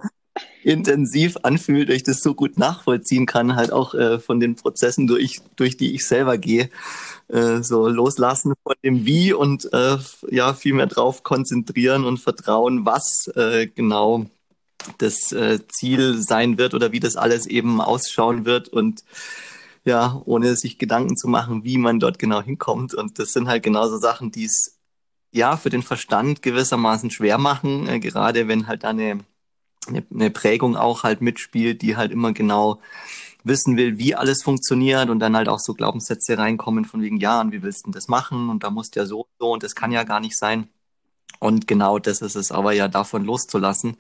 intensiv 0.64 1.38
anfühlt, 1.44 1.90
ich 1.90 2.04
das 2.04 2.22
so 2.22 2.34
gut 2.34 2.58
nachvollziehen 2.58 3.26
kann, 3.26 3.56
halt 3.56 3.72
auch 3.72 3.94
äh, 3.94 4.20
von 4.20 4.40
den 4.40 4.56
Prozessen, 4.56 5.08
durch, 5.08 5.40
durch 5.56 5.78
die 5.78 5.96
ich 5.96 6.08
selber 6.08 6.38
gehe. 6.38 6.70
Äh, 7.28 7.64
so 7.64 7.88
loslassen 7.88 8.54
von 8.64 8.76
dem 8.84 9.06
Wie 9.06 9.34
und 9.34 9.72
äh, 9.74 9.98
ja, 10.30 10.54
viel 10.54 10.74
mehr 10.74 10.88
drauf 10.88 11.24
konzentrieren 11.24 12.06
und 12.06 12.20
vertrauen, 12.20 12.86
was 12.86 13.28
äh, 13.36 13.68
genau 13.68 14.26
das 14.98 15.32
äh, 15.32 15.60
Ziel 15.68 16.22
sein 16.22 16.58
wird 16.58 16.74
oder 16.74 16.92
wie 16.92 17.00
das 17.00 17.18
alles 17.18 17.46
eben 17.46 17.82
ausschauen 17.82 18.46
wird 18.46 18.70
und 18.70 19.04
ja, 19.88 20.22
ohne 20.26 20.56
sich 20.56 20.78
Gedanken 20.78 21.18
zu 21.18 21.28
machen, 21.28 21.64
wie 21.64 21.78
man 21.78 22.00
dort 22.00 22.20
genau 22.20 22.42
hinkommt. 22.42 22.94
Und 22.94 23.20
das 23.20 23.32
sind 23.34 23.48
halt 23.48 23.64
genauso 23.64 23.98
Sachen, 23.98 24.32
die 24.32 24.46
es 24.46 24.78
ja 25.32 25.58
für 25.58 25.70
den 25.70 25.84
Verstand 25.84 26.42
gewissermaßen 26.42 27.12
schwer 27.12 27.38
machen, 27.38 27.88
äh, 27.88 28.00
gerade 28.00 28.48
wenn 28.48 28.68
halt 28.68 28.84
da 28.84 28.90
eine 28.90 29.20
eine, 29.88 30.06
eine 30.14 30.30
Prägung 30.32 30.76
auch 30.76 31.04
halt 31.04 31.22
mitspielt, 31.22 31.82
die 31.82 31.98
halt 31.98 32.12
immer 32.12 32.34
genau 32.34 32.80
wissen 33.44 33.78
will, 33.78 33.98
wie 33.98 34.16
alles 34.16 34.44
funktioniert 34.44 35.10
und 35.10 35.20
dann 35.20 35.36
halt 35.36 35.48
auch 35.48 35.60
so 35.60 35.74
Glaubenssätze 35.74 36.38
reinkommen 36.38 36.86
von 36.86 37.02
wegen, 37.02 37.18
ja, 37.18 37.40
und 37.42 37.52
wie 37.52 37.62
willst 37.64 37.82
du 37.82 37.88
denn 37.88 37.94
das 37.94 38.08
machen? 38.08 38.50
Und 38.50 38.64
da 38.64 38.70
musst 38.70 38.96
du 38.96 39.00
ja 39.00 39.06
so, 39.06 39.28
so 39.40 39.52
und 39.52 39.64
das 39.64 39.76
kann 39.76 39.92
ja 39.92 40.04
gar 40.04 40.20
nicht 40.20 40.38
sein. 40.38 40.68
Und 41.40 41.68
genau 41.68 42.00
das 42.00 42.22
ist 42.22 42.36
es 42.36 42.52
aber 42.52 42.74
ja 42.74 42.88
davon 42.88 43.24
loszulassen, 43.24 43.98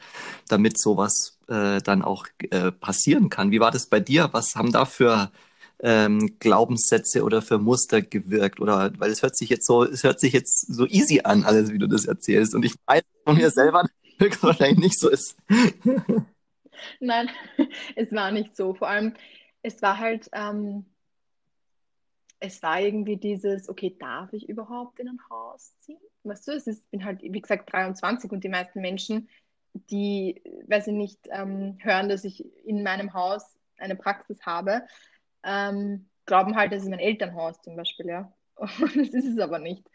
damit 0.47 0.79
sowas 0.79 1.37
äh, 1.47 1.81
dann 1.81 2.01
auch 2.01 2.25
äh, 2.49 2.71
passieren 2.71 3.29
kann. 3.29 3.51
Wie 3.51 3.59
war 3.59 3.71
das 3.71 3.85
bei 3.85 3.99
dir? 3.99 4.29
Was 4.31 4.55
haben 4.55 4.71
da 4.71 4.85
für 4.85 5.31
ähm, 5.79 6.37
Glaubenssätze 6.39 7.23
oder 7.23 7.41
für 7.41 7.57
Muster 7.57 8.01
gewirkt? 8.01 8.59
Oder 8.59 8.91
weil 8.97 9.11
es 9.11 9.21
hört 9.21 9.35
sich 9.35 9.49
jetzt 9.49 9.65
so, 9.65 9.83
es 9.83 10.03
hört 10.03 10.19
sich 10.19 10.33
jetzt 10.33 10.73
so 10.73 10.85
easy 10.85 11.21
an, 11.23 11.43
alles, 11.43 11.71
wie 11.71 11.79
du 11.79 11.87
das 11.87 12.05
erzählst. 12.05 12.55
Und 12.55 12.63
ich 12.63 12.75
weiß 12.85 13.03
von 13.25 13.37
mir 13.37 13.51
selber, 13.51 13.83
wahrscheinlich 14.41 14.79
nicht 14.79 14.99
so 14.99 15.09
ist. 15.09 15.37
Nein, 16.99 17.29
es 17.95 18.11
war 18.11 18.31
nicht 18.31 18.55
so. 18.55 18.73
Vor 18.73 18.87
allem, 18.87 19.13
es 19.61 19.81
war 19.81 19.97
halt, 19.97 20.29
ähm, 20.33 20.85
es 22.39 22.61
war 22.61 22.79
irgendwie 22.79 23.17
dieses, 23.17 23.67
okay, 23.69 23.95
darf 23.99 24.31
ich 24.33 24.47
überhaupt 24.47 24.99
in 24.99 25.09
ein 25.09 25.19
Haus 25.29 25.73
ziehen? 25.79 25.99
Weißt 26.23 26.47
du, 26.47 26.51
es 26.51 26.67
ist, 26.67 26.89
bin 26.91 27.03
halt, 27.03 27.21
wie 27.21 27.41
gesagt, 27.41 27.71
23 27.71 28.31
und 28.31 28.43
die 28.43 28.49
meisten 28.49 28.81
Menschen, 28.81 29.29
die, 29.73 30.41
weil 30.67 30.81
sie 30.81 30.91
nicht 30.91 31.19
ähm, 31.31 31.77
hören, 31.79 32.09
dass 32.09 32.23
ich 32.23 32.45
in 32.65 32.83
meinem 32.83 33.13
Haus 33.13 33.43
eine 33.77 33.95
Praxis 33.95 34.41
habe, 34.45 34.83
ähm, 35.47 36.07
glauben 36.25 36.55
halt, 36.55 36.71
das 36.71 36.83
ist 36.83 36.89
mein 36.89 36.99
Elternhaus 36.99 37.59
zum 37.61 37.75
Beispiel, 37.75 38.07
ja. 38.07 38.31
Und 38.55 38.69
das 38.95 39.09
ist 39.09 39.25
es 39.25 39.39
aber 39.39 39.57
nicht. 39.57 39.89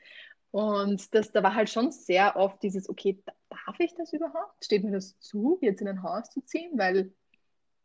Und 0.50 1.14
das, 1.14 1.30
da 1.30 1.42
war 1.42 1.54
halt 1.54 1.70
schon 1.70 1.92
sehr 1.92 2.36
oft 2.36 2.62
dieses, 2.62 2.88
okay, 2.88 3.22
darf 3.48 3.78
ich 3.78 3.94
das 3.94 4.12
überhaupt? 4.12 4.64
Steht 4.64 4.84
mir 4.84 4.90
das 4.92 5.18
zu, 5.20 5.58
jetzt 5.60 5.80
in 5.80 5.88
ein 5.88 6.02
Haus 6.02 6.30
zu 6.30 6.40
ziehen? 6.42 6.72
Weil, 6.76 7.12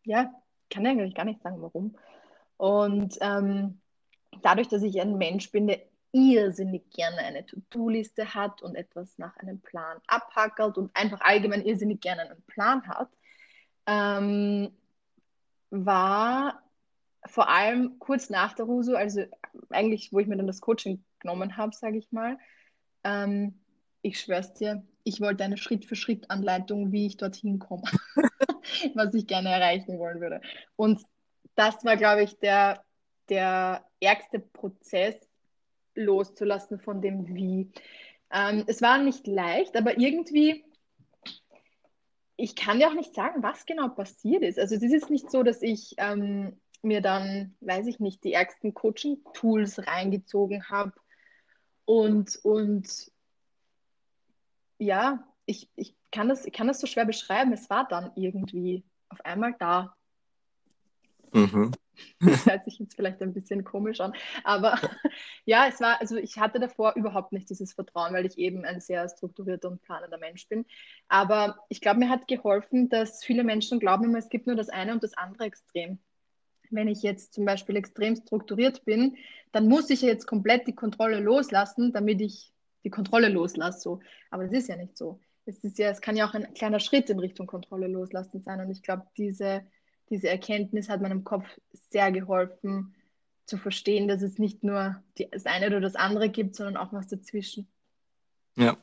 ja, 0.03 0.34
kann 0.69 0.86
eigentlich 0.86 1.15
gar 1.15 1.25
nicht 1.25 1.41
sagen, 1.41 1.62
warum. 1.62 1.95
Und 2.58 3.17
ähm, 3.21 3.80
dadurch, 4.41 4.67
dass 4.67 4.84
ich 4.84 4.99
ein 4.99 5.17
Mensch 5.17 5.51
bin, 5.51 5.67
der 5.67 5.82
irrsinnig 6.12 6.89
gerne 6.91 7.19
eine 7.19 7.45
To-Do-Liste 7.45 8.34
hat 8.34 8.62
und 8.62 8.75
etwas 8.75 9.17
nach 9.17 9.36
einem 9.38 9.60
Plan 9.60 9.97
abhackelt 10.08 10.77
und 10.77 10.95
einfach 10.95 11.21
allgemein 11.21 11.65
irrsinnig 11.65 12.01
gerne 12.01 12.23
einen 12.23 12.41
Plan 12.43 12.88
hat, 12.88 13.10
ähm, 13.86 14.71
war 15.69 16.63
vor 17.28 17.50
allem 17.50 18.00
kurz 18.00 18.30
nach 18.30 18.54
der 18.54 18.66
Rusu, 18.66 18.96
also 18.96 19.24
eigentlich, 19.70 20.12
wo 20.12 20.20
ich 20.20 20.28
mir 20.28 20.38
dann 20.38 20.48
das 20.48 20.62
Coaching 20.62 21.04
genommen 21.20 21.58
habe, 21.58 21.76
sage 21.76 21.98
ich 21.98 22.12
mal, 22.12 22.38
ähm, 23.04 23.60
ich 24.02 24.20
schwör's 24.20 24.54
dir, 24.54 24.84
ich 25.04 25.22
wollte 25.22 25.44
eine 25.44 25.58
Schritt-für-Schritt-Anleitung, 25.58 26.92
wie 26.92 27.08
ich 27.08 27.18
dorthin 27.18 27.60
komme, 27.60 27.84
was 28.94 29.13
ich 29.13 29.28
gerne 29.28 29.50
erreichen 29.50 29.98
wollen 30.00 30.22
würde. 30.22 30.42
Und 30.76 31.02
das 31.56 31.84
war, 31.84 31.98
glaube 31.98 32.24
ich, 32.24 32.38
der, 32.40 32.84
der 33.30 33.86
ärgste 34.00 34.40
Prozess, 34.40 35.16
loszulassen 35.96 36.80
von 36.80 37.02
dem 37.02 37.34
Wie. 37.36 37.72
Ähm, 38.32 38.63
es 38.68 38.82
war 38.82 39.00
nicht 39.00 39.26
leicht, 39.28 39.76
aber 39.76 39.98
irgendwie, 39.98 40.63
ich 42.36 42.56
kann 42.56 42.80
ja 42.80 42.90
auch 42.90 42.94
nicht 42.94 43.16
sagen, 43.16 43.42
was 43.42 43.66
genau 43.66 43.90
passiert 43.90 44.44
ist. 44.44 44.60
Also 44.60 44.76
es 44.76 44.84
ist 44.84 45.10
nicht 45.10 45.32
so, 45.32 45.42
dass 45.44 45.62
ich 45.62 45.96
ähm, 45.98 46.60
mir 46.82 47.02
dann, 47.02 47.56
weiß 47.62 47.88
ich 47.88 48.00
nicht, 48.00 48.24
die 48.24 48.34
ärgsten 48.34 48.74
Coaching-Tools 48.74 49.88
reingezogen 49.88 50.70
habe 50.70 50.94
und, 51.86 52.38
und 52.44 53.12
ja, 54.78 55.26
ich, 55.46 55.70
ich, 55.76 55.96
kann 56.12 56.30
das, 56.30 56.46
ich 56.46 56.54
kann 56.54 56.68
das 56.68 56.80
so 56.80 56.88
schwer 56.88 57.06
beschreiben. 57.06 57.54
Es 57.54 57.70
war 57.70 57.88
dann 57.88 58.12
irgendwie 58.16 58.84
auf 59.10 59.24
einmal 59.26 59.56
da. 59.58 59.96
Mhm. 61.32 61.72
Das 62.20 62.46
hört 62.46 62.66
sich 62.66 62.78
jetzt 62.78 62.96
vielleicht 62.96 63.22
ein 63.22 63.34
bisschen 63.34 63.63
komisch 63.63 64.00
an. 64.02 64.13
Aber 64.44 64.80
ja, 65.46 65.68
es 65.68 65.80
war, 65.80 66.00
also 66.00 66.18
ich 66.18 66.38
hatte 66.38 66.60
davor 66.60 66.94
überhaupt 66.96 67.32
nicht 67.32 67.50
dieses 67.50 67.74
Vertrauen, 67.74 68.13
weil 68.13 68.26
ich 68.26 68.38
eben 68.38 68.66
ein 68.66 68.82
sehr 68.82 69.08
strukturierter 69.10 69.70
und 69.70 69.82
planender 69.82 70.18
Mensch 70.18 70.48
bin. 70.48 70.66
Aber 71.08 71.58
ich 71.70 71.82
glaube, 71.82 72.00
mir 72.00 72.10
hat 72.10 72.28
geholfen, 72.28 72.90
dass 72.90 73.24
viele 73.24 73.44
Menschen 73.44 73.80
glauben 73.80 74.04
immer, 74.04 74.20
es 74.20 74.30
gibt 74.30 74.46
nur 74.46 74.56
das 74.56 74.70
eine 74.70 74.92
und 74.92 75.04
das 75.04 75.13
andere 75.13 75.46
Extrem 75.46 76.00
wenn 76.71 76.88
ich 76.88 77.03
jetzt 77.03 77.34
zum 77.34 77.45
Beispiel 77.45 77.75
extrem 77.75 78.15
strukturiert 78.15 78.86
bin, 78.86 79.17
dann 79.51 79.67
muss 79.67 79.89
ich 79.89 80.01
jetzt 80.01 80.27
komplett 80.27 80.67
die 80.67 80.75
Kontrolle 80.75 81.19
loslassen, 81.19 81.93
damit 81.93 82.21
ich 82.21 82.51
die 82.84 82.89
Kontrolle 82.89 83.30
loslasse. 83.30 83.80
So. 83.80 83.99
Aber 84.30 84.43
das 84.43 84.53
ist 84.53 84.69
ja 84.69 84.75
nicht 84.75 84.97
so. 84.97 85.19
Es, 85.45 85.63
ist 85.63 85.77
ja, 85.77 85.89
es 85.89 86.01
kann 86.01 86.15
ja 86.15 86.27
auch 86.27 86.34
ein 86.34 86.53
kleiner 86.53 86.80
Schritt 86.80 87.10
in 87.10 87.19
Richtung 87.19 87.47
Kontrolle 87.47 87.88
loslassen 87.88 88.41
sein. 88.41 88.60
Und 88.60 88.69
ich 88.69 88.84
glaube, 88.84 89.03
diese, 89.17 89.63
diese 90.10 90.30
Erkenntnis 90.30 90.89
hat 90.89 91.01
meinem 91.01 91.23
Kopf 91.23 91.45
sehr 91.91 92.12
geholfen, 92.12 92.93
zu 93.45 93.58
verstehen, 93.58 94.08
dass 94.10 94.21
es 94.21 94.38
nicht 94.39 94.63
nur 94.63 95.01
die, 95.17 95.30
das 95.32 95.45
eine 95.45 95.67
oder 95.67 95.80
das 95.80 95.95
andere 95.95 96.30
gibt, 96.30 96.56
sondern 96.56 96.77
auch 96.77 96.91
was 96.91 97.08
dazwischen. 97.08 97.67
Ja. 98.58 98.78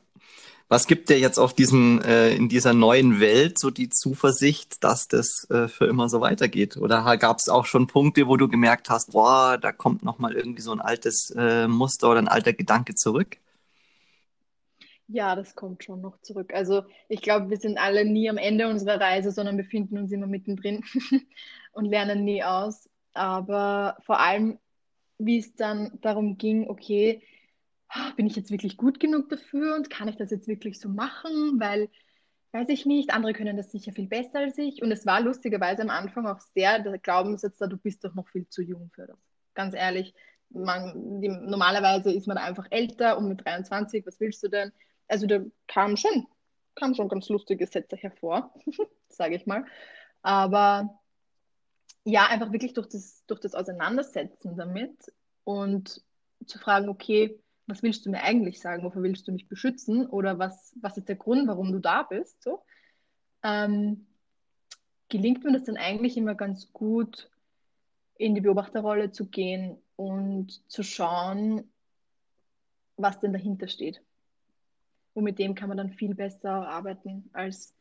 Was 0.67 0.87
gibt 0.87 1.09
dir 1.09 1.19
jetzt 1.19 1.37
auf 1.37 1.53
diesem, 1.53 2.01
äh, 2.01 2.33
in 2.35 2.49
dieser 2.49 2.73
neuen 2.73 3.19
Welt 3.19 3.59
so 3.59 3.69
die 3.69 3.89
Zuversicht, 3.89 4.83
dass 4.83 5.07
das 5.07 5.47
äh, 5.51 5.67
für 5.67 5.85
immer 5.85 6.09
so 6.09 6.21
weitergeht? 6.21 6.77
Oder 6.77 7.17
gab 7.17 7.37
es 7.37 7.49
auch 7.49 7.65
schon 7.65 7.85
Punkte, 7.85 8.27
wo 8.27 8.35
du 8.35 8.47
gemerkt 8.47 8.89
hast, 8.89 9.11
boah, 9.11 9.59
da 9.59 9.71
kommt 9.71 10.01
nochmal 10.03 10.33
irgendwie 10.33 10.63
so 10.63 10.71
ein 10.71 10.81
altes 10.81 11.31
äh, 11.37 11.67
Muster 11.67 12.09
oder 12.09 12.19
ein 12.19 12.27
alter 12.27 12.51
Gedanke 12.51 12.95
zurück? 12.95 13.37
Ja, 15.07 15.35
das 15.35 15.53
kommt 15.53 15.83
schon 15.83 16.01
noch 16.01 16.19
zurück. 16.21 16.51
Also 16.51 16.83
ich 17.09 17.21
glaube, 17.21 17.51
wir 17.51 17.57
sind 17.57 17.77
alle 17.77 18.03
nie 18.03 18.27
am 18.27 18.37
Ende 18.37 18.67
unserer 18.67 18.99
Reise, 18.99 19.31
sondern 19.31 19.57
befinden 19.57 19.99
uns 19.99 20.11
immer 20.11 20.25
mittendrin 20.25 20.83
und 21.73 21.85
lernen 21.85 22.23
nie 22.23 22.43
aus. 22.43 22.89
Aber 23.13 23.97
vor 24.03 24.19
allem, 24.19 24.57
wie 25.19 25.37
es 25.37 25.53
dann 25.55 25.99
darum 26.01 26.39
ging, 26.39 26.67
okay, 26.67 27.21
bin 28.15 28.27
ich 28.27 28.35
jetzt 28.35 28.51
wirklich 28.51 28.77
gut 28.77 28.99
genug 28.99 29.29
dafür 29.29 29.75
und 29.75 29.89
kann 29.89 30.07
ich 30.07 30.17
das 30.17 30.31
jetzt 30.31 30.47
wirklich 30.47 30.79
so 30.79 30.89
machen? 30.89 31.59
Weil, 31.59 31.89
weiß 32.51 32.69
ich 32.69 32.85
nicht, 32.85 33.11
andere 33.13 33.33
können 33.33 33.57
das 33.57 33.71
sicher 33.71 33.91
viel 33.93 34.07
besser 34.07 34.39
als 34.39 34.57
ich. 34.57 34.81
Und 34.81 34.91
es 34.91 35.05
war 35.05 35.21
lustigerweise 35.21 35.81
am 35.81 35.89
Anfang 35.89 36.25
auch 36.27 36.39
sehr 36.39 36.79
der 36.79 36.97
Glaubenssatz 36.97 37.57
da, 37.57 37.67
du 37.67 37.77
bist 37.77 38.03
doch 38.03 38.13
noch 38.15 38.27
viel 38.29 38.47
zu 38.47 38.61
jung 38.61 38.89
für 38.93 39.07
das. 39.07 39.17
Ganz 39.53 39.75
ehrlich, 39.75 40.13
man, 40.49 41.21
die, 41.21 41.29
normalerweise 41.29 42.11
ist 42.11 42.27
man 42.27 42.37
einfach 42.37 42.67
älter 42.69 43.17
und 43.17 43.27
mit 43.27 43.45
23, 43.45 44.05
was 44.05 44.19
willst 44.19 44.43
du 44.43 44.49
denn? 44.49 44.71
Also 45.07 45.27
da 45.27 45.39
kam 45.67 45.97
schon, 45.97 46.27
kam 46.75 46.95
schon 46.95 47.09
ganz 47.09 47.29
lustige 47.29 47.67
Sätze 47.67 47.95
hervor, 47.95 48.53
sage 49.09 49.35
ich 49.35 49.45
mal. 49.45 49.65
Aber 50.21 50.99
ja, 52.03 52.27
einfach 52.27 52.51
wirklich 52.51 52.73
durch 52.73 52.87
das, 52.87 53.23
durch 53.27 53.39
das 53.39 53.55
Auseinandersetzen 53.55 54.55
damit 54.55 54.95
und 55.43 56.01
zu 56.45 56.59
fragen, 56.59 56.89
okay, 56.89 57.39
was 57.67 57.81
willst 57.83 58.05
du 58.05 58.11
mir 58.11 58.21
eigentlich 58.21 58.59
sagen? 58.59 58.83
Wofür 58.83 59.03
willst 59.03 59.27
du 59.27 59.31
mich 59.31 59.47
beschützen? 59.47 60.05
Oder 60.07 60.37
was, 60.39 60.73
was 60.81 60.97
ist 60.97 61.09
der 61.09 61.15
Grund, 61.15 61.47
warum 61.47 61.71
du 61.71 61.79
da 61.79 62.03
bist? 62.03 62.41
So. 62.43 62.61
Ähm, 63.43 64.05
gelingt 65.09 65.43
mir 65.43 65.53
das 65.53 65.63
dann 65.63 65.77
eigentlich 65.77 66.17
immer 66.17 66.35
ganz 66.35 66.71
gut, 66.73 67.29
in 68.17 68.35
die 68.35 68.41
Beobachterrolle 68.41 69.11
zu 69.11 69.25
gehen 69.25 69.77
und 69.95 70.61
zu 70.69 70.83
schauen, 70.83 71.69
was 72.97 73.19
denn 73.19 73.33
dahinter 73.33 73.67
steht. 73.67 74.01
Und 75.13 75.23
mit 75.23 75.39
dem 75.39 75.55
kann 75.55 75.69
man 75.69 75.77
dann 75.77 75.91
viel 75.91 76.15
besser 76.15 76.67
arbeiten, 76.67 77.29
als 77.33 77.73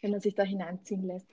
wenn 0.00 0.10
man 0.10 0.20
sich 0.20 0.34
da 0.34 0.42
hineinziehen 0.42 1.06
lässt. 1.06 1.26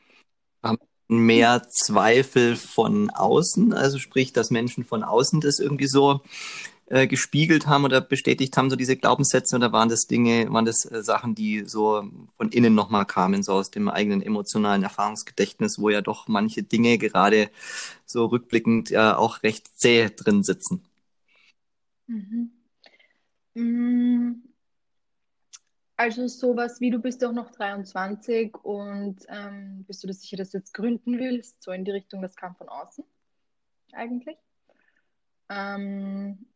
Mehr 1.12 1.64
Zweifel 1.70 2.56
von 2.56 3.10
außen, 3.10 3.74
also 3.74 3.98
sprich, 3.98 4.32
dass 4.32 4.52
Menschen 4.52 4.84
von 4.84 5.04
außen 5.04 5.42
das 5.42 5.58
irgendwie 5.58 5.88
so 5.88 6.22
äh, 6.90 7.08
gespiegelt 7.08 7.68
haben 7.68 7.86
oder 7.86 8.02
bestätigt 8.02 8.58
haben, 8.58 8.70
so 8.70 8.76
diese 8.76 8.98
Glaubenssätze, 8.98 9.56
oder 9.56 9.72
waren 9.72 9.90
das 9.90 10.08
Dinge, 10.08 10.52
waren 10.52 10.66
das 10.66 10.86
äh, 10.86 11.04
Sachen, 11.04 11.36
die 11.36 11.64
so 11.66 12.04
von 12.36 12.50
innen 12.52 12.74
nochmal 12.74 13.06
kamen, 13.06 13.44
so 13.44 13.54
aus 13.54 13.70
dem 13.72 13.90
eigenen 13.90 14.22
emotionalen 14.22 14.84
Erfahrungsgedächtnis, 14.84 15.80
wo 15.80 15.90
ja 15.90 16.02
doch 16.02 16.28
manche 16.28 16.64
Dinge 16.64 16.98
gerade 16.98 17.52
so 18.06 18.26
rückblickend 18.26 18.90
ja 18.90 19.18
auch 19.18 19.44
recht 19.44 19.68
zäh 19.80 20.10
drin 20.10 20.44
sitzen? 20.44 20.84
Mhm. 22.08 22.52
Mm, 23.54 24.50
also 25.96 26.28
sowas 26.28 26.82
wie, 26.82 26.90
du 26.90 27.00
bist 27.00 27.22
doch 27.22 27.34
noch 27.34 27.52
23 27.52 28.56
und 28.64 29.18
ähm, 29.28 29.84
bist 29.86 30.02
du 30.02 30.08
dir 30.08 30.14
sicher, 30.14 30.38
dass 30.38 30.52
du 30.52 30.58
jetzt 30.58 30.74
gründen 30.74 31.20
willst? 31.20 31.62
So 31.62 31.72
in 31.72 31.86
die 31.86 31.92
Richtung, 31.92 32.22
das 32.22 32.36
kam 32.36 32.56
von 32.56 32.70
außen 32.70 33.04
eigentlich. 33.92 34.38
Ähm, 35.50 36.49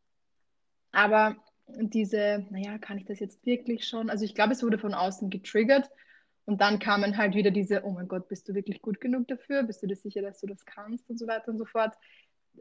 aber 0.93 1.35
diese, 1.67 2.45
naja, 2.51 2.77
kann 2.77 2.97
ich 2.97 3.05
das 3.05 3.19
jetzt 3.19 3.45
wirklich 3.45 3.85
schon? 3.85 4.09
Also 4.09 4.23
ich 4.23 4.35
glaube, 4.35 4.53
es 4.53 4.63
wurde 4.63 4.77
von 4.77 4.93
außen 4.93 5.29
getriggert 5.29 5.89
und 6.45 6.61
dann 6.61 6.79
kamen 6.79 7.17
halt 7.17 7.35
wieder 7.35 7.51
diese, 7.51 7.83
oh 7.83 7.91
mein 7.91 8.07
Gott, 8.07 8.29
bist 8.29 8.47
du 8.47 8.53
wirklich 8.53 8.81
gut 8.81 9.01
genug 9.01 9.27
dafür? 9.27 9.63
Bist 9.63 9.81
du 9.81 9.87
dir 9.87 9.95
sicher, 9.95 10.21
dass 10.21 10.39
du 10.39 10.47
das 10.47 10.65
kannst 10.65 11.09
und 11.09 11.17
so 11.17 11.27
weiter 11.27 11.49
und 11.49 11.57
so 11.57 11.65
fort. 11.65 11.95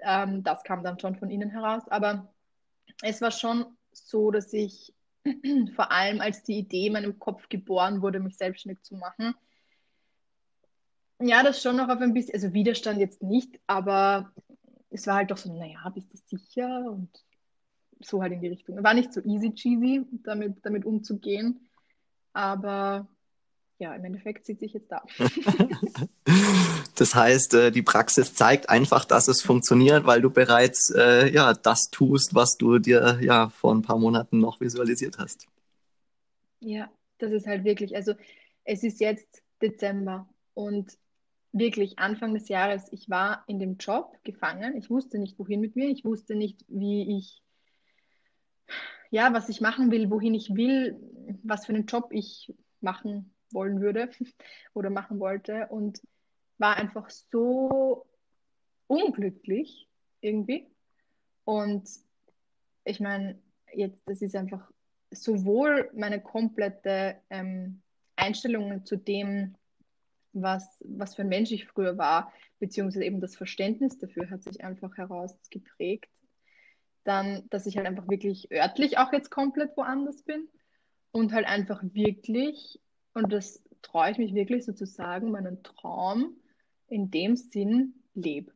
Ähm, 0.01 0.43
das 0.43 0.63
kam 0.65 0.83
dann 0.83 0.99
schon 0.99 1.17
von 1.17 1.31
innen 1.31 1.51
heraus. 1.51 1.83
Aber 1.89 2.33
es 3.03 3.21
war 3.21 3.31
schon 3.31 3.67
so, 3.93 4.31
dass 4.31 4.53
ich 4.53 4.95
vor 5.77 5.93
allem 5.93 6.21
als 6.21 6.43
die 6.43 6.59
Idee 6.59 6.87
in 6.87 6.95
meinem 6.95 7.19
Kopf 7.19 7.49
geboren 7.49 8.03
wurde, 8.03 8.19
mich 8.19 8.37
selbstständig 8.39 8.83
zu 8.83 8.97
machen. 8.97 9.35
Ja, 11.21 11.43
das 11.43 11.63
schon 11.63 11.77
noch 11.77 11.89
auf 11.89 12.01
ein 12.01 12.15
bisschen, 12.15 12.35
also 12.35 12.53
Widerstand 12.53 12.99
jetzt 12.99 13.23
nicht, 13.23 13.61
aber 13.67 14.33
es 14.91 15.07
war 15.07 15.17
halt 15.17 15.31
doch 15.31 15.37
so, 15.37 15.53
naja, 15.57 15.89
bist 15.91 16.13
du 16.13 16.39
sicher? 16.39 16.85
Und 16.91 17.11
so 18.05 18.23
halt 18.23 18.33
in 18.33 18.41
die 18.41 18.49
Richtung. 18.49 18.83
War 18.83 18.95
nicht 18.95 19.13
so 19.13 19.21
easy 19.23 19.53
cheesy, 19.55 20.05
damit, 20.25 20.57
damit 20.63 20.85
umzugehen, 20.85 21.61
aber 22.33 23.09
ja, 23.79 23.95
im 23.95 24.05
Endeffekt 24.05 24.47
sitze 24.47 24.65
ich 24.65 24.75
jetzt 24.75 24.93
da. 24.93 25.03
das 26.95 27.15
heißt, 27.15 27.55
äh, 27.55 27.71
die 27.73 27.83
Praxis 27.83 28.33
zeigt 28.33 28.69
einfach, 28.69 29.05
dass 29.05 29.27
es 29.27 29.43
funktioniert, 29.43 30.07
weil 30.07 30.23
du 30.23 30.31
bereits 30.31 30.91
äh, 30.91 31.29
ja 31.33 31.53
das 31.53 31.91
tust, 31.91 32.35
was 32.35 32.57
du 32.57 32.79
dir 32.79 33.19
ja 33.21 33.49
vor 33.49 33.75
ein 33.75 33.83
paar 33.83 33.99
Monaten 33.99 34.39
noch 34.39 34.61
visualisiert 34.61 35.19
hast. 35.19 35.49
Ja, 36.61 36.91
das 37.19 37.33
ist 37.33 37.47
halt 37.47 37.65
wirklich, 37.65 37.97
also 37.97 38.15
es 38.65 38.85
ist 38.85 39.01
jetzt 39.01 39.43
Dezember 39.61 40.29
und 40.55 40.97
wirklich 41.53 41.99
Anfang 41.99 42.35
des 42.35 42.49
Jahres, 42.49 42.85
ich 42.93 43.11
war 43.11 43.45
in 43.47 43.59
dem 43.59 43.77
Job 43.77 44.17
gefangen. 44.25 44.77
Ich 44.77 44.91
wusste 44.91 45.19
nicht, 45.19 45.39
wohin 45.39 45.61
mit 45.61 45.77
mir. 45.77 45.89
Ich 45.89 46.05
wusste 46.05 46.35
nicht, 46.35 46.65
wie 46.69 47.19
ich, 47.19 47.42
ja, 49.11 49.33
was 49.33 49.49
ich 49.49 49.61
machen 49.61 49.91
will, 49.91 50.11
wohin 50.11 50.35
ich 50.35 50.55
will, 50.55 50.99
was 51.43 51.67
für 51.67 51.75
einen 51.75 51.87
Job 51.87 52.09
ich 52.11 52.53
machen 52.81 53.35
wollen 53.53 53.81
würde 53.81 54.11
oder 54.75 54.91
machen 54.91 55.21
wollte 55.21 55.67
und 55.69 56.01
war 56.59 56.77
einfach 56.77 57.11
so 57.11 58.07
unglücklich 58.87 59.89
irgendwie. 60.21 60.67
Und 61.45 61.89
ich 62.85 63.01
meine, 63.01 63.41
jetzt, 63.75 64.01
das 64.07 64.23
ist 64.23 64.37
einfach 64.37 64.71
sowohl 65.11 65.91
meine 65.95 66.21
komplette 66.21 67.17
ähm, 67.31 67.83
Einstellung 68.17 68.85
zu 68.87 68.97
dem, 68.97 69.55
was, 70.33 70.79
was 70.81 71.15
für 71.15 71.23
ein 71.23 71.29
Mensch 71.29 71.53
ich 71.53 71.67
früher 71.67 71.99
war, 71.99 72.33
beziehungsweise 72.59 73.05
eben 73.05 73.21
das 73.21 73.37
Verständnis 73.37 73.99
dafür 73.99 74.31
hat 74.31 74.43
sich 74.43 74.63
einfach 74.65 74.97
herausgeprägt. 74.97 76.09
Dann, 77.05 77.45
dass 77.51 77.67
ich 77.67 77.77
halt 77.77 77.87
einfach 77.87 78.09
wirklich 78.09 78.51
örtlich 78.53 78.99
auch 78.99 79.13
jetzt 79.13 79.31
komplett 79.31 79.77
woanders 79.77 80.23
bin 80.23 80.49
und 81.11 81.33
halt 81.33 81.47
einfach 81.47 81.83
wirklich 81.83 82.81
und 83.15 83.33
das 83.33 83.63
traue 83.83 84.11
ich 84.11 84.19
mich 84.19 84.35
wirklich 84.35 84.65
so 84.65 84.73
zu 84.73 84.87
sagen, 84.87 85.31
meinen 85.31 85.63
Traum 85.63 86.37
in 86.89 87.11
dem 87.11 87.37
Sinn 87.37 87.95
lebe. 88.15 88.53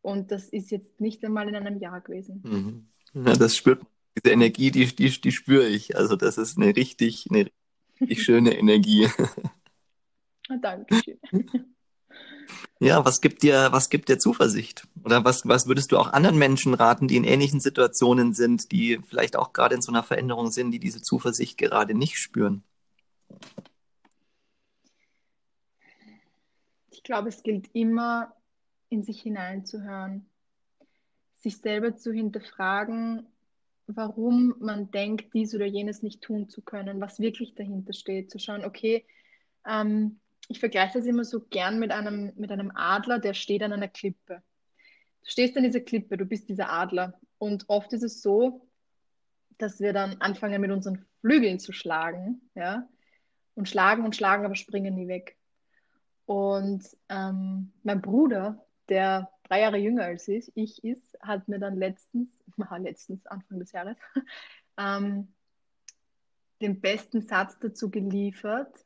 Und 0.00 0.30
das 0.30 0.48
ist 0.48 0.70
jetzt 0.70 1.00
nicht 1.00 1.24
einmal 1.24 1.48
in 1.48 1.56
einem 1.56 1.78
Jahr 1.78 2.00
gewesen. 2.00 2.42
Mhm. 3.14 3.26
Ja, 3.26 3.34
das 3.34 3.56
spürt 3.56 3.82
man. 3.82 3.92
Diese 4.16 4.32
Energie, 4.32 4.70
die, 4.70 4.86
die, 4.86 5.20
die 5.20 5.32
spüre 5.32 5.66
ich. 5.68 5.96
Also 5.96 6.16
das 6.16 6.38
ist 6.38 6.56
eine 6.56 6.74
richtig, 6.74 7.26
eine 7.30 7.50
richtig 8.00 8.22
schöne 8.24 8.56
Energie. 8.56 9.08
Dankeschön. 10.60 11.18
Ja, 12.80 13.04
was 13.04 13.20
gibt 13.20 13.42
dir, 13.42 13.68
was 13.72 13.90
gibt 13.90 14.08
dir 14.08 14.18
Zuversicht? 14.18 14.86
Oder 15.04 15.24
was, 15.24 15.46
was 15.46 15.66
würdest 15.66 15.90
du 15.90 15.98
auch 15.98 16.12
anderen 16.12 16.38
Menschen 16.38 16.74
raten, 16.74 17.08
die 17.08 17.16
in 17.16 17.24
ähnlichen 17.24 17.60
Situationen 17.60 18.34
sind, 18.34 18.70
die 18.70 19.00
vielleicht 19.06 19.36
auch 19.36 19.52
gerade 19.52 19.74
in 19.74 19.82
so 19.82 19.90
einer 19.90 20.02
Veränderung 20.02 20.50
sind, 20.50 20.70
die 20.70 20.78
diese 20.78 21.02
Zuversicht 21.02 21.58
gerade 21.58 21.94
nicht 21.94 22.18
spüren? 22.18 22.62
Ich 26.90 27.02
glaube, 27.02 27.28
es 27.28 27.42
gilt 27.42 27.68
immer, 27.72 28.32
in 28.90 29.02
sich 29.02 29.20
hineinzuhören, 29.22 30.26
sich 31.36 31.58
selber 31.58 31.96
zu 31.96 32.12
hinterfragen, 32.12 33.26
warum 33.86 34.54
man 34.60 34.90
denkt, 34.90 35.32
dies 35.34 35.54
oder 35.54 35.66
jenes 35.66 36.02
nicht 36.02 36.20
tun 36.22 36.48
zu 36.48 36.62
können, 36.62 37.00
was 37.00 37.20
wirklich 37.20 37.54
dahinter 37.54 37.92
steht, 37.92 38.30
zu 38.30 38.38
schauen, 38.38 38.64
okay, 38.64 39.04
ähm, 39.66 40.20
ich 40.48 40.60
vergleiche 40.60 40.98
das 40.98 41.06
immer 41.06 41.24
so 41.24 41.40
gern 41.40 41.78
mit 41.78 41.92
einem, 41.92 42.32
mit 42.36 42.50
einem 42.50 42.72
Adler, 42.74 43.18
der 43.18 43.34
steht 43.34 43.62
an 43.62 43.72
einer 43.72 43.88
Klippe. 43.88 44.42
Du 45.22 45.30
stehst 45.30 45.56
an 45.56 45.62
dieser 45.62 45.80
Klippe, 45.80 46.16
du 46.16 46.24
bist 46.24 46.48
dieser 46.48 46.70
Adler. 46.70 47.20
Und 47.36 47.68
oft 47.68 47.92
ist 47.92 48.02
es 48.02 48.22
so, 48.22 48.66
dass 49.58 49.78
wir 49.78 49.92
dann 49.92 50.20
anfangen, 50.20 50.60
mit 50.60 50.70
unseren 50.70 51.04
Flügeln 51.20 51.58
zu 51.58 51.72
schlagen, 51.72 52.40
ja, 52.54 52.88
und 53.54 53.68
schlagen 53.68 54.04
und 54.04 54.16
schlagen, 54.16 54.44
aber 54.44 54.54
springen 54.54 54.94
nie 54.94 55.08
weg. 55.08 55.36
Und 56.24 56.84
ähm, 57.08 57.72
mein 57.82 58.00
Bruder, 58.00 58.64
der 58.88 59.30
drei 59.44 59.60
Jahre 59.60 59.78
jünger 59.78 60.04
als 60.04 60.28
ich, 60.28 60.50
ich 60.54 60.82
ist, 60.82 61.18
hat 61.20 61.48
mir 61.48 61.58
dann 61.58 61.76
letztens, 61.76 62.28
letztens 62.78 63.26
Anfang 63.26 63.58
des 63.58 63.72
Jahres, 63.72 63.96
ähm, 64.78 65.28
den 66.62 66.80
besten 66.80 67.20
Satz 67.20 67.58
dazu 67.58 67.90
geliefert, 67.90 68.84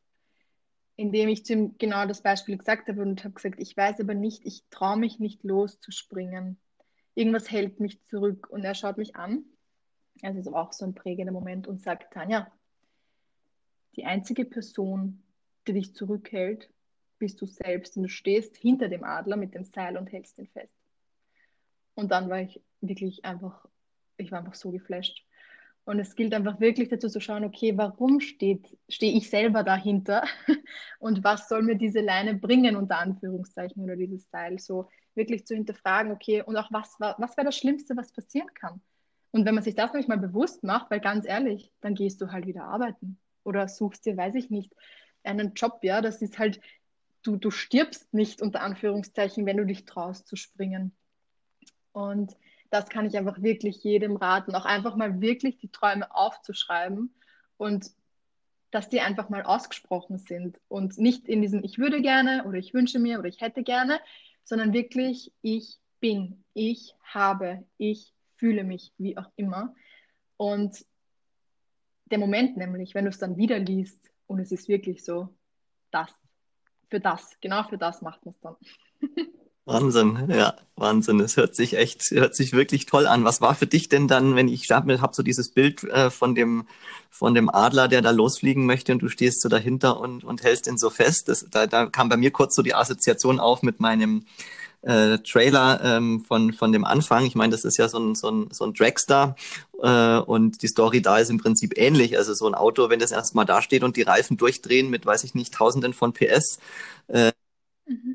indem 1.02 1.28
ich 1.28 1.44
zu 1.44 1.52
ihm 1.54 1.74
genau 1.78 2.06
das 2.06 2.22
Beispiel 2.22 2.56
gesagt 2.56 2.88
habe 2.88 3.02
und 3.02 3.24
habe 3.24 3.34
gesagt, 3.34 3.58
ich 3.58 3.76
weiß 3.76 3.98
aber 3.98 4.14
nicht, 4.14 4.46
ich 4.46 4.62
traue 4.70 4.96
mich 4.96 5.18
nicht 5.18 5.42
loszuspringen. 5.42 6.58
Irgendwas 7.16 7.50
hält 7.50 7.80
mich 7.80 8.04
zurück. 8.04 8.48
Und 8.48 8.62
er 8.62 8.76
schaut 8.76 8.98
mich 8.98 9.16
an, 9.16 9.44
also 10.22 10.38
ist 10.38 10.46
auch 10.46 10.72
so 10.72 10.84
ein 10.84 10.94
prägender 10.94 11.32
Moment 11.32 11.66
und 11.66 11.82
sagt, 11.82 12.12
Tanja, 12.12 12.46
die 13.96 14.04
einzige 14.04 14.44
Person, 14.44 15.24
die 15.66 15.72
dich 15.72 15.92
zurückhält, 15.92 16.70
bist 17.18 17.40
du 17.40 17.46
selbst. 17.46 17.96
Und 17.96 18.04
du 18.04 18.08
stehst 18.08 18.56
hinter 18.56 18.88
dem 18.88 19.02
Adler 19.02 19.36
mit 19.36 19.56
dem 19.56 19.64
Seil 19.64 19.96
und 19.96 20.12
hältst 20.12 20.38
ihn 20.38 20.46
fest. 20.46 20.78
Und 21.94 22.12
dann 22.12 22.30
war 22.30 22.42
ich 22.42 22.62
wirklich 22.80 23.24
einfach, 23.24 23.66
ich 24.18 24.30
war 24.30 24.38
einfach 24.38 24.54
so 24.54 24.70
geflasht. 24.70 25.26
Und 25.84 25.98
es 25.98 26.14
gilt 26.14 26.32
einfach 26.32 26.60
wirklich 26.60 26.88
dazu 26.88 27.08
zu 27.08 27.20
schauen, 27.20 27.44
okay, 27.44 27.76
warum 27.76 28.20
steht, 28.20 28.78
stehe 28.88 29.16
ich 29.16 29.28
selber 29.28 29.64
dahinter 29.64 30.22
und 31.00 31.24
was 31.24 31.48
soll 31.48 31.62
mir 31.62 31.74
diese 31.74 32.00
Leine 32.00 32.34
bringen, 32.34 32.76
unter 32.76 32.98
Anführungszeichen, 32.98 33.82
oder 33.82 33.96
dieses 33.96 34.30
Seil. 34.30 34.58
So 34.60 34.88
wirklich 35.14 35.44
zu 35.44 35.54
hinterfragen, 35.54 36.12
okay, 36.12 36.42
und 36.42 36.56
auch 36.56 36.70
was, 36.70 36.96
was 36.98 37.36
wäre 37.36 37.46
das 37.46 37.56
Schlimmste, 37.56 37.96
was 37.96 38.12
passieren 38.12 38.52
kann. 38.54 38.80
Und 39.32 39.44
wenn 39.44 39.54
man 39.54 39.64
sich 39.64 39.74
das 39.74 39.92
nämlich 39.92 40.08
mal 40.08 40.18
bewusst 40.18 40.62
macht, 40.62 40.90
weil 40.90 41.00
ganz 41.00 41.26
ehrlich, 41.26 41.72
dann 41.80 41.94
gehst 41.94 42.20
du 42.20 42.30
halt 42.30 42.46
wieder 42.46 42.64
arbeiten 42.64 43.18
oder 43.44 43.66
suchst 43.66 44.06
dir, 44.06 44.16
weiß 44.16 44.34
ich 44.36 44.50
nicht, 44.50 44.72
einen 45.24 45.54
Job, 45.54 45.80
ja, 45.82 46.00
das 46.00 46.22
ist 46.22 46.38
halt, 46.38 46.60
du, 47.22 47.36
du 47.36 47.50
stirbst 47.50 48.12
nicht 48.12 48.42
unter 48.42 48.60
Anführungszeichen, 48.60 49.46
wenn 49.46 49.56
du 49.56 49.66
dich 49.66 49.84
traust 49.84 50.28
zu 50.28 50.36
springen. 50.36 50.92
Und 51.92 52.36
das 52.72 52.88
kann 52.88 53.04
ich 53.04 53.18
einfach 53.18 53.42
wirklich 53.42 53.84
jedem 53.84 54.16
raten, 54.16 54.54
auch 54.54 54.64
einfach 54.64 54.96
mal 54.96 55.20
wirklich 55.20 55.58
die 55.58 55.68
Träume 55.68 56.12
aufzuschreiben 56.14 57.14
und 57.58 57.90
dass 58.70 58.88
die 58.88 59.02
einfach 59.02 59.28
mal 59.28 59.42
ausgesprochen 59.42 60.16
sind 60.16 60.58
und 60.68 60.96
nicht 60.96 61.28
in 61.28 61.42
diesem 61.42 61.62
ich 61.62 61.76
würde 61.76 62.00
gerne 62.00 62.44
oder 62.46 62.56
ich 62.56 62.72
wünsche 62.72 62.98
mir 62.98 63.18
oder 63.18 63.28
ich 63.28 63.42
hätte 63.42 63.62
gerne, 63.62 64.00
sondern 64.42 64.72
wirklich 64.72 65.34
ich 65.42 65.80
bin, 66.00 66.44
ich 66.54 66.94
habe, 67.04 67.62
ich 67.76 68.14
fühle 68.36 68.64
mich, 68.64 68.94
wie 68.96 69.18
auch 69.18 69.30
immer. 69.36 69.74
Und 70.38 70.84
der 72.06 72.18
Moment 72.18 72.56
nämlich, 72.56 72.94
wenn 72.94 73.04
du 73.04 73.10
es 73.10 73.18
dann 73.18 73.36
wieder 73.36 73.58
liest 73.58 74.10
und 74.26 74.40
es 74.40 74.50
ist 74.50 74.68
wirklich 74.68 75.04
so, 75.04 75.28
das, 75.90 76.10
für 76.88 77.00
das, 77.00 77.38
genau 77.42 77.64
für 77.64 77.76
das 77.76 78.00
macht 78.00 78.24
man 78.24 78.34
es 78.34 78.40
dann. 78.40 78.56
Wahnsinn, 79.64 80.28
ja, 80.28 80.54
Wahnsinn. 80.74 81.20
Es 81.20 81.36
hört 81.36 81.54
sich 81.54 81.76
echt, 81.76 82.10
hört 82.10 82.34
sich 82.34 82.52
wirklich 82.52 82.86
toll 82.86 83.06
an. 83.06 83.22
Was 83.22 83.40
war 83.40 83.54
für 83.54 83.68
dich 83.68 83.88
denn 83.88 84.08
dann, 84.08 84.34
wenn 84.34 84.48
ich 84.48 84.68
habe 84.70 85.00
hab 85.00 85.14
so 85.14 85.22
dieses 85.22 85.50
Bild 85.52 85.84
äh, 85.84 86.10
von 86.10 86.34
dem 86.34 86.66
von 87.10 87.32
dem 87.34 87.48
Adler, 87.48 87.86
der 87.86 88.02
da 88.02 88.10
losfliegen 88.10 88.66
möchte 88.66 88.92
und 88.92 89.02
du 89.02 89.08
stehst 89.08 89.40
so 89.40 89.48
dahinter 89.48 90.00
und 90.00 90.24
und 90.24 90.42
hältst 90.42 90.66
ihn 90.66 90.78
so 90.78 90.90
fest. 90.90 91.28
Das, 91.28 91.46
da, 91.48 91.68
da 91.68 91.86
kam 91.86 92.08
bei 92.08 92.16
mir 92.16 92.32
kurz 92.32 92.56
so 92.56 92.62
die 92.62 92.74
Assoziation 92.74 93.38
auf 93.38 93.62
mit 93.62 93.78
meinem 93.78 94.24
äh, 94.82 95.18
Trailer 95.18 95.80
ähm, 95.84 96.24
von 96.26 96.52
von 96.52 96.72
dem 96.72 96.84
Anfang. 96.84 97.24
Ich 97.24 97.36
meine, 97.36 97.52
das 97.52 97.64
ist 97.64 97.76
ja 97.76 97.88
so 97.88 98.00
ein 98.00 98.16
so 98.16 98.30
ein 98.30 98.48
so 98.50 98.64
ein 98.64 98.74
Dragster 98.74 99.36
äh, 99.80 100.16
und 100.18 100.62
die 100.62 100.68
Story 100.68 101.02
da 101.02 101.18
ist 101.18 101.30
im 101.30 101.38
Prinzip 101.38 101.74
ähnlich. 101.78 102.18
Also 102.18 102.34
so 102.34 102.48
ein 102.48 102.56
Auto, 102.56 102.90
wenn 102.90 102.98
das 102.98 103.12
erstmal 103.12 103.46
da 103.46 103.62
steht 103.62 103.84
und 103.84 103.96
die 103.96 104.02
Reifen 104.02 104.36
durchdrehen 104.36 104.90
mit, 104.90 105.06
weiß 105.06 105.22
ich 105.22 105.36
nicht, 105.36 105.54
Tausenden 105.54 105.92
von 105.92 106.12
PS. 106.12 106.58
Äh. 107.06 107.30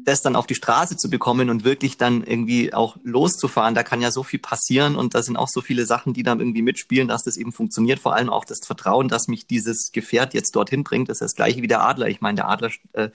Das 0.03 0.21
dann 0.21 0.35
auf 0.35 0.47
die 0.47 0.55
Straße 0.55 0.97
zu 0.97 1.09
bekommen 1.09 1.49
und 1.49 1.63
wirklich 1.63 1.97
dann 1.97 2.23
irgendwie 2.23 2.73
auch 2.73 2.97
loszufahren, 3.03 3.75
da 3.75 3.83
kann 3.83 4.01
ja 4.01 4.11
so 4.11 4.23
viel 4.23 4.39
passieren 4.39 4.95
und 4.95 5.15
da 5.15 5.23
sind 5.23 5.37
auch 5.37 5.49
so 5.49 5.61
viele 5.61 5.85
Sachen, 5.85 6.13
die 6.13 6.23
dann 6.23 6.39
irgendwie 6.39 6.61
mitspielen, 6.61 7.07
dass 7.07 7.23
das 7.23 7.37
eben 7.37 7.51
funktioniert. 7.51 7.99
Vor 7.99 8.15
allem 8.15 8.29
auch 8.29 8.45
das 8.45 8.59
Vertrauen, 8.65 9.07
dass 9.07 9.27
mich 9.27 9.47
dieses 9.47 9.91
Gefährt 9.91 10.33
jetzt 10.33 10.55
dorthin 10.55 10.83
bringt. 10.83 11.09
Das 11.09 11.17
ist 11.17 11.21
das 11.21 11.35
gleiche 11.35 11.61
wie 11.61 11.67
der 11.67 11.81
Adler. 11.81 12.07
Ich 12.07 12.21
meine, 12.21 12.37
der 12.37 12.49
Adler 12.49 12.71
äh, 12.93 13.09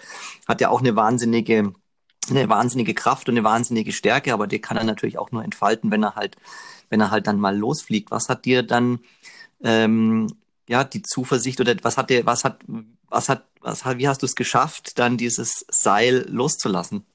hat 0.47 0.61
ja 0.61 0.69
auch 0.69 0.81
eine 0.81 0.97
wahnsinnige 0.97 1.73
eine 2.31 2.49
wahnsinnige 2.49 2.95
Kraft 2.95 3.29
und 3.29 3.37
eine 3.37 3.45
wahnsinnige 3.45 3.93
Stärke, 3.93 4.33
aber 4.33 4.47
die 4.47 4.61
kann 4.61 4.77
er 4.77 4.85
natürlich 4.85 5.19
auch 5.19 5.33
nur 5.33 5.45
entfalten, 5.45 5.91
wenn 5.91 6.05
er 6.05 6.15
halt, 6.15 6.37
wenn 6.89 7.01
er 7.01 7.11
halt 7.11 7.27
dann 7.27 7.41
mal 7.41 7.57
losfliegt. 7.57 8.11
Was 8.11 8.29
hat 8.29 8.45
dir 8.45 8.63
dann 8.63 9.01
ähm, 9.63 10.29
ja 10.69 10.85
die 10.85 11.03
Zuversicht 11.03 11.61
oder 11.61 11.75
was 11.83 11.97
hat 11.97 12.11
dir, 12.11 12.25
was 12.27 12.45
hat, 12.45 12.61
was 13.09 13.29
hat, 13.29 13.45
was 13.63 13.85
wie 13.85 14.09
hast 14.09 14.23
du 14.23 14.27
es 14.27 14.35
geschafft, 14.35 14.99
dann 14.99 15.17
dieses 15.17 15.65
Seil 15.69 16.27
loszulassen? 16.29 17.07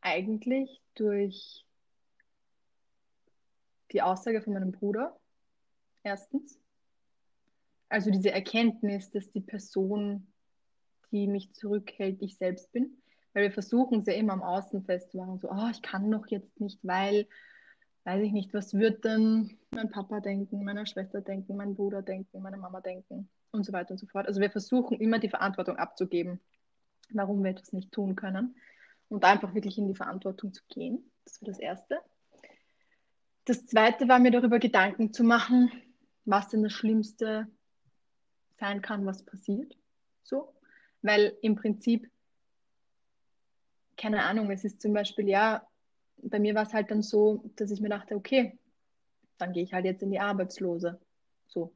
Eigentlich 0.00 0.82
durch 0.94 1.64
die 3.92 4.02
Aussage 4.02 4.42
von 4.42 4.52
meinem 4.52 4.72
Bruder, 4.72 5.18
erstens. 6.02 6.58
Also 7.88 8.10
diese 8.10 8.32
Erkenntnis, 8.32 9.10
dass 9.10 9.30
die 9.30 9.40
Person, 9.40 10.26
die 11.12 11.28
mich 11.28 11.52
zurückhält, 11.54 12.20
ich 12.20 12.36
selbst 12.36 12.72
bin. 12.72 13.00
Weil 13.32 13.44
wir 13.44 13.52
versuchen 13.52 14.00
es 14.00 14.06
ja 14.06 14.14
immer 14.14 14.32
am 14.32 14.42
Außen 14.42 14.84
festzumachen, 14.84 15.38
so, 15.38 15.50
oh, 15.50 15.68
ich 15.70 15.82
kann 15.82 16.08
noch 16.08 16.26
jetzt 16.28 16.60
nicht, 16.60 16.78
weil 16.82 17.26
weiß 18.04 18.22
ich 18.22 18.32
nicht, 18.32 18.52
was 18.54 18.74
wird 18.74 19.04
denn 19.04 19.58
mein 19.70 19.90
Papa 19.90 20.20
denken, 20.20 20.64
meine 20.64 20.86
Schwester 20.86 21.20
denken, 21.20 21.56
mein 21.56 21.74
Bruder 21.74 22.02
denken, 22.02 22.42
meine 22.42 22.56
Mama 22.56 22.80
denken 22.80 23.28
und 23.50 23.64
so 23.64 23.72
weiter 23.72 23.92
und 23.92 23.98
so 23.98 24.06
fort. 24.06 24.26
Also 24.26 24.40
wir 24.40 24.50
versuchen 24.50 25.00
immer 25.00 25.18
die 25.18 25.28
Verantwortung 25.28 25.76
abzugeben, 25.76 26.40
warum 27.10 27.42
wir 27.42 27.50
etwas 27.50 27.72
nicht 27.72 27.92
tun 27.92 28.16
können 28.16 28.56
und 29.08 29.24
einfach 29.24 29.54
wirklich 29.54 29.78
in 29.78 29.88
die 29.88 29.94
Verantwortung 29.94 30.52
zu 30.52 30.62
gehen. 30.68 31.10
Das 31.24 31.40
war 31.40 31.46
das 31.46 31.58
Erste. 31.58 31.98
Das 33.46 33.66
Zweite 33.66 34.08
war 34.08 34.18
mir 34.18 34.30
darüber 34.30 34.58
Gedanken 34.58 35.12
zu 35.12 35.24
machen, 35.24 35.70
was 36.24 36.48
denn 36.48 36.62
das 36.62 36.72
Schlimmste 36.72 37.46
sein 38.58 38.80
kann, 38.82 39.04
was 39.06 39.24
passiert. 39.24 39.76
So, 40.22 40.54
weil 41.02 41.36
im 41.42 41.54
Prinzip 41.54 42.10
keine 43.96 44.24
Ahnung, 44.24 44.50
es 44.50 44.64
ist 44.64 44.80
zum 44.80 44.92
Beispiel 44.92 45.28
ja 45.28 45.66
bei 46.28 46.38
mir 46.38 46.54
war 46.54 46.62
es 46.62 46.72
halt 46.72 46.90
dann 46.90 47.02
so, 47.02 47.44
dass 47.56 47.70
ich 47.70 47.80
mir 47.80 47.88
dachte, 47.88 48.16
okay, 48.16 48.58
dann 49.38 49.52
gehe 49.52 49.62
ich 49.62 49.72
halt 49.72 49.84
jetzt 49.84 50.02
in 50.02 50.10
die 50.10 50.20
Arbeitslose. 50.20 51.00
So. 51.46 51.72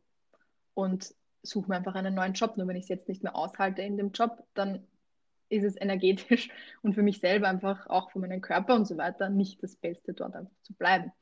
Und 0.74 1.14
suche 1.42 1.68
mir 1.68 1.76
einfach 1.76 1.94
einen 1.94 2.14
neuen 2.14 2.34
Job. 2.34 2.56
Nur 2.56 2.66
wenn 2.68 2.76
ich 2.76 2.84
es 2.84 2.88
jetzt 2.88 3.08
nicht 3.08 3.22
mehr 3.22 3.36
aushalte 3.36 3.82
in 3.82 3.96
dem 3.96 4.12
Job, 4.12 4.44
dann 4.54 4.86
ist 5.48 5.64
es 5.64 5.80
energetisch 5.80 6.50
und 6.82 6.94
für 6.94 7.02
mich 7.02 7.20
selber 7.20 7.48
einfach 7.48 7.86
auch 7.88 8.10
für 8.10 8.18
meinen 8.18 8.40
Körper 8.40 8.74
und 8.74 8.86
so 8.86 8.96
weiter 8.96 9.28
nicht 9.28 9.62
das 9.62 9.76
Beste, 9.76 10.12
dort 10.12 10.34
einfach 10.34 10.56
zu 10.62 10.74
bleiben. 10.74 11.12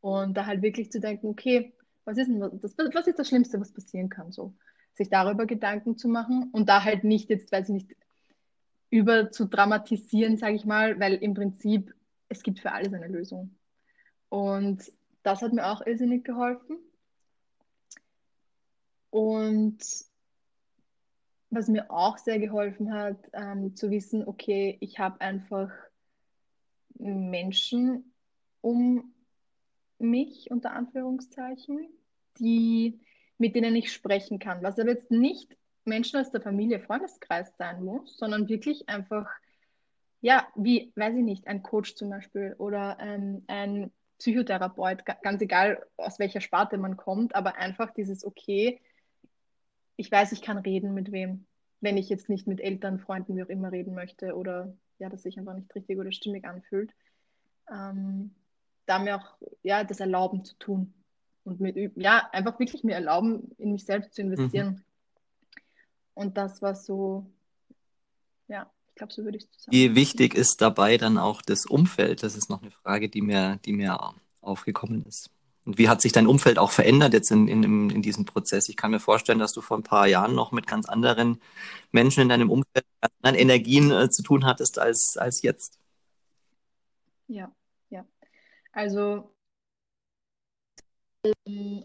Und 0.00 0.36
da 0.36 0.46
halt 0.46 0.62
wirklich 0.62 0.92
zu 0.92 1.00
denken, 1.00 1.28
okay, 1.28 1.72
was 2.04 2.18
ist 2.18 2.28
denn 2.28 2.40
das, 2.40 2.76
was 2.76 3.06
ist 3.06 3.18
das 3.18 3.28
Schlimmste, 3.28 3.58
was 3.58 3.72
passieren 3.72 4.10
kann? 4.10 4.30
So, 4.32 4.54
sich 4.92 5.08
darüber 5.08 5.46
Gedanken 5.46 5.96
zu 5.96 6.08
machen 6.08 6.50
und 6.52 6.68
da 6.68 6.84
halt 6.84 7.04
nicht 7.04 7.30
jetzt, 7.30 7.50
weiß 7.50 7.68
ich 7.68 7.74
nicht, 7.74 7.96
über 8.90 9.30
zu 9.30 9.46
dramatisieren, 9.46 10.36
sage 10.36 10.54
ich 10.54 10.66
mal, 10.66 11.00
weil 11.00 11.14
im 11.14 11.34
Prinzip 11.34 11.94
es 12.36 12.42
gibt 12.42 12.60
für 12.60 12.72
alles 12.72 12.92
eine 12.92 13.08
Lösung. 13.08 13.54
Und 14.28 14.92
das 15.22 15.42
hat 15.42 15.52
mir 15.52 15.66
auch 15.66 15.86
irrsinnig 15.86 16.24
geholfen. 16.24 16.78
Und 19.10 19.78
was 21.50 21.68
mir 21.68 21.90
auch 21.90 22.18
sehr 22.18 22.38
geholfen 22.38 22.92
hat, 22.92 23.18
ähm, 23.32 23.76
zu 23.76 23.90
wissen, 23.90 24.26
okay, 24.26 24.76
ich 24.80 24.98
habe 24.98 25.20
einfach 25.20 25.70
Menschen 26.98 28.12
um 28.60 29.14
mich, 29.98 30.50
unter 30.50 30.72
Anführungszeichen, 30.72 31.88
die, 32.38 33.00
mit 33.38 33.54
denen 33.54 33.76
ich 33.76 33.92
sprechen 33.92 34.40
kann. 34.40 34.62
Was 34.62 34.78
aber 34.78 34.90
jetzt 34.90 35.10
nicht 35.12 35.56
Menschen 35.84 36.18
aus 36.18 36.30
der 36.30 36.40
Familie, 36.40 36.80
Freundeskreis 36.80 37.56
sein 37.56 37.84
muss, 37.84 38.16
sondern 38.16 38.48
wirklich 38.48 38.88
einfach 38.88 39.30
ja, 40.24 40.48
wie, 40.54 40.90
weiß 40.96 41.14
ich 41.16 41.22
nicht, 41.22 41.46
ein 41.46 41.62
Coach 41.62 41.96
zum 41.96 42.08
Beispiel 42.08 42.54
oder 42.56 42.96
ähm, 42.98 43.44
ein 43.46 43.92
Psychotherapeut, 44.16 45.04
ganz 45.22 45.42
egal 45.42 45.84
aus 45.98 46.18
welcher 46.18 46.40
Sparte 46.40 46.78
man 46.78 46.96
kommt, 46.96 47.34
aber 47.34 47.56
einfach 47.56 47.90
dieses, 47.90 48.24
okay, 48.24 48.80
ich 49.96 50.10
weiß, 50.10 50.32
ich 50.32 50.40
kann 50.40 50.56
reden 50.56 50.94
mit 50.94 51.12
wem, 51.12 51.44
wenn 51.82 51.98
ich 51.98 52.08
jetzt 52.08 52.30
nicht 52.30 52.46
mit 52.46 52.62
Eltern, 52.62 53.00
Freunden, 53.00 53.36
wie 53.36 53.42
auch 53.42 53.50
immer 53.50 53.70
reden 53.70 53.94
möchte 53.94 54.34
oder 54.34 54.74
ja, 54.98 55.10
das 55.10 55.24
sich 55.24 55.38
einfach 55.38 55.52
nicht 55.52 55.74
richtig 55.74 55.98
oder 55.98 56.10
stimmig 56.10 56.46
anfühlt. 56.46 56.94
Ähm, 57.70 58.34
da 58.86 59.00
mir 59.00 59.16
auch 59.16 59.36
ja, 59.62 59.84
das 59.84 60.00
erlauben 60.00 60.42
zu 60.42 60.56
tun 60.56 60.94
und 61.44 61.60
mit, 61.60 61.76
ja, 61.96 62.30
einfach 62.32 62.58
wirklich 62.58 62.82
mir 62.82 62.94
erlauben, 62.94 63.50
in 63.58 63.72
mich 63.72 63.84
selbst 63.84 64.14
zu 64.14 64.22
investieren. 64.22 64.68
Mhm. 64.68 64.84
Und 66.14 66.38
das 66.38 66.62
war 66.62 66.74
so, 66.74 67.30
ja, 68.48 68.70
ich 68.94 68.98
glaube, 68.98 69.12
so 69.12 69.24
würde 69.24 69.38
ich 69.38 69.44
es 69.44 69.50
zusammen. 69.50 69.74
Wie 69.74 69.96
wichtig 69.96 70.34
ist 70.34 70.60
dabei 70.60 70.98
dann 70.98 71.18
auch 71.18 71.42
das 71.42 71.66
Umfeld? 71.66 72.22
Das 72.22 72.36
ist 72.36 72.48
noch 72.48 72.62
eine 72.62 72.70
Frage, 72.70 73.08
die 73.08 73.22
mir, 73.22 73.58
die 73.64 73.72
mir 73.72 73.98
aufgekommen 74.40 75.04
ist. 75.04 75.30
Und 75.64 75.78
wie 75.78 75.88
hat 75.88 76.00
sich 76.00 76.12
dein 76.12 76.28
Umfeld 76.28 76.60
auch 76.60 76.70
verändert 76.70 77.12
jetzt 77.12 77.32
in, 77.32 77.48
in, 77.48 77.90
in 77.90 78.02
diesem 78.02 78.24
Prozess? 78.24 78.68
Ich 78.68 78.76
kann 78.76 78.92
mir 78.92 79.00
vorstellen, 79.00 79.40
dass 79.40 79.52
du 79.52 79.62
vor 79.62 79.76
ein 79.76 79.82
paar 79.82 80.06
Jahren 80.06 80.36
noch 80.36 80.52
mit 80.52 80.68
ganz 80.68 80.88
anderen 80.88 81.40
Menschen 81.90 82.20
in 82.20 82.28
deinem 82.28 82.50
Umfeld, 82.50 82.86
anderen 83.00 83.34
Energien 83.34 83.90
äh, 83.90 84.10
zu 84.10 84.22
tun 84.22 84.44
hattest 84.44 84.78
als, 84.78 85.16
als 85.16 85.42
jetzt. 85.42 85.80
Ja, 87.26 87.50
ja. 87.90 88.06
Also 88.70 89.34
ähm, 91.44 91.84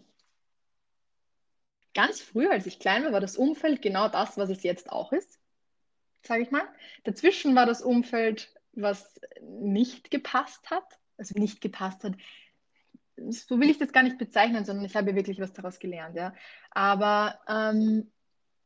ganz 1.95 2.22
früh, 2.22 2.47
als 2.47 2.68
ich 2.68 2.78
klein 2.78 3.03
war, 3.03 3.14
war 3.14 3.20
das 3.20 3.36
Umfeld 3.36 3.82
genau 3.82 4.10
das, 4.10 4.38
was 4.38 4.51
es 4.51 4.62
jetzt 4.62 4.91
auch 4.91 5.12
ist 5.12 5.39
sage 6.22 6.43
ich 6.43 6.51
mal. 6.51 6.67
Dazwischen 7.03 7.55
war 7.55 7.65
das 7.65 7.82
Umfeld, 7.82 8.53
was 8.74 9.20
nicht 9.41 10.11
gepasst 10.11 10.70
hat, 10.70 10.99
also 11.17 11.38
nicht 11.39 11.61
gepasst 11.61 12.03
hat. 12.03 12.13
So 13.30 13.59
will 13.59 13.70
ich 13.70 13.78
das 13.78 13.91
gar 13.91 14.03
nicht 14.03 14.17
bezeichnen, 14.17 14.63
sondern 14.63 14.86
ich 14.86 14.95
habe 14.95 15.15
wirklich 15.15 15.39
was 15.39 15.53
daraus 15.53 15.80
gelernt, 15.80 16.15
ja. 16.15 16.34
Aber 16.72 17.39
ähm, 17.47 18.09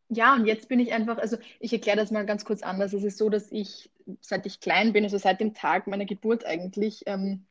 ja, 0.10 0.36
und 0.36 0.46
jetzt 0.46 0.70
bin 0.70 0.80
ich 0.80 0.94
einfach, 0.94 1.18
also 1.18 1.38
ich 1.60 1.74
erkläre 1.74 1.98
das 1.98 2.12
mal 2.12 2.26
ganz 2.26 2.46
kurz 2.46 2.62
anders. 2.62 2.94
Es 2.94 3.04
ist 3.04 3.18
so, 3.18 3.30
dass 3.30 3.52
ich, 3.52 3.92
seit 4.22 4.46
ich 4.46 4.60
klein 4.60 4.94
bin, 4.94 5.04
also 5.04 5.18
seit 5.18 5.40
dem 5.40 5.54
Tag 5.54 5.88
meiner 5.88 6.06
Geburt 6.06 6.46
eigentlich, 6.46 7.04
ähm, 7.08 7.46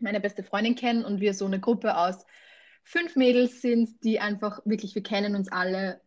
meine 0.00 0.20
beste 0.20 0.42
Freundin 0.42 0.74
kenne 0.74 1.06
und 1.06 1.20
wir 1.20 1.34
so 1.34 1.44
eine 1.44 1.60
Gruppe 1.60 1.96
aus 1.96 2.24
fünf 2.82 3.16
Mädels 3.16 3.60
sind, 3.60 4.02
die 4.02 4.20
einfach 4.20 4.62
wirklich, 4.64 4.94
wir 4.94 5.02
kennen 5.02 5.36
uns 5.36 5.50
alle, 5.52 6.00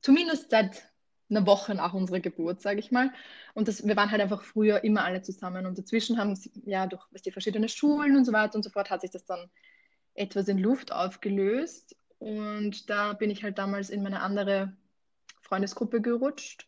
zumindest 0.00 0.50
seit 0.50 0.82
eine 1.28 1.46
Woche 1.46 1.74
nach 1.74 1.94
unserer 1.94 2.20
Geburt, 2.20 2.60
sage 2.60 2.78
ich 2.80 2.92
mal. 2.92 3.12
Und 3.54 3.68
das, 3.68 3.86
wir 3.86 3.96
waren 3.96 4.10
halt 4.10 4.22
einfach 4.22 4.42
früher 4.42 4.84
immer 4.84 5.04
alle 5.04 5.22
zusammen. 5.22 5.66
Und 5.66 5.78
dazwischen 5.78 6.18
haben 6.18 6.36
sie, 6.36 6.50
ja, 6.64 6.86
durch 6.86 7.22
die 7.24 7.32
verschiedenen 7.32 7.68
Schulen 7.68 8.16
und 8.16 8.24
so 8.24 8.32
weiter 8.32 8.54
und 8.54 8.62
so 8.62 8.70
fort, 8.70 8.90
hat 8.90 9.00
sich 9.00 9.10
das 9.10 9.24
dann 9.24 9.50
etwas 10.14 10.48
in 10.48 10.58
Luft 10.58 10.92
aufgelöst. 10.92 11.96
Und 12.18 12.88
da 12.88 13.12
bin 13.12 13.30
ich 13.30 13.42
halt 13.42 13.58
damals 13.58 13.90
in 13.90 14.02
meine 14.02 14.20
andere 14.20 14.76
Freundesgruppe 15.42 16.00
gerutscht, 16.00 16.66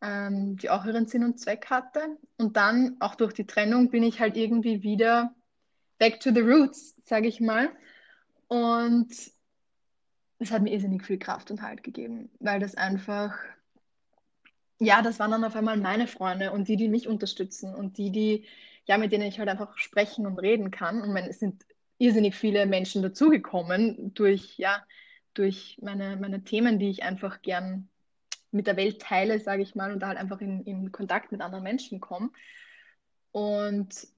ähm, 0.00 0.56
die 0.56 0.70
auch 0.70 0.84
ihren 0.84 1.06
Sinn 1.06 1.24
und 1.24 1.38
Zweck 1.38 1.66
hatte. 1.66 2.18
Und 2.38 2.56
dann, 2.56 2.96
auch 3.00 3.14
durch 3.14 3.34
die 3.34 3.46
Trennung, 3.46 3.90
bin 3.90 4.02
ich 4.02 4.20
halt 4.20 4.36
irgendwie 4.36 4.82
wieder 4.82 5.34
back 5.98 6.20
to 6.20 6.32
the 6.32 6.40
roots, 6.40 6.96
sage 7.04 7.28
ich 7.28 7.40
mal. 7.40 7.70
Und 8.48 9.10
es 10.38 10.50
hat 10.50 10.62
mir 10.62 10.72
irrsinnig 10.72 11.04
viel 11.04 11.18
Kraft 11.18 11.50
und 11.50 11.62
Halt 11.62 11.82
gegeben, 11.82 12.30
weil 12.40 12.58
das 12.60 12.74
einfach 12.74 13.38
ja, 14.80 15.02
das 15.02 15.18
waren 15.18 15.30
dann 15.30 15.44
auf 15.44 15.54
einmal 15.54 15.76
meine 15.76 16.06
Freunde 16.06 16.52
und 16.52 16.66
die, 16.66 16.76
die 16.76 16.88
mich 16.88 17.06
unterstützen 17.06 17.74
und 17.74 17.98
die, 17.98 18.10
die, 18.10 18.46
ja, 18.86 18.96
mit 18.96 19.12
denen 19.12 19.28
ich 19.28 19.38
halt 19.38 19.48
einfach 19.48 19.76
sprechen 19.76 20.26
und 20.26 20.38
reden 20.38 20.70
kann. 20.70 21.02
Und 21.02 21.14
es 21.16 21.38
sind 21.38 21.66
irrsinnig 21.98 22.34
viele 22.34 22.64
Menschen 22.66 23.02
dazugekommen 23.02 24.14
durch, 24.14 24.56
ja, 24.56 24.82
durch 25.34 25.78
meine, 25.82 26.16
meine 26.16 26.42
Themen, 26.44 26.78
die 26.78 26.88
ich 26.88 27.02
einfach 27.02 27.42
gern 27.42 27.90
mit 28.52 28.66
der 28.66 28.76
Welt 28.78 29.02
teile, 29.02 29.38
sage 29.38 29.62
ich 29.62 29.74
mal, 29.74 29.92
und 29.92 30.00
da 30.00 30.08
halt 30.08 30.18
einfach 30.18 30.40
in, 30.40 30.64
in 30.64 30.90
Kontakt 30.90 31.30
mit 31.30 31.42
anderen 31.42 31.62
Menschen 31.62 32.00
komme. 32.00 32.30
Und 33.32 34.08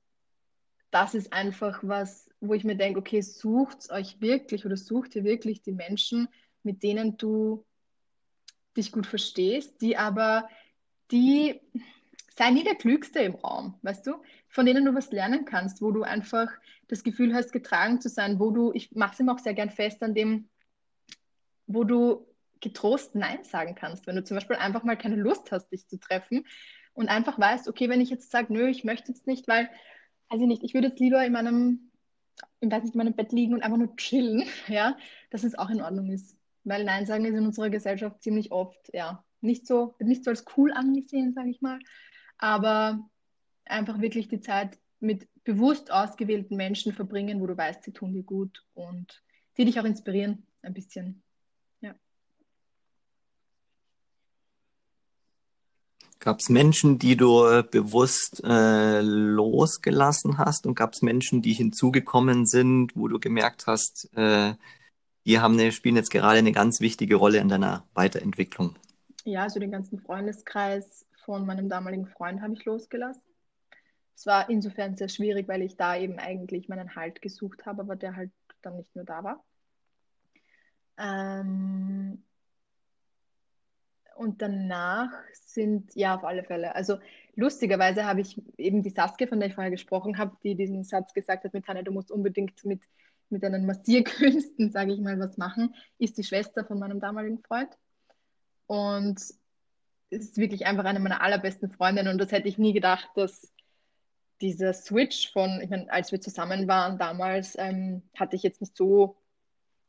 das 0.92 1.14
ist 1.14 1.32
einfach 1.32 1.80
was, 1.82 2.30
wo 2.40 2.54
ich 2.54 2.62
mir 2.62 2.76
denke, 2.76 3.00
okay, 3.00 3.20
sucht 3.20 3.90
euch 3.90 4.20
wirklich 4.20 4.64
oder 4.64 4.76
sucht 4.76 5.16
ihr 5.16 5.24
wirklich 5.24 5.60
die 5.62 5.72
Menschen, 5.72 6.28
mit 6.62 6.84
denen 6.84 7.16
du 7.16 7.64
dich 8.76 8.92
gut 8.92 9.06
verstehst, 9.06 9.80
die 9.80 9.96
aber, 9.96 10.48
die, 11.10 11.60
sei 12.36 12.50
nie 12.50 12.64
der 12.64 12.74
Klügste 12.74 13.20
im 13.20 13.34
Raum, 13.34 13.78
weißt 13.82 14.06
du, 14.06 14.22
von 14.48 14.66
denen 14.66 14.84
du 14.84 14.94
was 14.94 15.12
lernen 15.12 15.44
kannst, 15.44 15.82
wo 15.82 15.90
du 15.90 16.02
einfach 16.02 16.48
das 16.88 17.04
Gefühl 17.04 17.34
hast, 17.34 17.52
getragen 17.52 18.00
zu 18.00 18.08
sein, 18.08 18.38
wo 18.38 18.50
du, 18.50 18.72
ich 18.72 18.92
mache 18.92 19.14
es 19.14 19.20
immer 19.20 19.34
auch 19.34 19.38
sehr 19.38 19.54
gern 19.54 19.70
fest 19.70 20.02
an 20.02 20.14
dem, 20.14 20.48
wo 21.66 21.84
du 21.84 22.26
getrost 22.60 23.14
Nein 23.14 23.44
sagen 23.44 23.74
kannst, 23.74 24.06
wenn 24.06 24.16
du 24.16 24.24
zum 24.24 24.36
Beispiel 24.36 24.56
einfach 24.56 24.84
mal 24.84 24.96
keine 24.96 25.16
Lust 25.16 25.52
hast, 25.52 25.70
dich 25.72 25.88
zu 25.88 25.98
treffen 25.98 26.46
und 26.94 27.08
einfach 27.08 27.38
weißt, 27.38 27.68
okay, 27.68 27.88
wenn 27.88 28.00
ich 28.00 28.10
jetzt 28.10 28.30
sage, 28.30 28.52
nö, 28.52 28.68
ich 28.68 28.84
möchte 28.84 29.08
jetzt 29.08 29.26
nicht, 29.26 29.48
weil, 29.48 29.68
weiß 30.30 30.40
ich 30.40 30.46
nicht, 30.46 30.62
ich 30.62 30.74
würde 30.74 30.88
jetzt 30.88 31.00
lieber 31.00 31.24
in 31.24 31.32
meinem, 31.32 31.90
ich 32.60 32.70
weiß 32.70 32.84
nicht, 32.84 32.94
in 32.94 32.98
meinem 32.98 33.16
Bett 33.16 33.32
liegen 33.32 33.54
und 33.54 33.62
einfach 33.62 33.78
nur 33.78 33.96
chillen, 33.96 34.44
ja, 34.68 34.96
dass 35.30 35.44
es 35.44 35.58
auch 35.58 35.70
in 35.70 35.82
Ordnung 35.82 36.10
ist. 36.10 36.36
Weil 36.64 36.84
Nein 36.84 37.06
sagen 37.06 37.24
ist 37.24 37.34
in 37.34 37.46
unserer 37.46 37.70
Gesellschaft 37.70 38.22
ziemlich 38.22 38.52
oft, 38.52 38.90
ja, 38.92 39.24
nicht 39.40 39.66
so, 39.66 39.94
nicht 39.98 40.24
so 40.24 40.30
als 40.30 40.44
cool 40.56 40.72
angesehen, 40.72 41.32
sage 41.34 41.50
ich 41.50 41.60
mal, 41.60 41.78
aber 42.38 43.00
einfach 43.64 44.00
wirklich 44.00 44.28
die 44.28 44.40
Zeit 44.40 44.78
mit 45.00 45.28
bewusst 45.44 45.90
ausgewählten 45.90 46.56
Menschen 46.56 46.92
verbringen, 46.92 47.40
wo 47.40 47.46
du 47.46 47.56
weißt, 47.56 47.82
sie 47.82 47.92
tun 47.92 48.12
dir 48.12 48.22
gut 48.22 48.64
und 48.74 49.22
die 49.56 49.64
dich 49.64 49.80
auch 49.80 49.84
inspirieren 49.84 50.46
ein 50.62 50.74
bisschen. 50.74 51.22
Gab 56.22 56.38
es 56.38 56.48
Menschen, 56.48 57.00
die 57.00 57.16
du 57.16 57.44
äh, 57.46 57.64
bewusst 57.68 58.44
äh, 58.44 59.00
losgelassen 59.00 60.38
hast? 60.38 60.68
Und 60.68 60.76
gab 60.76 60.92
es 60.92 61.02
Menschen, 61.02 61.42
die 61.42 61.52
hinzugekommen 61.52 62.46
sind, 62.46 62.94
wo 62.94 63.08
du 63.08 63.18
gemerkt 63.18 63.66
hast, 63.66 64.08
äh, 64.14 64.54
die 65.24 65.38
haben 65.38 65.54
eine, 65.54 65.72
spielen 65.72 65.96
jetzt 65.96 66.10
gerade 66.10 66.38
eine 66.38 66.52
ganz 66.52 66.80
wichtige 66.80 67.16
Rolle 67.16 67.38
in 67.38 67.48
deiner 67.48 67.84
Weiterentwicklung? 67.94 68.76
Ja, 69.24 69.42
also 69.42 69.60
den 69.60 69.70
ganzen 69.70 70.00
Freundeskreis 70.00 71.06
von 71.24 71.46
meinem 71.46 71.68
damaligen 71.68 72.06
Freund 72.06 72.42
habe 72.42 72.54
ich 72.54 72.64
losgelassen. 72.64 73.22
Es 74.14 74.26
war 74.26 74.50
insofern 74.50 74.96
sehr 74.96 75.08
schwierig, 75.08 75.48
weil 75.48 75.62
ich 75.62 75.76
da 75.76 75.96
eben 75.96 76.18
eigentlich 76.18 76.68
meinen 76.68 76.94
Halt 76.94 77.22
gesucht 77.22 77.66
habe, 77.66 77.82
aber 77.82 77.96
der 77.96 78.16
halt 78.16 78.30
dann 78.62 78.76
nicht 78.76 78.94
mehr 78.94 79.04
da 79.04 79.24
war. 79.24 79.44
Ähm, 80.98 82.22
und 84.16 84.42
danach 84.42 85.10
sind, 85.32 85.94
ja, 85.94 86.14
auf 86.14 86.24
alle 86.24 86.44
Fälle. 86.44 86.74
Also 86.74 86.98
lustigerweise 87.34 88.04
habe 88.04 88.20
ich 88.20 88.40
eben 88.58 88.82
die 88.82 88.90
Saskia, 88.90 89.26
von 89.26 89.40
der 89.40 89.48
ich 89.48 89.54
vorher 89.54 89.70
gesprochen 89.70 90.18
habe, 90.18 90.36
die 90.42 90.54
diesen 90.54 90.84
Satz 90.84 91.12
gesagt 91.14 91.44
hat 91.44 91.54
mit 91.54 91.64
Tanja, 91.64 91.82
du 91.82 91.92
musst 91.92 92.10
unbedingt 92.10 92.64
mit, 92.64 92.82
mit 93.32 93.42
deinen 93.42 93.66
Massierkünsten, 93.66 94.70
sage 94.72 94.92
ich 94.92 95.00
mal, 95.00 95.18
was 95.18 95.36
machen, 95.36 95.74
ist 95.98 96.18
die 96.18 96.24
Schwester 96.24 96.64
von 96.64 96.78
meinem 96.78 97.00
damaligen 97.00 97.42
Freund. 97.42 97.70
Und 98.66 99.20
ist 100.10 100.36
wirklich 100.36 100.66
einfach 100.66 100.84
eine 100.84 101.00
meiner 101.00 101.22
allerbesten 101.22 101.70
Freundinnen. 101.70 102.12
Und 102.12 102.18
das 102.18 102.32
hätte 102.32 102.48
ich 102.48 102.58
nie 102.58 102.72
gedacht, 102.72 103.08
dass 103.16 103.52
dieser 104.40 104.74
Switch 104.74 105.32
von, 105.32 105.60
ich 105.62 105.70
meine, 105.70 105.90
als 105.90 106.12
wir 106.12 106.20
zusammen 106.20 106.68
waren 106.68 106.98
damals, 106.98 107.56
ähm, 107.58 108.02
hatte 108.16 108.36
ich 108.36 108.42
jetzt 108.42 108.60
nicht 108.60 108.76
so 108.76 109.16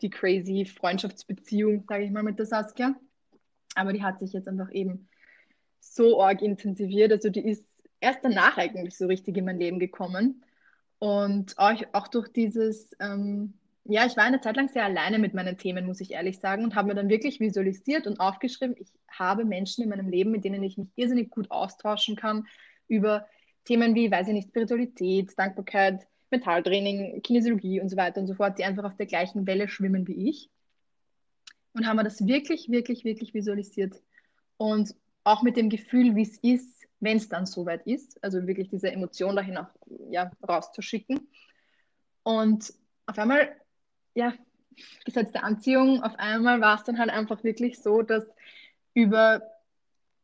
die 0.02 0.10
crazy 0.10 0.66
Freundschaftsbeziehung, 0.66 1.86
sage 1.88 2.06
ich 2.06 2.12
mal, 2.12 2.24
mit 2.24 2.40
der 2.40 2.46
Saskia. 2.46 2.96
Aber 3.76 3.94
die 3.94 4.04
hat 4.04 4.20
sich 4.20 4.34
jetzt 4.34 4.48
einfach 4.48 4.72
eben 4.72 5.10
so 5.80 6.22
arg 6.22 6.42
intensiviert. 6.42 7.12
Also 7.12 7.30
die 7.30 7.46
ist 7.46 7.66
erst 8.00 8.20
danach 8.24 8.58
eigentlich 8.58 8.98
so 8.98 9.08
richtig 9.08 9.38
in 9.38 9.46
mein 9.46 9.60
Leben 9.60 9.80
gekommen. 9.80 10.44
Und 11.04 11.60
auch, 11.60 11.74
auch 11.92 12.08
durch 12.08 12.30
dieses, 12.30 12.92
ähm, 13.02 13.56
ja, 13.84 14.06
ich 14.06 14.16
war 14.16 14.24
eine 14.24 14.40
Zeit 14.40 14.56
lang 14.56 14.70
sehr 14.70 14.86
alleine 14.86 15.20
mit 15.20 15.34
meinen 15.34 15.58
Themen, 15.58 15.86
muss 15.86 16.00
ich 16.00 16.12
ehrlich 16.12 16.40
sagen, 16.40 16.64
und 16.64 16.76
habe 16.76 16.88
mir 16.88 16.96
dann 16.96 17.10
wirklich 17.10 17.42
visualisiert 17.42 18.08
und 18.08 18.22
aufgeschrieben, 18.22 18.78
ich 18.80 18.88
habe 19.10 19.44
Menschen 19.44 19.84
in 19.84 19.90
meinem 19.90 20.08
Leben, 20.08 20.32
mit 20.32 20.46
denen 20.46 20.64
ich 20.64 20.78
mich 20.78 20.88
irrsinnig 20.96 21.30
gut 21.30 21.52
austauschen 21.52 22.16
kann 22.16 22.48
über 22.88 23.28
Themen 23.66 23.96
wie, 23.96 24.10
weiß 24.10 24.30
ich 24.30 24.34
nicht, 24.34 24.48
Spiritualität, 24.48 25.38
Dankbarkeit, 25.38 26.08
Mentaltraining, 26.32 27.22
Kinesiologie 27.22 27.82
und 27.82 27.90
so 27.90 27.98
weiter 27.98 28.22
und 28.22 28.28
so 28.28 28.36
fort, 28.36 28.58
die 28.58 28.64
einfach 28.64 28.86
auf 28.86 28.96
der 28.96 29.06
gleichen 29.06 29.46
Welle 29.46 29.68
schwimmen 29.68 30.08
wie 30.08 30.30
ich 30.30 30.50
und 31.74 31.86
haben 31.86 31.98
wir 31.98 32.04
das 32.06 32.26
wirklich, 32.26 32.70
wirklich, 32.70 33.04
wirklich 33.04 33.34
visualisiert. 33.34 34.02
Und 34.56 34.96
auch 35.26 35.44
mit 35.44 35.58
dem 35.58 35.70
Gefühl, 35.70 36.16
wie 36.16 36.22
es 36.22 36.38
ist, 36.38 36.83
wenn 37.04 37.18
es 37.18 37.28
dann 37.28 37.46
soweit 37.46 37.86
ist, 37.86 38.24
also 38.24 38.48
wirklich 38.48 38.70
diese 38.70 38.92
Emotion 38.92 39.36
dahin 39.36 39.58
auch 39.58 39.68
ja, 40.10 40.32
rauszuschicken. 40.48 41.28
Und 42.24 42.74
auf 43.06 43.18
einmal, 43.18 43.56
ja, 44.16 44.34
Gesetz 45.06 45.32
der 45.32 45.44
Anziehung, 45.44 46.02
auf 46.02 46.18
einmal 46.18 46.62
war 46.62 46.78
es 46.78 46.84
dann 46.84 46.98
halt 46.98 47.10
einfach 47.10 47.44
wirklich 47.44 47.80
so, 47.80 48.02
dass 48.02 48.26
über 48.94 49.42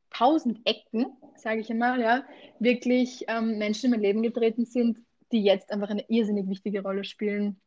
tausend 0.09 0.61
Ecken, 0.65 1.05
sage 1.35 1.59
ich 1.59 1.69
einmal, 1.69 1.99
ja, 1.99 2.23
wirklich 2.59 3.25
ähm, 3.27 3.57
Menschen 3.57 3.85
in 3.85 3.91
mein 3.91 4.01
Leben 4.01 4.23
getreten 4.23 4.65
sind, 4.65 4.99
die 5.31 5.43
jetzt 5.43 5.71
einfach 5.71 5.89
eine 5.89 6.05
irrsinnig 6.09 6.47
wichtige 6.47 6.81
Rolle 6.81 7.03
spielen. 7.03 7.59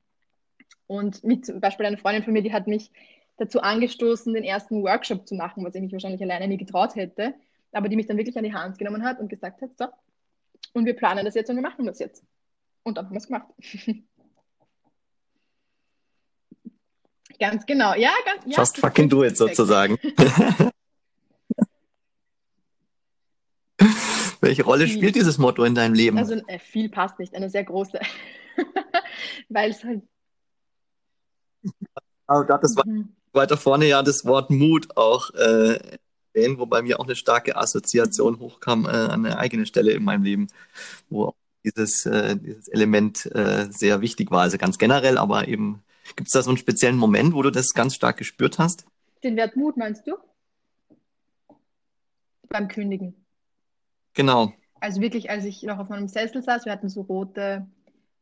Und 0.87 1.23
mit 1.23 1.47
zum 1.47 1.61
Beispiel 1.61 1.87
eine 1.87 1.99
Freundin 1.99 2.25
von 2.25 2.33
mir, 2.33 2.43
die 2.43 2.53
hat 2.53 2.67
mich 2.67 2.91
dazu 3.37 3.61
angestoßen, 3.61 4.33
den 4.35 4.45
ersten 4.45 4.83
Workshop 4.83 5.27
zu 5.29 5.35
machen, 5.35 5.65
was 5.65 5.75
ich 5.75 5.83
mich 5.83 5.93
wahrscheinlich 5.93 6.23
alleine 6.23 6.49
nie 6.49 6.57
getraut 6.57 6.97
hätte, 6.97 7.35
aber 7.73 7.89
die 7.89 7.97
mich 7.97 8.07
dann 8.07 8.19
wirklich 8.19 8.37
an 8.37 8.45
die 8.45 8.55
Hand 8.55 8.79
genommen 8.79 9.03
hat 9.03 9.19
und 9.19 9.29
gesagt 9.29 9.61
hat, 9.63 9.71
so, 9.77 9.87
und 10.73 10.87
wir 10.87 10.95
planen 10.95 11.25
das 11.25 11.35
jetzt 11.35 11.51
und 11.51 11.57
wir 11.57 11.63
machen 11.63 11.87
das 11.87 11.99
jetzt. 11.99 12.23
Und 12.83 12.97
dann 12.97 13.07
haben 13.07 13.15
wir 13.15 13.19
es 13.19 13.27
gemacht. 13.27 13.49
ganz 17.39 17.67
genau, 17.67 17.95
ja, 17.95 18.13
ganz. 18.25 18.45
Ja, 18.47 18.59
Just 18.59 18.79
fucking 18.79 19.09
do 19.09 19.25
it 19.25 19.37
sozusagen. 19.37 19.99
Welche 24.41 24.65
Rolle 24.65 24.87
viel. 24.87 24.97
spielt 24.97 25.15
dieses 25.15 25.39
Motto 25.39 25.63
in 25.65 25.75
deinem 25.75 25.95
Leben? 25.95 26.19
Also 26.19 26.35
äh, 26.35 26.59
viel 26.59 26.89
passt 26.89 27.19
nicht, 27.19 27.35
eine 27.35 27.49
sehr 27.49 27.65
große. 27.65 28.01
Weil 29.49 29.71
es 29.71 29.85
halt. 29.85 30.03
Oh, 32.27 32.43
das 32.43 32.77
war, 32.77 32.87
mhm 32.87 33.15
weiter 33.33 33.57
vorne 33.57 33.87
ja 33.87 34.03
das 34.03 34.25
Wort 34.25 34.51
Mut 34.51 34.97
auch 34.97 35.31
äh, 35.35 35.79
erwähnen, 36.35 36.59
wo 36.59 36.67
bei 36.67 36.83
mir 36.83 37.01
auch 37.01 37.05
eine 37.05 37.17
starke 37.17 37.57
Assoziation 37.57 38.39
hochkam 38.39 38.87
äh, 38.87 38.89
an 38.89 39.27
eine 39.27 39.39
eigene 39.39 39.67
Stelle 39.67 39.93
in 39.93 40.05
meinem 40.05 40.25
Leben, 40.25 40.49
wo 41.11 41.35
dieses, 41.65 42.07
äh, 42.07 42.37
dieses 42.37 42.69
Element 42.69 43.27
äh, 43.35 43.67
sehr 43.71 44.01
wichtig 44.01 44.31
war. 44.31 44.43
Also 44.43 44.59
ganz 44.59 44.79
generell, 44.79 45.19
aber 45.19 45.49
eben, 45.49 45.83
gibt 46.17 46.29
es 46.29 46.33
da 46.33 46.43
so 46.43 46.51
einen 46.51 46.59
speziellen 46.59 46.97
Moment, 46.97 47.35
wo 47.35 47.43
du 47.43 47.51
das 47.51 47.75
ganz 47.75 47.95
stark 47.95 48.17
gespürt 48.17 48.59
hast? 48.59 48.85
Den 49.23 49.37
Wert 49.37 49.57
Mut 49.57 49.77
meinst 49.77 50.07
du? 50.07 50.17
Beim 52.49 52.69
Kündigen. 52.69 53.15
Genau. 54.15 54.53
Also 54.81 55.01
wirklich, 55.01 55.31
als 55.31 55.45
ich 55.45 55.63
noch 55.63 55.79
auf 55.79 55.89
meinem 55.89 56.09
Sessel 56.09 56.43
saß, 56.43 56.65
wir 56.65 56.73
hatten 56.73 56.89
so 56.89 57.03
rote, 57.03 57.67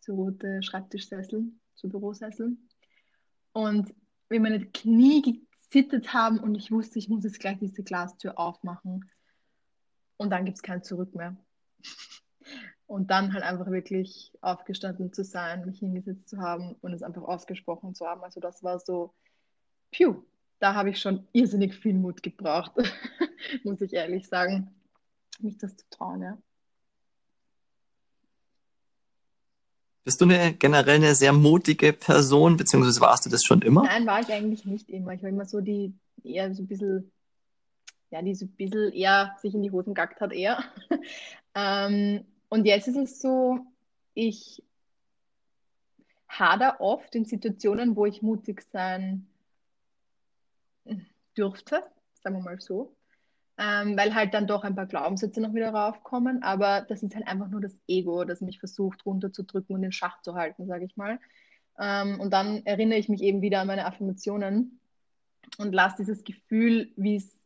so 0.00 0.14
rote 0.14 0.62
Schreibtischsessel, 0.62 1.44
so 1.74 1.88
Bürosessel. 1.88 2.56
Und 3.52 3.92
wie 4.28 4.38
meine 4.38 4.66
Knie 4.66 5.42
gezittert 5.70 6.12
haben 6.12 6.38
und 6.38 6.54
ich 6.56 6.72
wusste, 6.72 6.98
ich 6.98 7.08
muss 7.08 7.24
jetzt 7.24 7.40
gleich 7.40 7.58
diese 7.58 7.82
Glastür 7.82 8.38
aufmachen. 8.38 9.08
Und 10.16 10.30
dann 10.30 10.44
gibt 10.44 10.56
es 10.56 10.62
kein 10.62 10.82
Zurück 10.82 11.14
mehr. 11.14 11.36
Und 12.86 13.12
dann 13.12 13.32
halt 13.32 13.44
einfach 13.44 13.70
wirklich 13.70 14.32
aufgestanden 14.40 15.12
zu 15.12 15.22
sein, 15.22 15.64
mich 15.64 15.78
hingesetzt 15.78 16.28
zu 16.28 16.38
haben 16.38 16.74
und 16.80 16.92
es 16.92 17.04
einfach 17.04 17.22
ausgesprochen 17.22 17.94
zu 17.94 18.04
haben. 18.04 18.24
Also 18.24 18.40
das 18.40 18.64
war 18.64 18.80
so, 18.80 19.14
piu, 19.92 20.24
da 20.58 20.74
habe 20.74 20.90
ich 20.90 21.00
schon 21.00 21.28
irrsinnig 21.32 21.76
viel 21.76 21.94
Mut 21.94 22.20
gebraucht, 22.20 22.72
muss 23.62 23.80
ich 23.80 23.92
ehrlich 23.92 24.26
sagen, 24.26 24.74
mich 25.38 25.56
das 25.56 25.76
zu 25.76 25.88
trauen, 25.88 26.22
ja. 26.22 26.38
Bist 30.04 30.20
du 30.20 30.24
eine, 30.24 30.54
generell 30.54 30.96
eine 30.96 31.14
sehr 31.14 31.32
mutige 31.32 31.92
Person, 31.92 32.56
beziehungsweise 32.56 33.00
warst 33.00 33.26
du 33.26 33.30
das 33.30 33.42
schon 33.44 33.62
immer? 33.62 33.82
Nein, 33.82 34.06
war 34.06 34.20
ich 34.20 34.32
eigentlich 34.32 34.64
nicht 34.64 34.88
immer. 34.88 35.12
Ich 35.12 35.22
war 35.22 35.28
immer 35.28 35.44
so 35.44 35.60
die, 35.60 35.92
eher 36.24 36.54
so 36.54 36.62
ein 36.62 36.66
bisschen, 36.66 37.12
ja, 38.10 38.22
die 38.22 38.34
so 38.34 38.46
ein 38.46 38.52
bisschen 38.56 38.92
eher 38.92 39.36
sich 39.40 39.54
in 39.54 39.62
die 39.62 39.70
Hosen 39.70 39.94
gackt 39.94 40.20
hat, 40.20 40.32
eher. 40.32 40.64
ähm, 41.54 42.24
und 42.48 42.64
jetzt 42.64 42.88
ist 42.88 42.96
es 42.96 43.20
so, 43.20 43.60
ich 44.14 44.62
hader 46.28 46.80
oft 46.80 47.14
in 47.14 47.24
Situationen, 47.24 47.94
wo 47.94 48.06
ich 48.06 48.22
mutig 48.22 48.62
sein 48.72 49.26
dürfte, 51.36 51.82
sagen 52.22 52.36
wir 52.36 52.42
mal 52.42 52.60
so 52.60 52.96
ähm, 53.60 53.94
weil 53.96 54.14
halt 54.14 54.32
dann 54.32 54.46
doch 54.46 54.64
ein 54.64 54.74
paar 54.74 54.86
Glaubenssätze 54.86 55.38
noch 55.40 55.52
wieder 55.52 55.70
raufkommen. 55.70 56.42
Aber 56.42 56.80
das 56.80 57.02
ist 57.02 57.14
halt 57.14 57.28
einfach 57.28 57.48
nur 57.48 57.60
das 57.60 57.78
Ego, 57.86 58.24
das 58.24 58.40
mich 58.40 58.58
versucht 58.58 59.04
runterzudrücken 59.04 59.76
und 59.76 59.84
in 59.84 59.92
Schach 59.92 60.22
zu 60.22 60.34
halten, 60.34 60.66
sage 60.66 60.86
ich 60.86 60.96
mal. 60.96 61.20
Ähm, 61.78 62.18
und 62.20 62.32
dann 62.32 62.64
erinnere 62.64 62.98
ich 62.98 63.10
mich 63.10 63.20
eben 63.22 63.42
wieder 63.42 63.60
an 63.60 63.66
meine 63.66 63.84
Affirmationen 63.84 64.80
und 65.58 65.74
lasse 65.74 65.96
dieses 65.98 66.24
Gefühl, 66.24 66.90
wie 66.96 67.16
es 67.16 67.38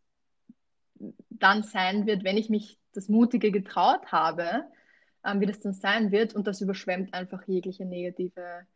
dann 1.30 1.64
sein 1.64 2.06
wird, 2.06 2.22
wenn 2.22 2.36
ich 2.36 2.48
mich 2.48 2.78
das 2.92 3.08
Mutige 3.08 3.50
getraut 3.50 4.12
habe, 4.12 4.64
ähm, 5.24 5.40
wie 5.40 5.46
das 5.46 5.58
dann 5.58 5.74
sein 5.74 6.12
wird. 6.12 6.32
Und 6.32 6.46
das 6.46 6.60
überschwemmt 6.60 7.12
einfach 7.12 7.42
jegliche 7.48 7.86
negative, 7.86 8.68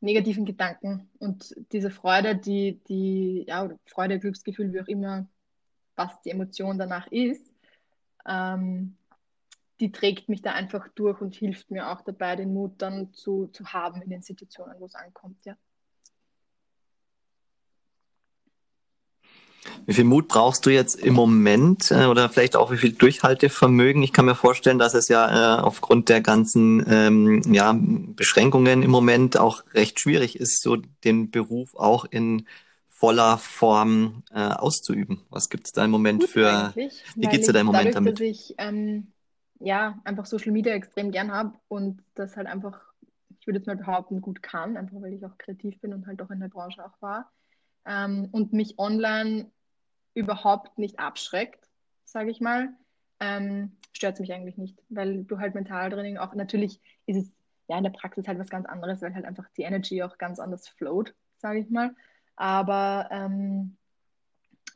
negativen 0.00 0.46
Gedanken. 0.46 1.10
Und 1.18 1.54
diese 1.72 1.90
Freude, 1.90 2.36
die, 2.36 2.80
die, 2.88 3.44
ja, 3.46 3.68
Freude, 3.84 4.18
Glücksgefühl, 4.18 4.72
wie 4.72 4.80
auch 4.80 4.88
immer, 4.88 5.28
was 5.98 6.22
die 6.22 6.30
Emotion 6.30 6.78
danach 6.78 7.08
ist, 7.08 7.52
ähm, 8.26 8.96
die 9.80 9.92
trägt 9.92 10.28
mich 10.28 10.42
da 10.42 10.52
einfach 10.52 10.88
durch 10.94 11.20
und 11.20 11.34
hilft 11.34 11.70
mir 11.70 11.90
auch 11.90 12.00
dabei, 12.00 12.36
den 12.36 12.52
Mut 12.52 12.72
dann 12.78 13.12
zu, 13.12 13.48
zu 13.48 13.72
haben 13.72 14.02
in 14.02 14.10
den 14.10 14.22
Situationen, 14.22 14.76
wo 14.78 14.86
es 14.86 14.94
ankommt, 14.94 15.44
ja. 15.44 15.56
Wie 19.86 19.94
viel 19.94 20.04
Mut 20.04 20.28
brauchst 20.28 20.66
du 20.66 20.70
jetzt 20.70 20.96
im 20.96 21.14
Moment 21.14 21.90
äh, 21.90 22.06
oder 22.06 22.28
vielleicht 22.28 22.56
auch 22.56 22.70
wie 22.70 22.76
viel 22.76 22.92
Durchhaltevermögen? 22.92 24.02
Ich 24.02 24.12
kann 24.12 24.24
mir 24.24 24.34
vorstellen, 24.34 24.78
dass 24.78 24.94
es 24.94 25.08
ja 25.08 25.58
äh, 25.58 25.60
aufgrund 25.60 26.08
der 26.08 26.20
ganzen 26.20 26.84
ähm, 26.88 27.42
ja, 27.52 27.74
Beschränkungen 27.78 28.82
im 28.82 28.90
Moment 28.90 29.38
auch 29.38 29.64
recht 29.74 30.00
schwierig 30.00 30.38
ist, 30.38 30.62
so 30.62 30.76
den 31.04 31.30
Beruf 31.30 31.74
auch 31.74 32.04
in 32.04 32.46
voller 32.98 33.38
Form 33.38 34.24
äh, 34.32 34.40
auszuüben. 34.40 35.24
Was 35.30 35.50
gibt 35.50 35.66
es 35.66 35.72
da 35.72 35.84
im 35.84 35.92
Moment 35.92 36.20
Gut 36.20 36.30
für? 36.30 36.72
Wie 36.74 37.28
geht 37.28 37.40
es 37.40 37.46
dir 37.46 37.52
da 37.52 37.60
im 37.60 37.66
Moment 37.66 37.94
dadurch, 37.94 37.94
damit? 37.94 38.14
Dass 38.14 38.26
ich 38.26 38.54
ähm, 38.58 39.12
ja 39.60 40.00
einfach 40.02 40.26
Social 40.26 40.50
Media 40.50 40.74
extrem 40.74 41.12
gern 41.12 41.30
habe 41.30 41.52
und 41.68 42.02
das 42.16 42.36
halt 42.36 42.48
einfach, 42.48 42.80
ich 43.38 43.46
würde 43.46 43.60
jetzt 43.60 43.68
mal 43.68 43.76
behaupten, 43.76 44.20
gut 44.20 44.42
kann, 44.42 44.76
einfach 44.76 45.00
weil 45.00 45.12
ich 45.12 45.24
auch 45.24 45.38
kreativ 45.38 45.80
bin 45.80 45.94
und 45.94 46.08
halt 46.08 46.20
auch 46.22 46.30
in 46.30 46.40
der 46.40 46.48
Branche 46.48 46.84
auch 46.84 47.00
war 47.00 47.30
ähm, 47.86 48.30
und 48.32 48.52
mich 48.52 48.80
online 48.80 49.48
überhaupt 50.14 50.76
nicht 50.78 50.98
abschreckt, 50.98 51.68
sage 52.04 52.32
ich 52.32 52.40
mal, 52.40 52.70
ähm, 53.20 53.76
stört 53.92 54.14
es 54.14 54.20
mich 54.20 54.32
eigentlich 54.32 54.58
nicht, 54.58 54.76
weil 54.88 55.22
du 55.22 55.38
halt 55.38 55.54
Mentaltraining 55.54 56.18
auch, 56.18 56.34
natürlich 56.34 56.80
ist 57.06 57.16
es 57.16 57.32
ja 57.68 57.78
in 57.78 57.84
der 57.84 57.90
Praxis 57.90 58.26
halt 58.26 58.40
was 58.40 58.50
ganz 58.50 58.66
anderes, 58.66 59.02
weil 59.02 59.14
halt 59.14 59.24
einfach 59.24 59.46
die 59.56 59.62
Energy 59.62 60.02
auch 60.02 60.18
ganz 60.18 60.40
anders 60.40 60.68
float, 60.68 61.14
sage 61.36 61.60
ich 61.60 61.70
mal. 61.70 61.94
Aber 62.38 63.08
ähm, 63.10 63.76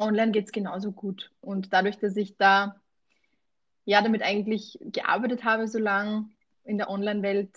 online 0.00 0.32
geht 0.32 0.46
es 0.46 0.52
genauso 0.52 0.90
gut. 0.90 1.30
Und 1.40 1.72
dadurch, 1.72 1.96
dass 1.96 2.16
ich 2.16 2.36
da 2.36 2.74
ja 3.84 4.02
damit 4.02 4.22
eigentlich 4.22 4.80
gearbeitet 4.80 5.44
habe 5.44 5.68
so 5.68 5.78
lange 5.78 6.28
in 6.64 6.76
der 6.76 6.90
Online-Welt, 6.90 7.50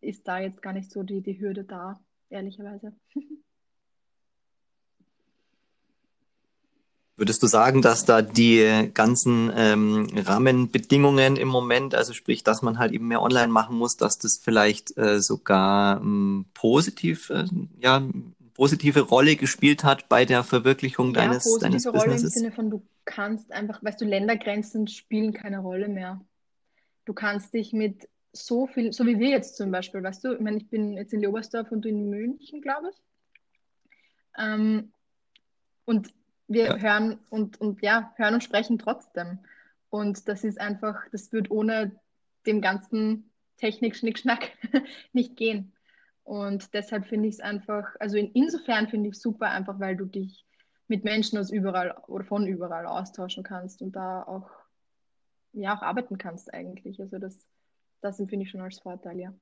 ist 0.00 0.28
da 0.28 0.38
jetzt 0.38 0.62
gar 0.62 0.72
nicht 0.72 0.92
so 0.92 1.02
die, 1.02 1.22
die 1.22 1.40
Hürde 1.40 1.64
da, 1.64 1.98
ehrlicherweise. 2.30 2.92
Würdest 7.16 7.42
du 7.42 7.48
sagen, 7.48 7.82
dass 7.82 8.04
da 8.04 8.22
die 8.22 8.90
ganzen 8.94 9.50
ähm, 9.56 10.08
Rahmenbedingungen 10.16 11.34
im 11.36 11.48
Moment, 11.48 11.96
also 11.96 12.12
sprich, 12.12 12.44
dass 12.44 12.62
man 12.62 12.78
halt 12.78 12.92
eben 12.92 13.08
mehr 13.08 13.22
online 13.22 13.48
machen 13.48 13.76
muss, 13.76 13.96
dass 13.96 14.18
das 14.18 14.38
vielleicht 14.38 14.96
äh, 14.96 15.20
sogar 15.20 16.00
ähm, 16.00 16.46
positiv, 16.54 17.30
äh, 17.30 17.44
ja, 17.80 18.02
positive 18.62 19.00
Rolle 19.00 19.34
gespielt 19.34 19.82
hat 19.82 20.08
bei 20.08 20.24
der 20.24 20.44
Verwirklichung 20.44 21.08
ja, 21.08 21.22
deines, 21.22 21.42
positive 21.42 21.68
deines 21.68 21.86
Rolle 21.88 22.12
Businesses? 22.12 22.36
im 22.36 22.42
Sinne 22.42 22.52
von, 22.52 22.70
du 22.70 22.86
kannst 23.04 23.50
einfach, 23.50 23.82
weißt 23.82 24.00
du, 24.00 24.04
Ländergrenzen 24.04 24.86
spielen 24.86 25.32
keine 25.32 25.58
Rolle 25.58 25.88
mehr. 25.88 26.24
Du 27.04 27.12
kannst 27.12 27.54
dich 27.54 27.72
mit 27.72 28.08
so 28.32 28.68
viel, 28.68 28.92
so 28.92 29.04
wie 29.04 29.18
wir 29.18 29.30
jetzt 29.30 29.56
zum 29.56 29.72
Beispiel, 29.72 30.00
weißt 30.00 30.22
du, 30.22 30.34
ich 30.34 30.40
meine, 30.40 30.58
ich 30.58 30.68
bin 30.68 30.92
jetzt 30.92 31.12
in 31.12 31.18
Leobersdorf 31.18 31.72
und 31.72 31.84
du 31.84 31.88
in 31.88 32.08
München, 32.08 32.62
glaube 32.62 32.90
ich. 32.90 33.02
Ähm, 34.38 34.92
und 35.84 36.14
wir 36.46 36.66
ja. 36.66 36.76
hören 36.76 37.18
und, 37.30 37.60
und 37.60 37.82
ja, 37.82 38.12
hören 38.14 38.34
und 38.34 38.44
sprechen 38.44 38.78
trotzdem. 38.78 39.40
Und 39.90 40.28
das 40.28 40.44
ist 40.44 40.60
einfach, 40.60 41.02
das 41.10 41.32
wird 41.32 41.50
ohne 41.50 41.96
dem 42.46 42.60
ganzen 42.60 43.28
Technik-Schnickschnack 43.56 44.52
nicht 45.12 45.34
gehen. 45.34 45.72
Und 46.24 46.72
deshalb 46.74 47.06
finde 47.06 47.28
ich 47.28 47.34
es 47.36 47.40
einfach, 47.40 47.96
also 47.98 48.16
in, 48.16 48.30
insofern 48.32 48.88
finde 48.88 49.08
ich 49.08 49.16
es 49.16 49.22
super, 49.22 49.50
einfach 49.50 49.80
weil 49.80 49.96
du 49.96 50.04
dich 50.04 50.46
mit 50.86 51.04
Menschen 51.04 51.38
aus 51.38 51.50
überall 51.50 51.96
oder 52.06 52.24
von 52.24 52.46
überall 52.46 52.86
austauschen 52.86 53.42
kannst 53.42 53.82
und 53.82 53.96
da 53.96 54.22
auch, 54.22 54.50
ja, 55.52 55.76
auch 55.76 55.82
arbeiten 55.82 56.18
kannst 56.18 56.52
eigentlich. 56.52 57.00
Also 57.00 57.18
das, 57.18 57.46
das 58.00 58.20
empfinde 58.20 58.44
ich 58.44 58.50
schon 58.50 58.60
als 58.60 58.78
Vorteil, 58.78 59.18
ja. 59.18 59.34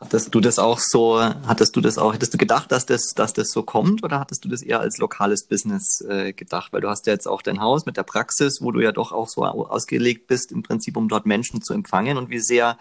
Hattest 0.00 0.34
du 0.34 0.40
das 0.40 0.58
auch 0.58 0.78
so, 0.80 1.20
hattest 1.20 1.76
du 1.76 1.82
das 1.82 1.98
auch, 1.98 2.14
hättest 2.14 2.32
du 2.32 2.38
gedacht, 2.38 2.72
dass 2.72 2.86
das, 2.86 3.12
dass 3.14 3.34
das 3.34 3.50
so 3.50 3.62
kommt 3.62 4.02
oder 4.02 4.18
hattest 4.18 4.42
du 4.42 4.48
das 4.48 4.62
eher 4.62 4.80
als 4.80 4.96
lokales 4.96 5.46
Business 5.46 6.00
äh, 6.08 6.32
gedacht? 6.32 6.72
Weil 6.72 6.80
du 6.80 6.88
hast 6.88 7.06
ja 7.06 7.12
jetzt 7.12 7.28
auch 7.28 7.42
dein 7.42 7.60
Haus 7.60 7.84
mit 7.84 7.98
der 7.98 8.02
Praxis, 8.02 8.62
wo 8.62 8.72
du 8.72 8.80
ja 8.80 8.92
doch 8.92 9.12
auch 9.12 9.28
so 9.28 9.44
ausgelegt 9.44 10.26
bist, 10.26 10.52
im 10.52 10.62
Prinzip, 10.62 10.96
um 10.96 11.08
dort 11.08 11.26
Menschen 11.26 11.60
zu 11.60 11.74
empfangen. 11.74 12.16
Und 12.16 12.30
wie 12.30 12.38
sehr 12.38 12.78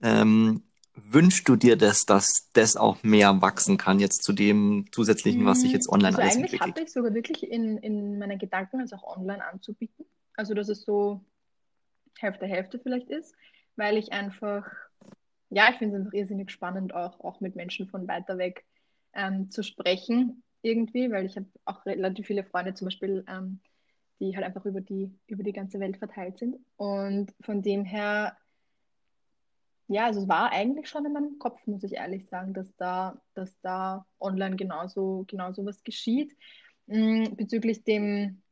ähm, 0.00 0.62
wünschst 0.94 1.48
du 1.48 1.56
dir 1.56 1.76
das, 1.76 2.04
dass 2.06 2.48
das 2.52 2.76
auch 2.76 3.02
mehr 3.02 3.42
wachsen 3.42 3.76
kann, 3.76 3.98
jetzt 3.98 4.22
zu 4.22 4.32
dem 4.32 4.86
zusätzlichen, 4.92 5.44
was 5.46 5.62
sich 5.62 5.72
jetzt 5.72 5.88
online 5.88 6.16
also 6.16 6.20
alles 6.20 6.36
eigentlich 6.36 6.52
entwickelt? 6.52 6.62
Eigentlich 6.62 6.76
hatte 6.76 6.86
ich 6.86 6.92
sogar 6.92 7.14
wirklich 7.14 7.50
in, 7.50 7.78
in 7.78 8.18
meinen 8.20 8.38
Gedanken, 8.38 8.78
es 8.80 8.92
auch 8.92 9.02
online 9.16 9.44
anzubieten. 9.44 10.06
Also, 10.36 10.54
dass 10.54 10.68
es 10.68 10.82
so 10.82 11.24
Hälfte, 12.16 12.46
Hälfte 12.46 12.78
vielleicht 12.78 13.10
ist, 13.10 13.34
weil 13.74 13.96
ich 13.96 14.12
einfach 14.12 14.64
ja, 15.50 15.68
ich 15.70 15.76
finde 15.76 15.96
es 15.96 16.00
einfach 16.00 16.14
irrsinnig 16.14 16.50
spannend, 16.50 16.94
auch, 16.94 17.20
auch 17.20 17.40
mit 17.40 17.56
Menschen 17.56 17.88
von 17.88 18.08
weiter 18.08 18.38
weg 18.38 18.64
ähm, 19.12 19.50
zu 19.50 19.62
sprechen 19.62 20.42
irgendwie, 20.62 21.10
weil 21.10 21.26
ich 21.26 21.36
habe 21.36 21.46
auch 21.64 21.86
relativ 21.86 22.26
viele 22.26 22.44
Freunde 22.44 22.74
zum 22.74 22.86
Beispiel, 22.86 23.24
ähm, 23.28 23.60
die 24.20 24.34
halt 24.34 24.44
einfach 24.44 24.64
über 24.64 24.80
die, 24.80 25.10
über 25.26 25.42
die 25.42 25.52
ganze 25.52 25.78
Welt 25.78 25.96
verteilt 25.98 26.38
sind. 26.38 26.56
Und 26.76 27.32
von 27.40 27.62
dem 27.62 27.84
her, 27.84 28.36
ja, 29.88 30.06
also 30.06 30.20
es 30.22 30.28
war 30.28 30.50
eigentlich 30.50 30.88
schon 30.88 31.04
in 31.04 31.12
meinem 31.12 31.38
Kopf, 31.38 31.64
muss 31.66 31.84
ich 31.84 31.92
ehrlich 31.92 32.26
sagen, 32.28 32.52
dass 32.52 32.74
da, 32.76 33.20
dass 33.34 33.58
da 33.60 34.06
online 34.18 34.56
genauso, 34.56 35.24
genauso 35.28 35.64
was 35.64 35.84
geschieht. 35.84 36.36
Mhm, 36.86 37.36
bezüglich 37.36 37.84
dem, 37.84 38.42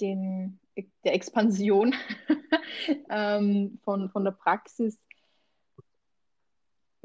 dem, 0.00 0.58
der 1.04 1.14
Expansion 1.14 1.94
ähm, 3.10 3.78
von, 3.84 4.10
von 4.10 4.24
der 4.24 4.32
Praxis 4.32 4.98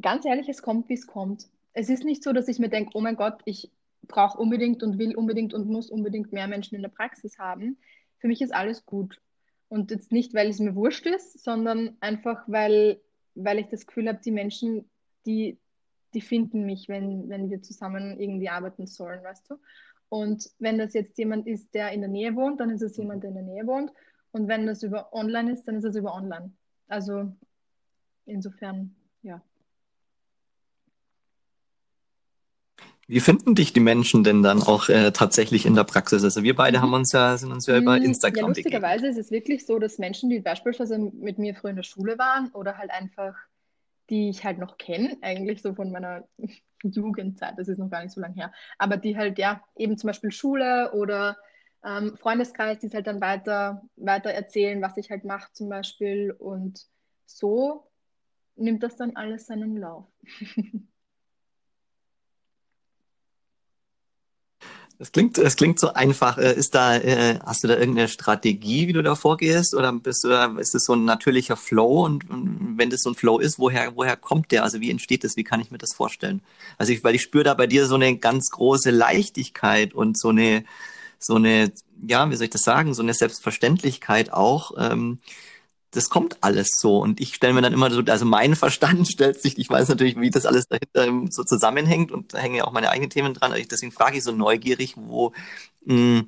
ganz 0.01 0.25
ehrlich, 0.25 0.49
es 0.49 0.61
kommt, 0.61 0.89
wie 0.89 0.93
es 0.93 1.07
kommt. 1.07 1.49
Es 1.73 1.89
ist 1.89 2.03
nicht 2.03 2.23
so, 2.23 2.33
dass 2.33 2.47
ich 2.47 2.59
mir 2.59 2.69
denke, 2.69 2.91
oh 2.93 3.01
mein 3.01 3.15
Gott, 3.15 3.41
ich 3.45 3.71
brauche 4.07 4.37
unbedingt 4.37 4.83
und 4.83 4.97
will 4.97 5.15
unbedingt 5.15 5.53
und 5.53 5.67
muss 5.67 5.89
unbedingt 5.89 6.33
mehr 6.33 6.47
Menschen 6.47 6.75
in 6.75 6.81
der 6.81 6.89
Praxis 6.89 7.39
haben. 7.39 7.77
Für 8.19 8.27
mich 8.27 8.41
ist 8.41 8.53
alles 8.53 8.85
gut. 8.85 9.21
Und 9.69 9.91
jetzt 9.91 10.11
nicht, 10.11 10.33
weil 10.33 10.49
es 10.49 10.59
mir 10.59 10.75
wurscht 10.75 11.05
ist, 11.05 11.43
sondern 11.43 11.95
einfach, 12.01 12.43
weil, 12.47 12.99
weil 13.35 13.59
ich 13.59 13.67
das 13.67 13.87
Gefühl 13.87 14.09
habe, 14.09 14.19
die 14.23 14.31
Menschen, 14.31 14.89
die, 15.25 15.57
die 16.13 16.21
finden 16.21 16.65
mich, 16.65 16.89
wenn, 16.89 17.29
wenn 17.29 17.49
wir 17.49 17.61
zusammen 17.61 18.19
irgendwie 18.19 18.49
arbeiten 18.49 18.85
sollen, 18.85 19.23
weißt 19.23 19.49
du? 19.49 19.55
Und 20.09 20.49
wenn 20.59 20.77
das 20.77 20.93
jetzt 20.93 21.17
jemand 21.17 21.47
ist, 21.47 21.73
der 21.73 21.93
in 21.93 22.01
der 22.01 22.09
Nähe 22.09 22.35
wohnt, 22.35 22.59
dann 22.59 22.69
ist 22.69 22.81
es 22.81 22.97
jemand, 22.97 23.23
der 23.23 23.29
in 23.29 23.35
der 23.35 23.45
Nähe 23.45 23.65
wohnt. 23.65 23.93
Und 24.31 24.49
wenn 24.49 24.65
das 24.65 24.83
über 24.83 25.13
online 25.13 25.53
ist, 25.53 25.63
dann 25.63 25.75
ist 25.75 25.85
es 25.85 25.95
über 25.95 26.13
online. 26.13 26.51
Also 26.89 27.33
insofern, 28.25 28.93
ja. 29.23 29.41
Wie 33.11 33.19
finden 33.19 33.55
dich 33.55 33.73
die 33.73 33.81
Menschen 33.81 34.23
denn 34.23 34.41
dann 34.41 34.63
auch 34.63 34.87
äh, 34.87 35.11
tatsächlich 35.11 35.65
in 35.65 35.75
der 35.75 35.83
Praxis? 35.83 36.23
Also 36.23 36.43
wir 36.43 36.55
beide 36.55 36.81
haben 36.81 36.93
uns 36.93 37.11
ja, 37.11 37.35
sind 37.35 37.51
uns 37.51 37.65
ja 37.67 37.77
über 37.77 37.99
mm, 37.99 38.03
Instagram. 38.03 38.39
Ja, 38.39 38.47
lustigerweise 38.47 39.07
ist 39.07 39.17
es 39.17 39.31
wirklich 39.31 39.65
so, 39.65 39.79
dass 39.79 39.97
Menschen, 39.97 40.29
die 40.29 40.39
beispielsweise 40.39 40.97
mit 40.97 41.37
mir 41.37 41.53
früher 41.53 41.71
in 41.71 41.75
der 41.75 41.83
Schule 41.83 42.17
waren 42.17 42.51
oder 42.53 42.77
halt 42.77 42.89
einfach, 42.89 43.35
die 44.09 44.29
ich 44.29 44.45
halt 44.45 44.59
noch 44.59 44.77
kenne, 44.77 45.17
eigentlich 45.21 45.61
so 45.61 45.73
von 45.73 45.91
meiner 45.91 46.25
Jugendzeit, 46.83 47.55
das 47.57 47.67
ist 47.67 47.79
noch 47.79 47.89
gar 47.89 48.01
nicht 48.01 48.13
so 48.13 48.21
lange 48.21 48.35
her, 48.35 48.53
aber 48.77 48.95
die 48.95 49.17
halt 49.17 49.37
ja 49.37 49.61
eben 49.75 49.97
zum 49.97 50.07
Beispiel 50.07 50.31
Schule 50.31 50.93
oder 50.93 51.37
ähm, 51.83 52.15
Freundeskreis, 52.15 52.79
die 52.79 52.87
es 52.87 52.93
halt 52.93 53.07
dann 53.07 53.19
weiter, 53.19 53.81
weiter 53.97 54.29
erzählen, 54.29 54.81
was 54.81 54.95
ich 54.95 55.09
halt 55.09 55.25
mache 55.25 55.51
zum 55.51 55.67
Beispiel 55.67 56.31
und 56.31 56.85
so 57.25 57.91
nimmt 58.55 58.83
das 58.83 58.95
dann 58.95 59.17
alles 59.17 59.47
seinen 59.47 59.75
Lauf. 59.75 60.05
Das 65.01 65.11
klingt, 65.11 65.39
das 65.39 65.55
klingt 65.55 65.79
so 65.79 65.93
einfach. 65.93 66.37
Äh, 66.37 66.53
ist 66.53 66.75
da, 66.75 66.95
äh, 66.95 67.39
hast 67.43 67.63
du 67.63 67.67
da 67.67 67.75
irgendeine 67.75 68.07
Strategie, 68.07 68.87
wie 68.87 68.93
du 68.93 69.01
da 69.01 69.15
vorgehst? 69.15 69.73
Oder 69.73 69.91
bist 69.93 70.23
du 70.23 70.29
ist 70.59 70.75
das 70.75 70.83
so 70.83 70.93
ein 70.93 71.05
natürlicher 71.05 71.57
Flow? 71.57 72.05
Und, 72.05 72.29
und, 72.29 72.75
wenn 72.77 72.91
das 72.91 73.01
so 73.01 73.09
ein 73.09 73.15
Flow 73.15 73.39
ist, 73.39 73.57
woher, 73.57 73.95
woher 73.95 74.15
kommt 74.15 74.51
der? 74.51 74.63
Also 74.63 74.79
wie 74.79 74.91
entsteht 74.91 75.23
das? 75.23 75.37
Wie 75.37 75.43
kann 75.43 75.59
ich 75.59 75.71
mir 75.71 75.79
das 75.79 75.95
vorstellen? 75.95 76.43
Also 76.77 76.93
ich, 76.93 77.03
weil 77.03 77.15
ich 77.15 77.23
spüre 77.23 77.43
da 77.43 77.55
bei 77.55 77.65
dir 77.65 77.87
so 77.87 77.95
eine 77.95 78.15
ganz 78.17 78.51
große 78.51 78.91
Leichtigkeit 78.91 79.95
und 79.95 80.19
so 80.19 80.29
eine, 80.29 80.65
so 81.17 81.33
eine, 81.33 81.71
ja, 82.07 82.29
wie 82.29 82.35
soll 82.35 82.43
ich 82.43 82.51
das 82.51 82.61
sagen, 82.61 82.93
so 82.93 83.01
eine 83.01 83.15
Selbstverständlichkeit 83.15 84.31
auch, 84.31 84.73
ähm, 84.77 85.17
das 85.91 86.09
kommt 86.09 86.37
alles 86.41 86.79
so. 86.79 86.99
Und 86.99 87.19
ich 87.19 87.35
stelle 87.35 87.53
mir 87.53 87.61
dann 87.61 87.73
immer 87.73 87.91
so, 87.91 88.01
also 88.01 88.25
mein 88.25 88.55
Verstand 88.55 89.07
stellt 89.11 89.41
sich, 89.41 89.57
ich 89.57 89.69
weiß 89.69 89.89
natürlich, 89.89 90.19
wie 90.19 90.29
das 90.29 90.45
alles 90.45 90.67
dahinter 90.67 91.31
so 91.31 91.43
zusammenhängt 91.43 92.11
und 92.11 92.33
da 92.33 92.39
hängen 92.39 92.55
ja 92.55 92.65
auch 92.65 92.71
meine 92.71 92.89
eigenen 92.89 93.09
Themen 93.09 93.33
dran. 93.33 93.53
Deswegen 93.69 93.91
frage 93.91 94.17
ich 94.17 94.23
so 94.23 94.31
neugierig, 94.31 94.95
wo, 94.97 95.33
mh, 95.85 95.95
hm, 95.95 96.27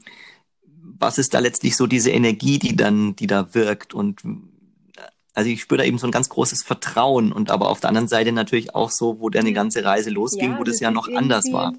was 0.99 1.17
ist 1.17 1.33
da 1.33 1.39
letztlich 1.39 1.77
so 1.77 1.87
diese 1.87 2.11
Energie, 2.11 2.59
die 2.59 2.75
dann, 2.75 3.15
die 3.15 3.27
da 3.27 3.53
wirkt 3.53 3.93
und 3.93 4.21
also 5.33 5.49
ich 5.49 5.61
spüre 5.61 5.79
da 5.79 5.83
eben 5.83 5.97
so 5.97 6.07
ein 6.07 6.11
ganz 6.11 6.29
großes 6.29 6.63
Vertrauen 6.63 7.31
und 7.31 7.49
aber 7.49 7.69
auf 7.69 7.79
der 7.79 7.89
anderen 7.89 8.07
Seite 8.07 8.31
natürlich 8.31 8.75
auch 8.75 8.91
so, 8.91 9.19
wo 9.19 9.29
deine 9.29 9.53
ganze 9.53 9.83
Reise 9.83 10.11
losging, 10.11 10.51
ja, 10.51 10.59
wo 10.59 10.63
das 10.63 10.79
ja 10.79 10.91
noch 10.91 11.07
anders 11.11 11.51
war. 11.51 11.73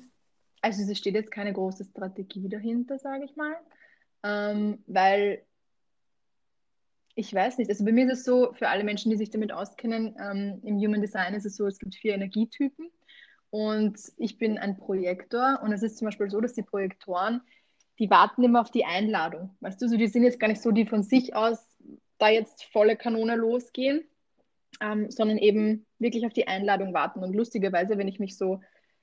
Also 0.60 0.82
es 0.90 0.98
steht 0.98 1.14
jetzt 1.14 1.30
keine 1.30 1.52
große 1.52 1.84
Strategie 1.84 2.48
dahinter, 2.48 2.98
sage 2.98 3.24
ich 3.24 3.36
mal, 3.36 3.54
ähm, 4.24 4.78
weil 4.86 5.44
ich 7.14 7.32
weiß 7.32 7.58
nicht, 7.58 7.70
also 7.70 7.84
bei 7.84 7.92
mir 7.92 8.06
ist 8.06 8.20
es 8.20 8.24
so, 8.24 8.52
für 8.54 8.68
alle 8.68 8.84
Menschen, 8.84 9.10
die 9.10 9.16
sich 9.16 9.30
damit 9.30 9.52
auskennen, 9.52 10.16
ähm, 10.20 10.60
im 10.64 10.78
Human 10.78 11.00
Design 11.00 11.34
ist 11.34 11.46
es 11.46 11.56
so, 11.56 11.66
es 11.66 11.78
gibt 11.78 11.94
vier 11.94 12.14
Energietypen 12.14 12.90
und 13.50 13.98
ich 14.16 14.38
bin 14.38 14.58
ein 14.58 14.76
Projektor 14.76 15.60
und 15.62 15.72
es 15.72 15.82
ist 15.82 15.98
zum 15.98 16.06
Beispiel 16.06 16.28
so, 16.28 16.40
dass 16.40 16.54
die 16.54 16.62
Projektoren, 16.62 17.40
die 18.00 18.10
warten 18.10 18.42
immer 18.42 18.60
auf 18.60 18.72
die 18.72 18.84
Einladung. 18.84 19.56
Weißt 19.60 19.80
du, 19.80 19.88
so 19.88 19.96
die 19.96 20.08
sind 20.08 20.24
jetzt 20.24 20.40
gar 20.40 20.48
nicht 20.48 20.60
so, 20.60 20.72
die 20.72 20.86
von 20.86 21.04
sich 21.04 21.36
aus 21.36 21.64
da 22.18 22.28
jetzt 22.28 22.64
volle 22.64 22.96
Kanone 22.96 23.36
losgehen, 23.36 24.02
ähm, 24.80 25.10
sondern 25.10 25.38
eben 25.38 25.86
wirklich 26.00 26.26
auf 26.26 26.32
die 26.32 26.48
Einladung 26.48 26.94
warten. 26.94 27.22
Und 27.22 27.34
lustigerweise, 27.34 27.96
wenn 27.96 28.08
ich 28.08 28.18
mich 28.18 28.36
so, 28.36 28.60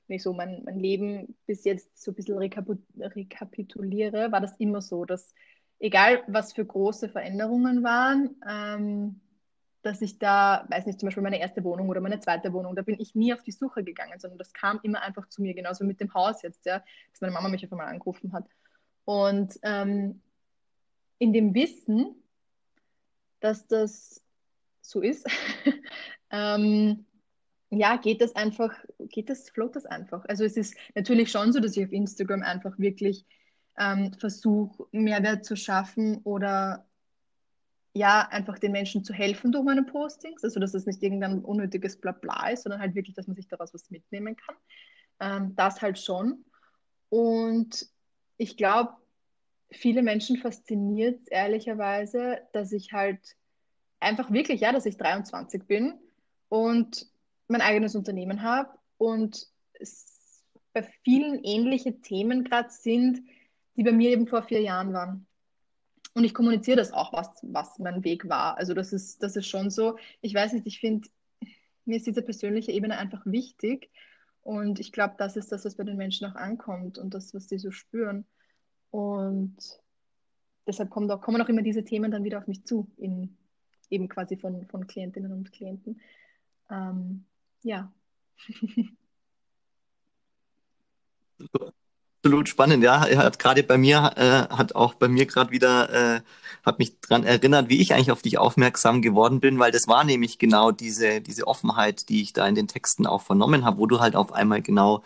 wenn 0.08 0.18
ich 0.18 0.24
so 0.24 0.34
mein, 0.34 0.64
mein 0.66 0.80
Leben 0.80 1.38
bis 1.46 1.64
jetzt 1.64 2.02
so 2.02 2.12
ein 2.12 2.16
bisschen 2.16 2.38
rekapituliere, 2.38 4.32
war 4.34 4.42
das 4.42 4.58
immer 4.58 4.82
so, 4.82 5.06
dass 5.06 5.34
egal 5.82 6.24
was 6.28 6.54
für 6.54 6.64
große 6.64 7.10
Veränderungen 7.10 7.84
waren, 7.84 8.36
ähm, 8.48 9.20
dass 9.82 10.02
ich 10.02 10.20
da, 10.20 10.66
weiß 10.70 10.86
nicht, 10.86 11.00
zum 11.00 11.08
Beispiel 11.08 11.24
meine 11.24 11.40
erste 11.40 11.64
Wohnung 11.64 11.90
oder 11.90 12.02
meine 12.02 12.20
zweite 12.20 12.54
Wohnung, 12.54 12.76
da 12.76 12.84
bin 12.84 13.00
ich 13.00 13.16
nie 13.16 13.34
auf 13.34 13.42
die 13.42 13.52
Suche 13.52 13.84
gegangen, 13.84 14.20
sondern 14.20 14.38
das 14.38 14.54
kam 14.54 14.80
immer 14.84 15.02
einfach 15.02 15.28
zu 15.28 15.42
mir, 15.42 15.56
genauso 15.56 15.84
mit 15.84 16.00
dem 16.00 16.14
Haus 16.14 16.44
jetzt, 16.44 16.66
ja, 16.66 16.84
dass 17.12 17.22
meine 17.22 17.34
Mama 17.34 17.50
mich 17.50 17.66
auf 17.66 17.72
einmal 17.72 17.88
angerufen 17.88 18.32
hat. 18.32 18.46
Und 19.06 19.60
ähm, 19.64 20.22
in 21.18 21.34
dem 21.34 21.56
Wissen, 21.56 22.16
dass 23.40 23.68
das 23.68 24.24
so 24.82 25.02
ist, 25.02 25.28
ähm, 26.30 27.06
ja, 27.72 27.96
geht 27.96 28.22
das 28.22 28.36
einfach, 28.36 28.76
geht 29.00 29.30
das, 29.30 29.50
float 29.50 29.76
das 29.76 29.88
einfach. 29.88 30.26
Also 30.26 30.44
es 30.44 30.58
ist 30.58 30.76
natürlich 30.94 31.32
schon 31.32 31.54
so, 31.54 31.60
dass 31.60 31.76
ich 31.76 31.86
auf 31.86 31.92
Instagram 31.92 32.44
einfach 32.44 32.78
wirklich 32.78 33.26
ähm, 33.78 34.14
versuche, 34.14 34.86
Mehrwert 34.92 35.46
zu 35.46 35.56
schaffen 35.56 36.18
oder 36.24 36.86
ja, 37.94 38.28
einfach 38.30 38.58
den 38.58 38.72
Menschen 38.72 39.04
zu 39.04 39.14
helfen 39.14 39.52
durch 39.52 39.66
meine 39.66 39.84
Postings. 39.84 40.44
Also, 40.44 40.60
dass 40.60 40.74
es 40.74 40.86
nicht 40.86 41.04
irgendein 41.04 41.40
unnötiges 41.40 41.98
Blabla 42.00 42.50
ist, 42.50 42.64
sondern 42.64 42.80
halt 42.80 42.96
wirklich, 42.96 43.16
dass 43.16 43.28
man 43.28 43.36
sich 43.36 43.48
daraus 43.48 43.74
was 43.74 43.90
mitnehmen 43.90 44.38
kann. 44.38 44.56
Ähm, 45.20 45.56
das 45.56 45.82
halt 45.82 46.00
schon. 46.00 46.46
Und 47.10 47.86
ich 48.38 48.56
glaube, 48.56 48.94
viele 49.72 50.04
Menschen 50.04 50.38
fasziniert 50.38 51.20
ehrlicherweise, 51.30 52.42
dass 52.54 52.72
ich 52.72 52.94
halt 52.94 53.20
einfach 54.00 54.32
wirklich, 54.32 54.62
ja, 54.62 54.72
dass 54.72 54.86
ich 54.86 54.98
23 54.98 55.64
bin 55.64 56.00
und 56.50 57.08
mein 57.48 57.62
eigenes 57.62 57.96
Unternehmen 57.96 58.42
habe 58.42 58.70
und 58.98 59.48
bei 60.74 60.84
vielen 61.04 61.44
ähnliche 61.44 62.00
Themen 62.02 62.44
gerade 62.44 62.70
sind, 62.70 63.22
die 63.76 63.84
bei 63.84 63.92
mir 63.92 64.10
eben 64.10 64.28
vor 64.28 64.44
vier 64.44 64.62
Jahren 64.62 64.94
waren. 64.94 65.28
Und 66.14 66.24
ich 66.24 66.34
kommuniziere 66.34 66.78
das 66.78 66.92
auch, 66.92 67.14
was, 67.14 67.30
was 67.42 67.80
mein 67.80 68.04
Weg 68.04 68.28
war. 68.28 68.58
Also 68.58 68.74
das 68.74 68.92
ist, 68.92 69.24
das 69.24 69.36
ist 69.36 69.48
schon 69.48 69.70
so. 69.70 69.98
Ich 70.22 70.34
weiß 70.34 70.54
nicht, 70.54 70.68
ich 70.68 70.80
finde, 70.80 71.08
mir 71.86 71.98
ist 71.98 72.08
diese 72.08 72.22
persönliche 72.22 72.72
Ebene 72.72 72.98
einfach 72.98 73.26
wichtig. 73.26 73.90
Und 74.42 74.80
ich 74.80 74.92
glaube, 74.92 75.16
das 75.18 75.38
ist 75.38 75.52
das, 75.52 75.66
was 75.66 75.76
bei 75.76 75.84
den 75.84 75.98
Menschen 75.98 76.28
auch 76.28 76.36
ankommt 76.36 76.98
und 76.98 77.14
das, 77.14 77.34
was 77.34 77.48
sie 77.48 77.60
so 77.60 77.72
spüren. 77.72 78.26
Und 78.90 79.56
deshalb 80.68 80.90
kommen 80.90 81.10
auch, 81.12 81.22
kommen 81.22 81.42
auch 81.42 81.50
immer 81.50 81.62
diese 81.62 81.86
Themen 81.86 82.12
dann 82.12 82.24
wieder 82.24 82.40
auf 82.40 82.48
mich 82.48 82.66
zu, 82.66 82.92
in, 82.98 83.38
eben 83.90 84.10
quasi 84.10 84.38
von, 84.38 84.66
von 84.68 84.88
Klientinnen 84.88 85.32
und 85.32 85.52
Klienten. 85.52 86.02
Ähm, 86.70 87.26
ja. 87.62 87.94
Absolut 92.22 92.50
spannend, 92.50 92.84
ja. 92.84 93.02
Hat 93.02 93.40
gerade 93.40 93.64
bei 93.64 93.78
mir, 93.78 94.14
äh, 94.16 94.56
hat 94.56 94.76
auch 94.76 94.94
bei 94.94 95.08
mir 95.08 95.26
gerade 95.26 95.52
wieder, 95.52 96.18
äh, 96.18 96.22
hat 96.64 96.78
mich 96.78 97.00
dran 97.00 97.24
erinnert, 97.24 97.70
wie 97.70 97.82
ich 97.82 97.96
eigentlich 97.96 98.12
auf 98.12 98.22
dich 98.22 98.38
aufmerksam 98.38 99.02
geworden 99.02 99.40
bin, 99.40 99.58
weil 99.58 99.72
das 99.72 99.88
war 99.88 100.04
nämlich 100.04 100.38
genau 100.38 100.72
diese, 100.72 101.20
diese 101.20 101.48
Offenheit, 101.48 102.10
die 102.10 102.22
ich 102.22 102.34
da 102.34 102.48
in 102.48 102.54
den 102.54 102.68
Texten 102.68 103.08
auch 103.08 103.24
vernommen 103.24 103.66
habe, 103.66 103.80
wo 103.80 103.88
du 103.88 104.00
halt 104.00 104.16
auf 104.16 104.32
einmal 104.34 104.62
genau 104.62 105.02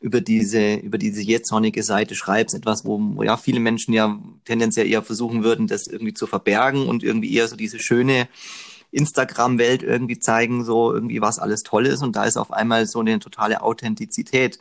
über 0.00 0.22
diese, 0.22 0.76
über 0.76 0.96
diese 0.96 1.20
jetzornige 1.20 1.82
Seite 1.82 2.14
schreibst, 2.14 2.54
etwas, 2.54 2.86
wo, 2.86 2.98
wo 2.98 3.22
ja 3.22 3.36
viele 3.36 3.60
Menschen 3.60 3.92
ja 3.92 4.18
tendenziell 4.46 4.86
eher 4.86 5.02
versuchen 5.02 5.44
würden, 5.44 5.66
das 5.66 5.86
irgendwie 5.86 6.14
zu 6.14 6.26
verbergen 6.26 6.88
und 6.88 7.02
irgendwie 7.02 7.34
eher 7.34 7.46
so 7.48 7.56
diese 7.56 7.78
schöne, 7.78 8.26
Instagram-Welt 8.94 9.82
irgendwie 9.82 10.18
zeigen, 10.18 10.64
so 10.64 10.92
irgendwie 10.92 11.20
was 11.20 11.38
alles 11.38 11.62
toll 11.62 11.86
ist. 11.86 12.02
Und 12.02 12.16
da 12.16 12.24
ist 12.24 12.36
auf 12.36 12.52
einmal 12.52 12.86
so 12.86 13.00
eine 13.00 13.18
totale 13.18 13.62
Authentizität, 13.62 14.58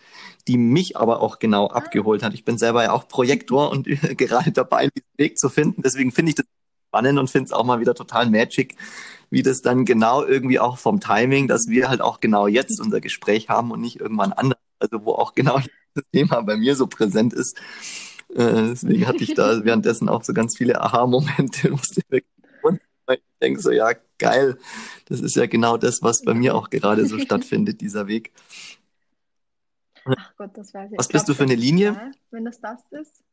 die 0.47 0.57
mich 0.57 0.97
aber 0.97 1.21
auch 1.21 1.39
genau 1.39 1.67
ah. 1.67 1.75
abgeholt 1.75 2.23
hat. 2.23 2.33
Ich 2.33 2.45
bin 2.45 2.57
selber 2.57 2.83
ja 2.83 2.91
auch 2.91 3.07
Projektor 3.07 3.71
und 3.71 3.85
gerade 4.17 4.51
dabei, 4.51 4.89
diesen 4.89 5.17
Weg 5.17 5.37
zu 5.37 5.49
finden. 5.49 5.81
Deswegen 5.81 6.11
finde 6.11 6.29
ich 6.29 6.35
das 6.35 6.45
spannend 6.87 7.19
und 7.19 7.29
finde 7.29 7.45
es 7.45 7.53
auch 7.53 7.63
mal 7.63 7.79
wieder 7.79 7.95
total 7.95 8.29
magic, 8.29 8.75
wie 9.29 9.41
das 9.41 9.61
dann 9.61 9.85
genau 9.85 10.23
irgendwie 10.23 10.59
auch 10.59 10.77
vom 10.77 10.99
Timing, 10.99 11.47
dass 11.47 11.67
wir 11.67 11.89
halt 11.89 12.01
auch 12.01 12.19
genau 12.19 12.47
jetzt 12.47 12.79
unser 12.79 13.01
Gespräch 13.01 13.49
haben 13.49 13.71
und 13.71 13.81
nicht 13.81 13.99
irgendwann 13.99 14.33
anders, 14.33 14.59
also 14.79 15.03
wo 15.05 15.13
auch 15.13 15.33
genau 15.33 15.59
das 15.95 16.03
Thema 16.11 16.41
bei 16.41 16.57
mir 16.57 16.75
so 16.75 16.87
präsent 16.87 17.33
ist. 17.33 17.57
Äh, 18.29 18.69
deswegen 18.69 19.07
hatte 19.07 19.23
ich 19.23 19.33
da 19.33 19.59
währenddessen 19.63 20.09
auch 20.09 20.23
so 20.23 20.33
ganz 20.33 20.57
viele 20.57 20.81
Aha-Momente, 20.81 21.71
musste 21.71 22.01
wirklich 22.09 22.32
ich 22.32 22.32
denke 23.43 23.61
so, 23.61 23.71
ja, 23.71 23.91
geil. 24.17 24.57
Das 25.05 25.19
ist 25.21 25.35
ja 25.35 25.45
genau 25.45 25.77
das, 25.77 26.01
was 26.01 26.23
bei 26.23 26.33
mir 26.33 26.55
auch 26.55 26.69
gerade 26.69 27.05
so 27.05 27.19
stattfindet, 27.19 27.81
dieser 27.81 28.07
Weg. 28.07 28.31
Ach 30.05 30.35
Gott, 30.35 30.57
das 30.57 30.73
weiß 30.73 30.91
ich. 30.91 30.97
Was 30.97 31.07
ich 31.07 31.13
bist 31.13 31.29
du 31.29 31.33
für 31.33 31.43
eine 31.43 31.55
Linie? 31.55 31.93
Ja, 31.93 32.11
wenn 32.31 32.45
das 32.45 32.59
das 32.59 32.81
ist. 32.91 33.23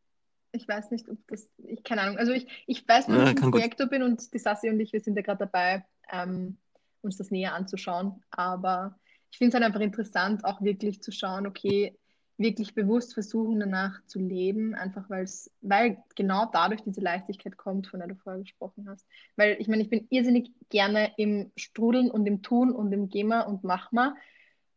Ich 0.52 0.66
weiß 0.66 0.90
nicht, 0.90 1.08
ob 1.08 1.18
das, 1.28 1.48
ich 1.58 1.82
keine 1.84 2.02
Ahnung. 2.02 2.18
Also 2.18 2.32
ich, 2.32 2.46
ich 2.66 2.86
weiß 2.86 3.08
nur, 3.08 3.18
dass 3.18 3.30
ich 3.30 3.42
ein 3.42 3.50
Projektor 3.52 3.86
bin 3.86 4.02
und 4.02 4.32
die 4.34 4.38
Sassi 4.38 4.68
und 4.68 4.80
ich, 4.80 4.92
wir 4.92 5.00
sind 5.00 5.16
ja 5.16 5.22
gerade 5.22 5.46
dabei, 5.46 5.86
ähm, 6.10 6.58
uns 7.02 7.16
das 7.16 7.30
näher 7.30 7.54
anzuschauen. 7.54 8.20
Aber 8.30 8.98
ich 9.30 9.38
finde 9.38 9.50
es 9.50 9.54
halt 9.54 9.64
einfach 9.64 9.80
interessant, 9.80 10.44
auch 10.44 10.60
wirklich 10.60 11.02
zu 11.02 11.12
schauen, 11.12 11.46
okay, 11.46 11.96
wirklich 12.40 12.74
bewusst 12.74 13.12
versuchen, 13.12 13.60
danach 13.60 14.02
zu 14.06 14.18
leben, 14.18 14.74
einfach 14.74 15.10
weil's, 15.10 15.50
weil 15.60 15.98
genau 16.16 16.48
dadurch 16.50 16.80
diese 16.82 17.02
Leichtigkeit 17.02 17.58
kommt, 17.58 17.86
von 17.86 18.00
der 18.00 18.08
du 18.08 18.14
vorher 18.14 18.40
gesprochen 18.40 18.88
hast. 18.88 19.06
Weil 19.36 19.56
ich 19.60 19.68
meine, 19.68 19.82
ich 19.82 19.90
bin 19.90 20.06
irrsinnig 20.08 20.50
gerne 20.70 21.12
im 21.18 21.52
Strudeln 21.56 22.10
und 22.10 22.26
im 22.26 22.40
Tun 22.40 22.72
und 22.72 22.90
im 22.92 23.10
Gema 23.10 23.42
und 23.42 23.62
Machma, 23.62 24.16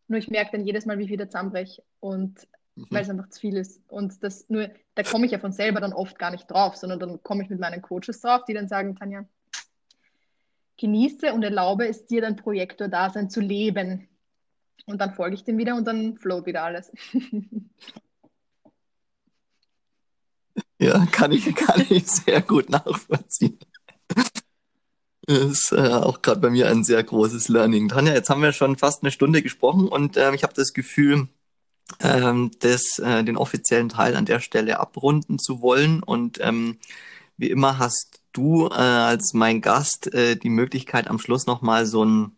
nur 0.09 0.19
ich 0.19 0.29
merke 0.29 0.51
dann 0.57 0.67
jedes 0.67 0.85
Mal, 0.85 0.99
wie 0.99 1.05
ich 1.05 1.09
wieder 1.09 1.29
zusammenbreche 1.29 1.83
und 2.01 2.47
mhm. 2.75 2.87
weil 2.89 3.03
es 3.03 3.09
einfach 3.09 3.29
zu 3.29 3.39
viel 3.39 3.55
ist. 3.55 3.81
Und 3.87 4.21
das 4.23 4.49
nur, 4.49 4.69
da 4.95 5.03
komme 5.03 5.25
ich 5.25 5.31
ja 5.31 5.39
von 5.39 5.53
selber 5.53 5.79
dann 5.79 5.93
oft 5.93 6.19
gar 6.19 6.31
nicht 6.31 6.51
drauf, 6.51 6.75
sondern 6.75 6.99
dann 6.99 7.23
komme 7.23 7.43
ich 7.43 7.49
mit 7.49 7.61
meinen 7.61 7.81
Coaches 7.81 8.19
drauf, 8.19 8.43
die 8.43 8.53
dann 8.53 8.67
sagen, 8.67 8.97
Tanja, 8.97 9.25
genieße 10.77 11.33
und 11.33 11.43
erlaube 11.43 11.87
es 11.87 12.05
dir, 12.07 12.19
dein 12.19 12.35
Projektor-Dasein 12.35 13.29
zu 13.29 13.39
leben 13.39 14.09
und 14.85 14.99
dann 14.99 15.13
folge 15.13 15.35
ich 15.35 15.43
dem 15.43 15.57
wieder 15.57 15.75
und 15.75 15.85
dann 15.85 16.17
float 16.17 16.45
wieder 16.45 16.63
alles. 16.63 16.91
Ja, 20.79 21.05
kann 21.05 21.31
ich, 21.31 21.55
kann 21.55 21.85
ich 21.89 22.05
sehr 22.05 22.41
gut 22.41 22.69
nachvollziehen. 22.69 23.57
Das 25.25 25.37
ist 25.37 25.71
äh, 25.71 25.93
auch 25.93 26.21
gerade 26.21 26.41
bei 26.41 26.49
mir 26.49 26.67
ein 26.67 26.83
sehr 26.83 27.01
großes 27.01 27.47
Learning. 27.47 27.87
Tanja, 27.87 28.13
jetzt 28.13 28.29
haben 28.29 28.41
wir 28.41 28.51
schon 28.51 28.75
fast 28.75 29.01
eine 29.01 29.11
Stunde 29.11 29.41
gesprochen 29.41 29.87
und 29.87 30.17
äh, 30.17 30.35
ich 30.35 30.43
habe 30.43 30.53
das 30.53 30.73
Gefühl, 30.73 31.29
ähm, 31.99 32.51
das, 32.59 32.99
äh, 32.99 33.23
den 33.23 33.37
offiziellen 33.37 33.89
Teil 33.89 34.15
an 34.15 34.25
der 34.25 34.41
Stelle 34.41 34.79
abrunden 34.79 35.39
zu 35.39 35.61
wollen. 35.61 36.03
Und 36.03 36.39
ähm, 36.41 36.79
wie 37.37 37.49
immer 37.49 37.77
hast 37.77 38.21
du 38.33 38.67
äh, 38.67 38.73
als 38.73 39.33
mein 39.33 39.61
Gast 39.61 40.13
äh, 40.13 40.35
die 40.35 40.49
Möglichkeit, 40.49 41.07
am 41.07 41.19
Schluss 41.19 41.45
nochmal 41.45 41.85
so 41.85 42.03
ein 42.03 42.35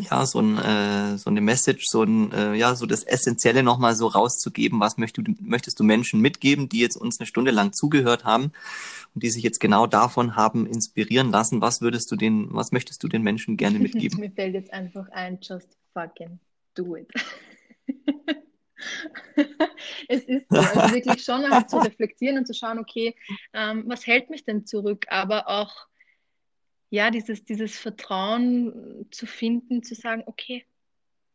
ja, 0.00 0.24
so, 0.24 0.40
ein, 0.40 0.58
äh, 0.58 1.18
so 1.18 1.28
eine 1.28 1.40
Message, 1.40 1.84
so 1.86 2.02
ein, 2.02 2.32
äh, 2.32 2.54
ja, 2.54 2.74
so 2.74 2.86
das 2.86 3.04
Essentielle 3.04 3.62
nochmal 3.62 3.94
so 3.94 4.06
rauszugeben. 4.06 4.80
Was 4.80 4.96
möchtest 4.96 5.28
du, 5.28 5.34
möchtest 5.40 5.78
du 5.78 5.84
Menschen 5.84 6.20
mitgeben, 6.20 6.68
die 6.68 6.80
jetzt 6.80 6.96
uns 6.96 7.20
eine 7.20 7.26
Stunde 7.26 7.50
lang 7.50 7.72
zugehört 7.72 8.24
haben 8.24 8.52
und 9.14 9.22
die 9.22 9.30
sich 9.30 9.42
jetzt 9.42 9.60
genau 9.60 9.86
davon 9.86 10.34
haben 10.34 10.66
inspirieren 10.66 11.30
lassen? 11.30 11.60
Was 11.60 11.82
würdest 11.82 12.10
du 12.10 12.16
den, 12.16 12.48
was 12.52 12.72
möchtest 12.72 13.02
du 13.02 13.08
den 13.08 13.22
Menschen 13.22 13.56
gerne 13.56 13.78
mitgeben? 13.80 14.20
Mir 14.20 14.30
fällt 14.30 14.54
jetzt 14.54 14.72
einfach 14.72 15.08
ein, 15.10 15.38
just 15.42 15.76
fucking 15.92 16.38
do 16.74 16.96
it. 16.96 17.12
es 20.08 20.24
ist 20.24 20.46
so, 20.48 20.56
also 20.56 20.94
wirklich 20.94 21.22
schon 21.22 21.48
halt 21.50 21.68
zu 21.68 21.76
reflektieren 21.84 22.38
und 22.38 22.46
zu 22.46 22.54
schauen, 22.54 22.78
okay, 22.78 23.14
ähm, 23.52 23.84
was 23.86 24.06
hält 24.06 24.30
mich 24.30 24.44
denn 24.44 24.64
zurück, 24.66 25.06
aber 25.08 25.48
auch 25.48 25.86
ja, 26.92 27.10
dieses, 27.10 27.42
dieses 27.42 27.78
Vertrauen 27.78 29.06
zu 29.10 29.24
finden, 29.24 29.82
zu 29.82 29.94
sagen, 29.94 30.24
okay, 30.26 30.66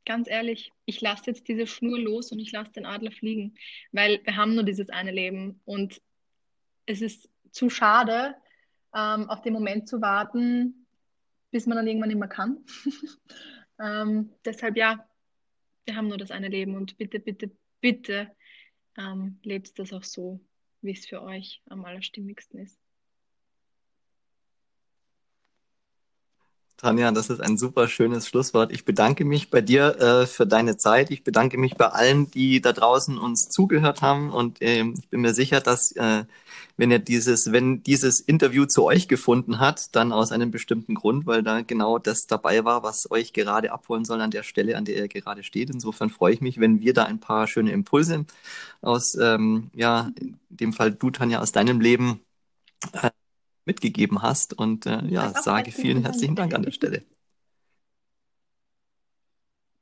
ganz 0.06 0.30
ehrlich, 0.30 0.72
ich 0.86 1.02
lasse 1.02 1.32
jetzt 1.32 1.48
diese 1.48 1.66
Schnur 1.66 1.98
los 1.98 2.32
und 2.32 2.38
ich 2.38 2.52
lasse 2.52 2.74
den 2.74 2.86
Adler 2.86 3.10
fliegen, 3.10 3.56
weil 3.92 4.22
wir 4.24 4.36
haben 4.36 4.54
nur 4.54 4.64
dieses 4.64 4.92
eine 4.92 5.10
Leben 5.10 5.60
und 5.66 6.00
es 6.86 7.02
ist 7.02 7.28
zu 7.50 7.72
schade, 7.72 8.36
ähm, 8.96 9.28
auf 9.32 9.42
den 9.42 9.54
Moment 9.54 9.90
zu 9.90 10.00
warten, 10.00 10.86
bis 11.50 11.66
man 11.66 11.78
dann 11.78 11.88
irgendwann 11.88 12.10
nicht 12.10 12.20
mehr 12.20 12.28
kann. 12.28 12.64
ähm, 13.82 14.32
deshalb 14.46 14.78
ja, 14.78 15.10
wir 15.86 15.96
haben 15.96 16.08
nur 16.08 16.20
das 16.20 16.30
eine 16.30 16.50
Leben 16.50 16.76
und 16.76 16.98
bitte, 17.00 17.20
bitte, 17.20 17.50
bitte 17.82 18.32
ähm, 18.96 19.40
lebt 19.42 19.80
das 19.80 19.92
auch 19.92 20.04
so, 20.04 20.40
wie 20.82 20.92
es 20.92 21.08
für 21.08 21.24
euch 21.24 21.64
am 21.66 21.84
allerstimmigsten 21.84 22.60
ist. 22.60 22.80
Tanja, 26.78 27.12
das 27.12 27.32
ist 27.32 27.42
ein 27.42 27.58
super 27.58 27.88
schönes 27.88 28.28
Schlusswort. 28.28 28.72
Ich 28.72 28.86
bedanke 28.86 29.26
mich 29.26 29.50
bei 29.50 29.62
dir 29.62 30.00
äh, 30.00 30.28
für 30.28 30.46
deine 30.46 30.78
Zeit. 30.78 31.10
Ich 31.10 31.24
bedanke 31.24 31.58
mich 31.58 31.76
bei 31.76 31.88
allen, 31.88 32.30
die 32.30 32.62
da 32.62 32.72
draußen 32.72 33.18
uns 33.18 33.50
zugehört 33.50 34.04
haben. 34.04 34.32
Und 34.32 34.62
äh, 34.62 34.84
ich 34.84 35.10
bin 35.10 35.22
mir 35.22 35.34
sicher, 35.34 35.60
dass 35.60 35.92
äh, 35.94 36.26
wenn 36.78 36.92
ihr 36.92 37.00
dieses, 37.00 37.52
wenn 37.52 37.82
dieses 37.82 38.20
Interview 38.20 38.66
zu 38.66 38.84
euch 38.86 39.08
gefunden 39.08 39.60
hat, 39.60 39.96
dann 39.96 40.12
aus 40.14 40.32
einem 40.32 40.52
bestimmten 40.52 40.94
Grund, 40.94 41.26
weil 41.26 41.42
da 41.42 41.62
genau 41.62 41.98
das 41.98 42.28
dabei 42.28 42.64
war, 42.64 42.84
was 42.84 43.10
euch 43.10 43.34
gerade 43.34 43.72
abholen 43.72 44.06
soll 44.06 44.22
an 44.22 44.30
der 44.30 44.44
Stelle, 44.44 44.78
an 44.78 44.86
der 44.86 44.98
ihr 44.98 45.08
gerade 45.08 45.44
steht. 45.44 45.72
Insofern 45.72 46.12
freue 46.12 46.34
ich 46.36 46.42
mich, 46.42 46.60
wenn 46.60 46.80
wir 46.80 46.94
da 46.94 47.06
ein 47.06 47.20
paar 47.20 47.48
schöne 47.48 47.72
Impulse 47.72 48.26
aus, 48.82 49.16
ähm, 49.20 49.72
ja, 49.74 50.12
in 50.20 50.38
dem 50.50 50.74
Fall 50.74 50.92
du, 50.94 51.10
Tanja, 51.10 51.40
aus 51.42 51.52
deinem 51.52 51.82
Leben 51.82 52.22
äh, 52.94 53.10
mitgegeben 53.68 54.24
hast. 54.24 54.58
Und 54.58 54.88
äh, 54.88 55.06
ja, 55.06 55.32
sage 55.40 55.72
vielen 55.72 56.02
herzlichen 56.02 56.36
Dank 56.36 56.56
an 56.56 56.64
der 56.64 56.72
Stelle. 56.72 57.04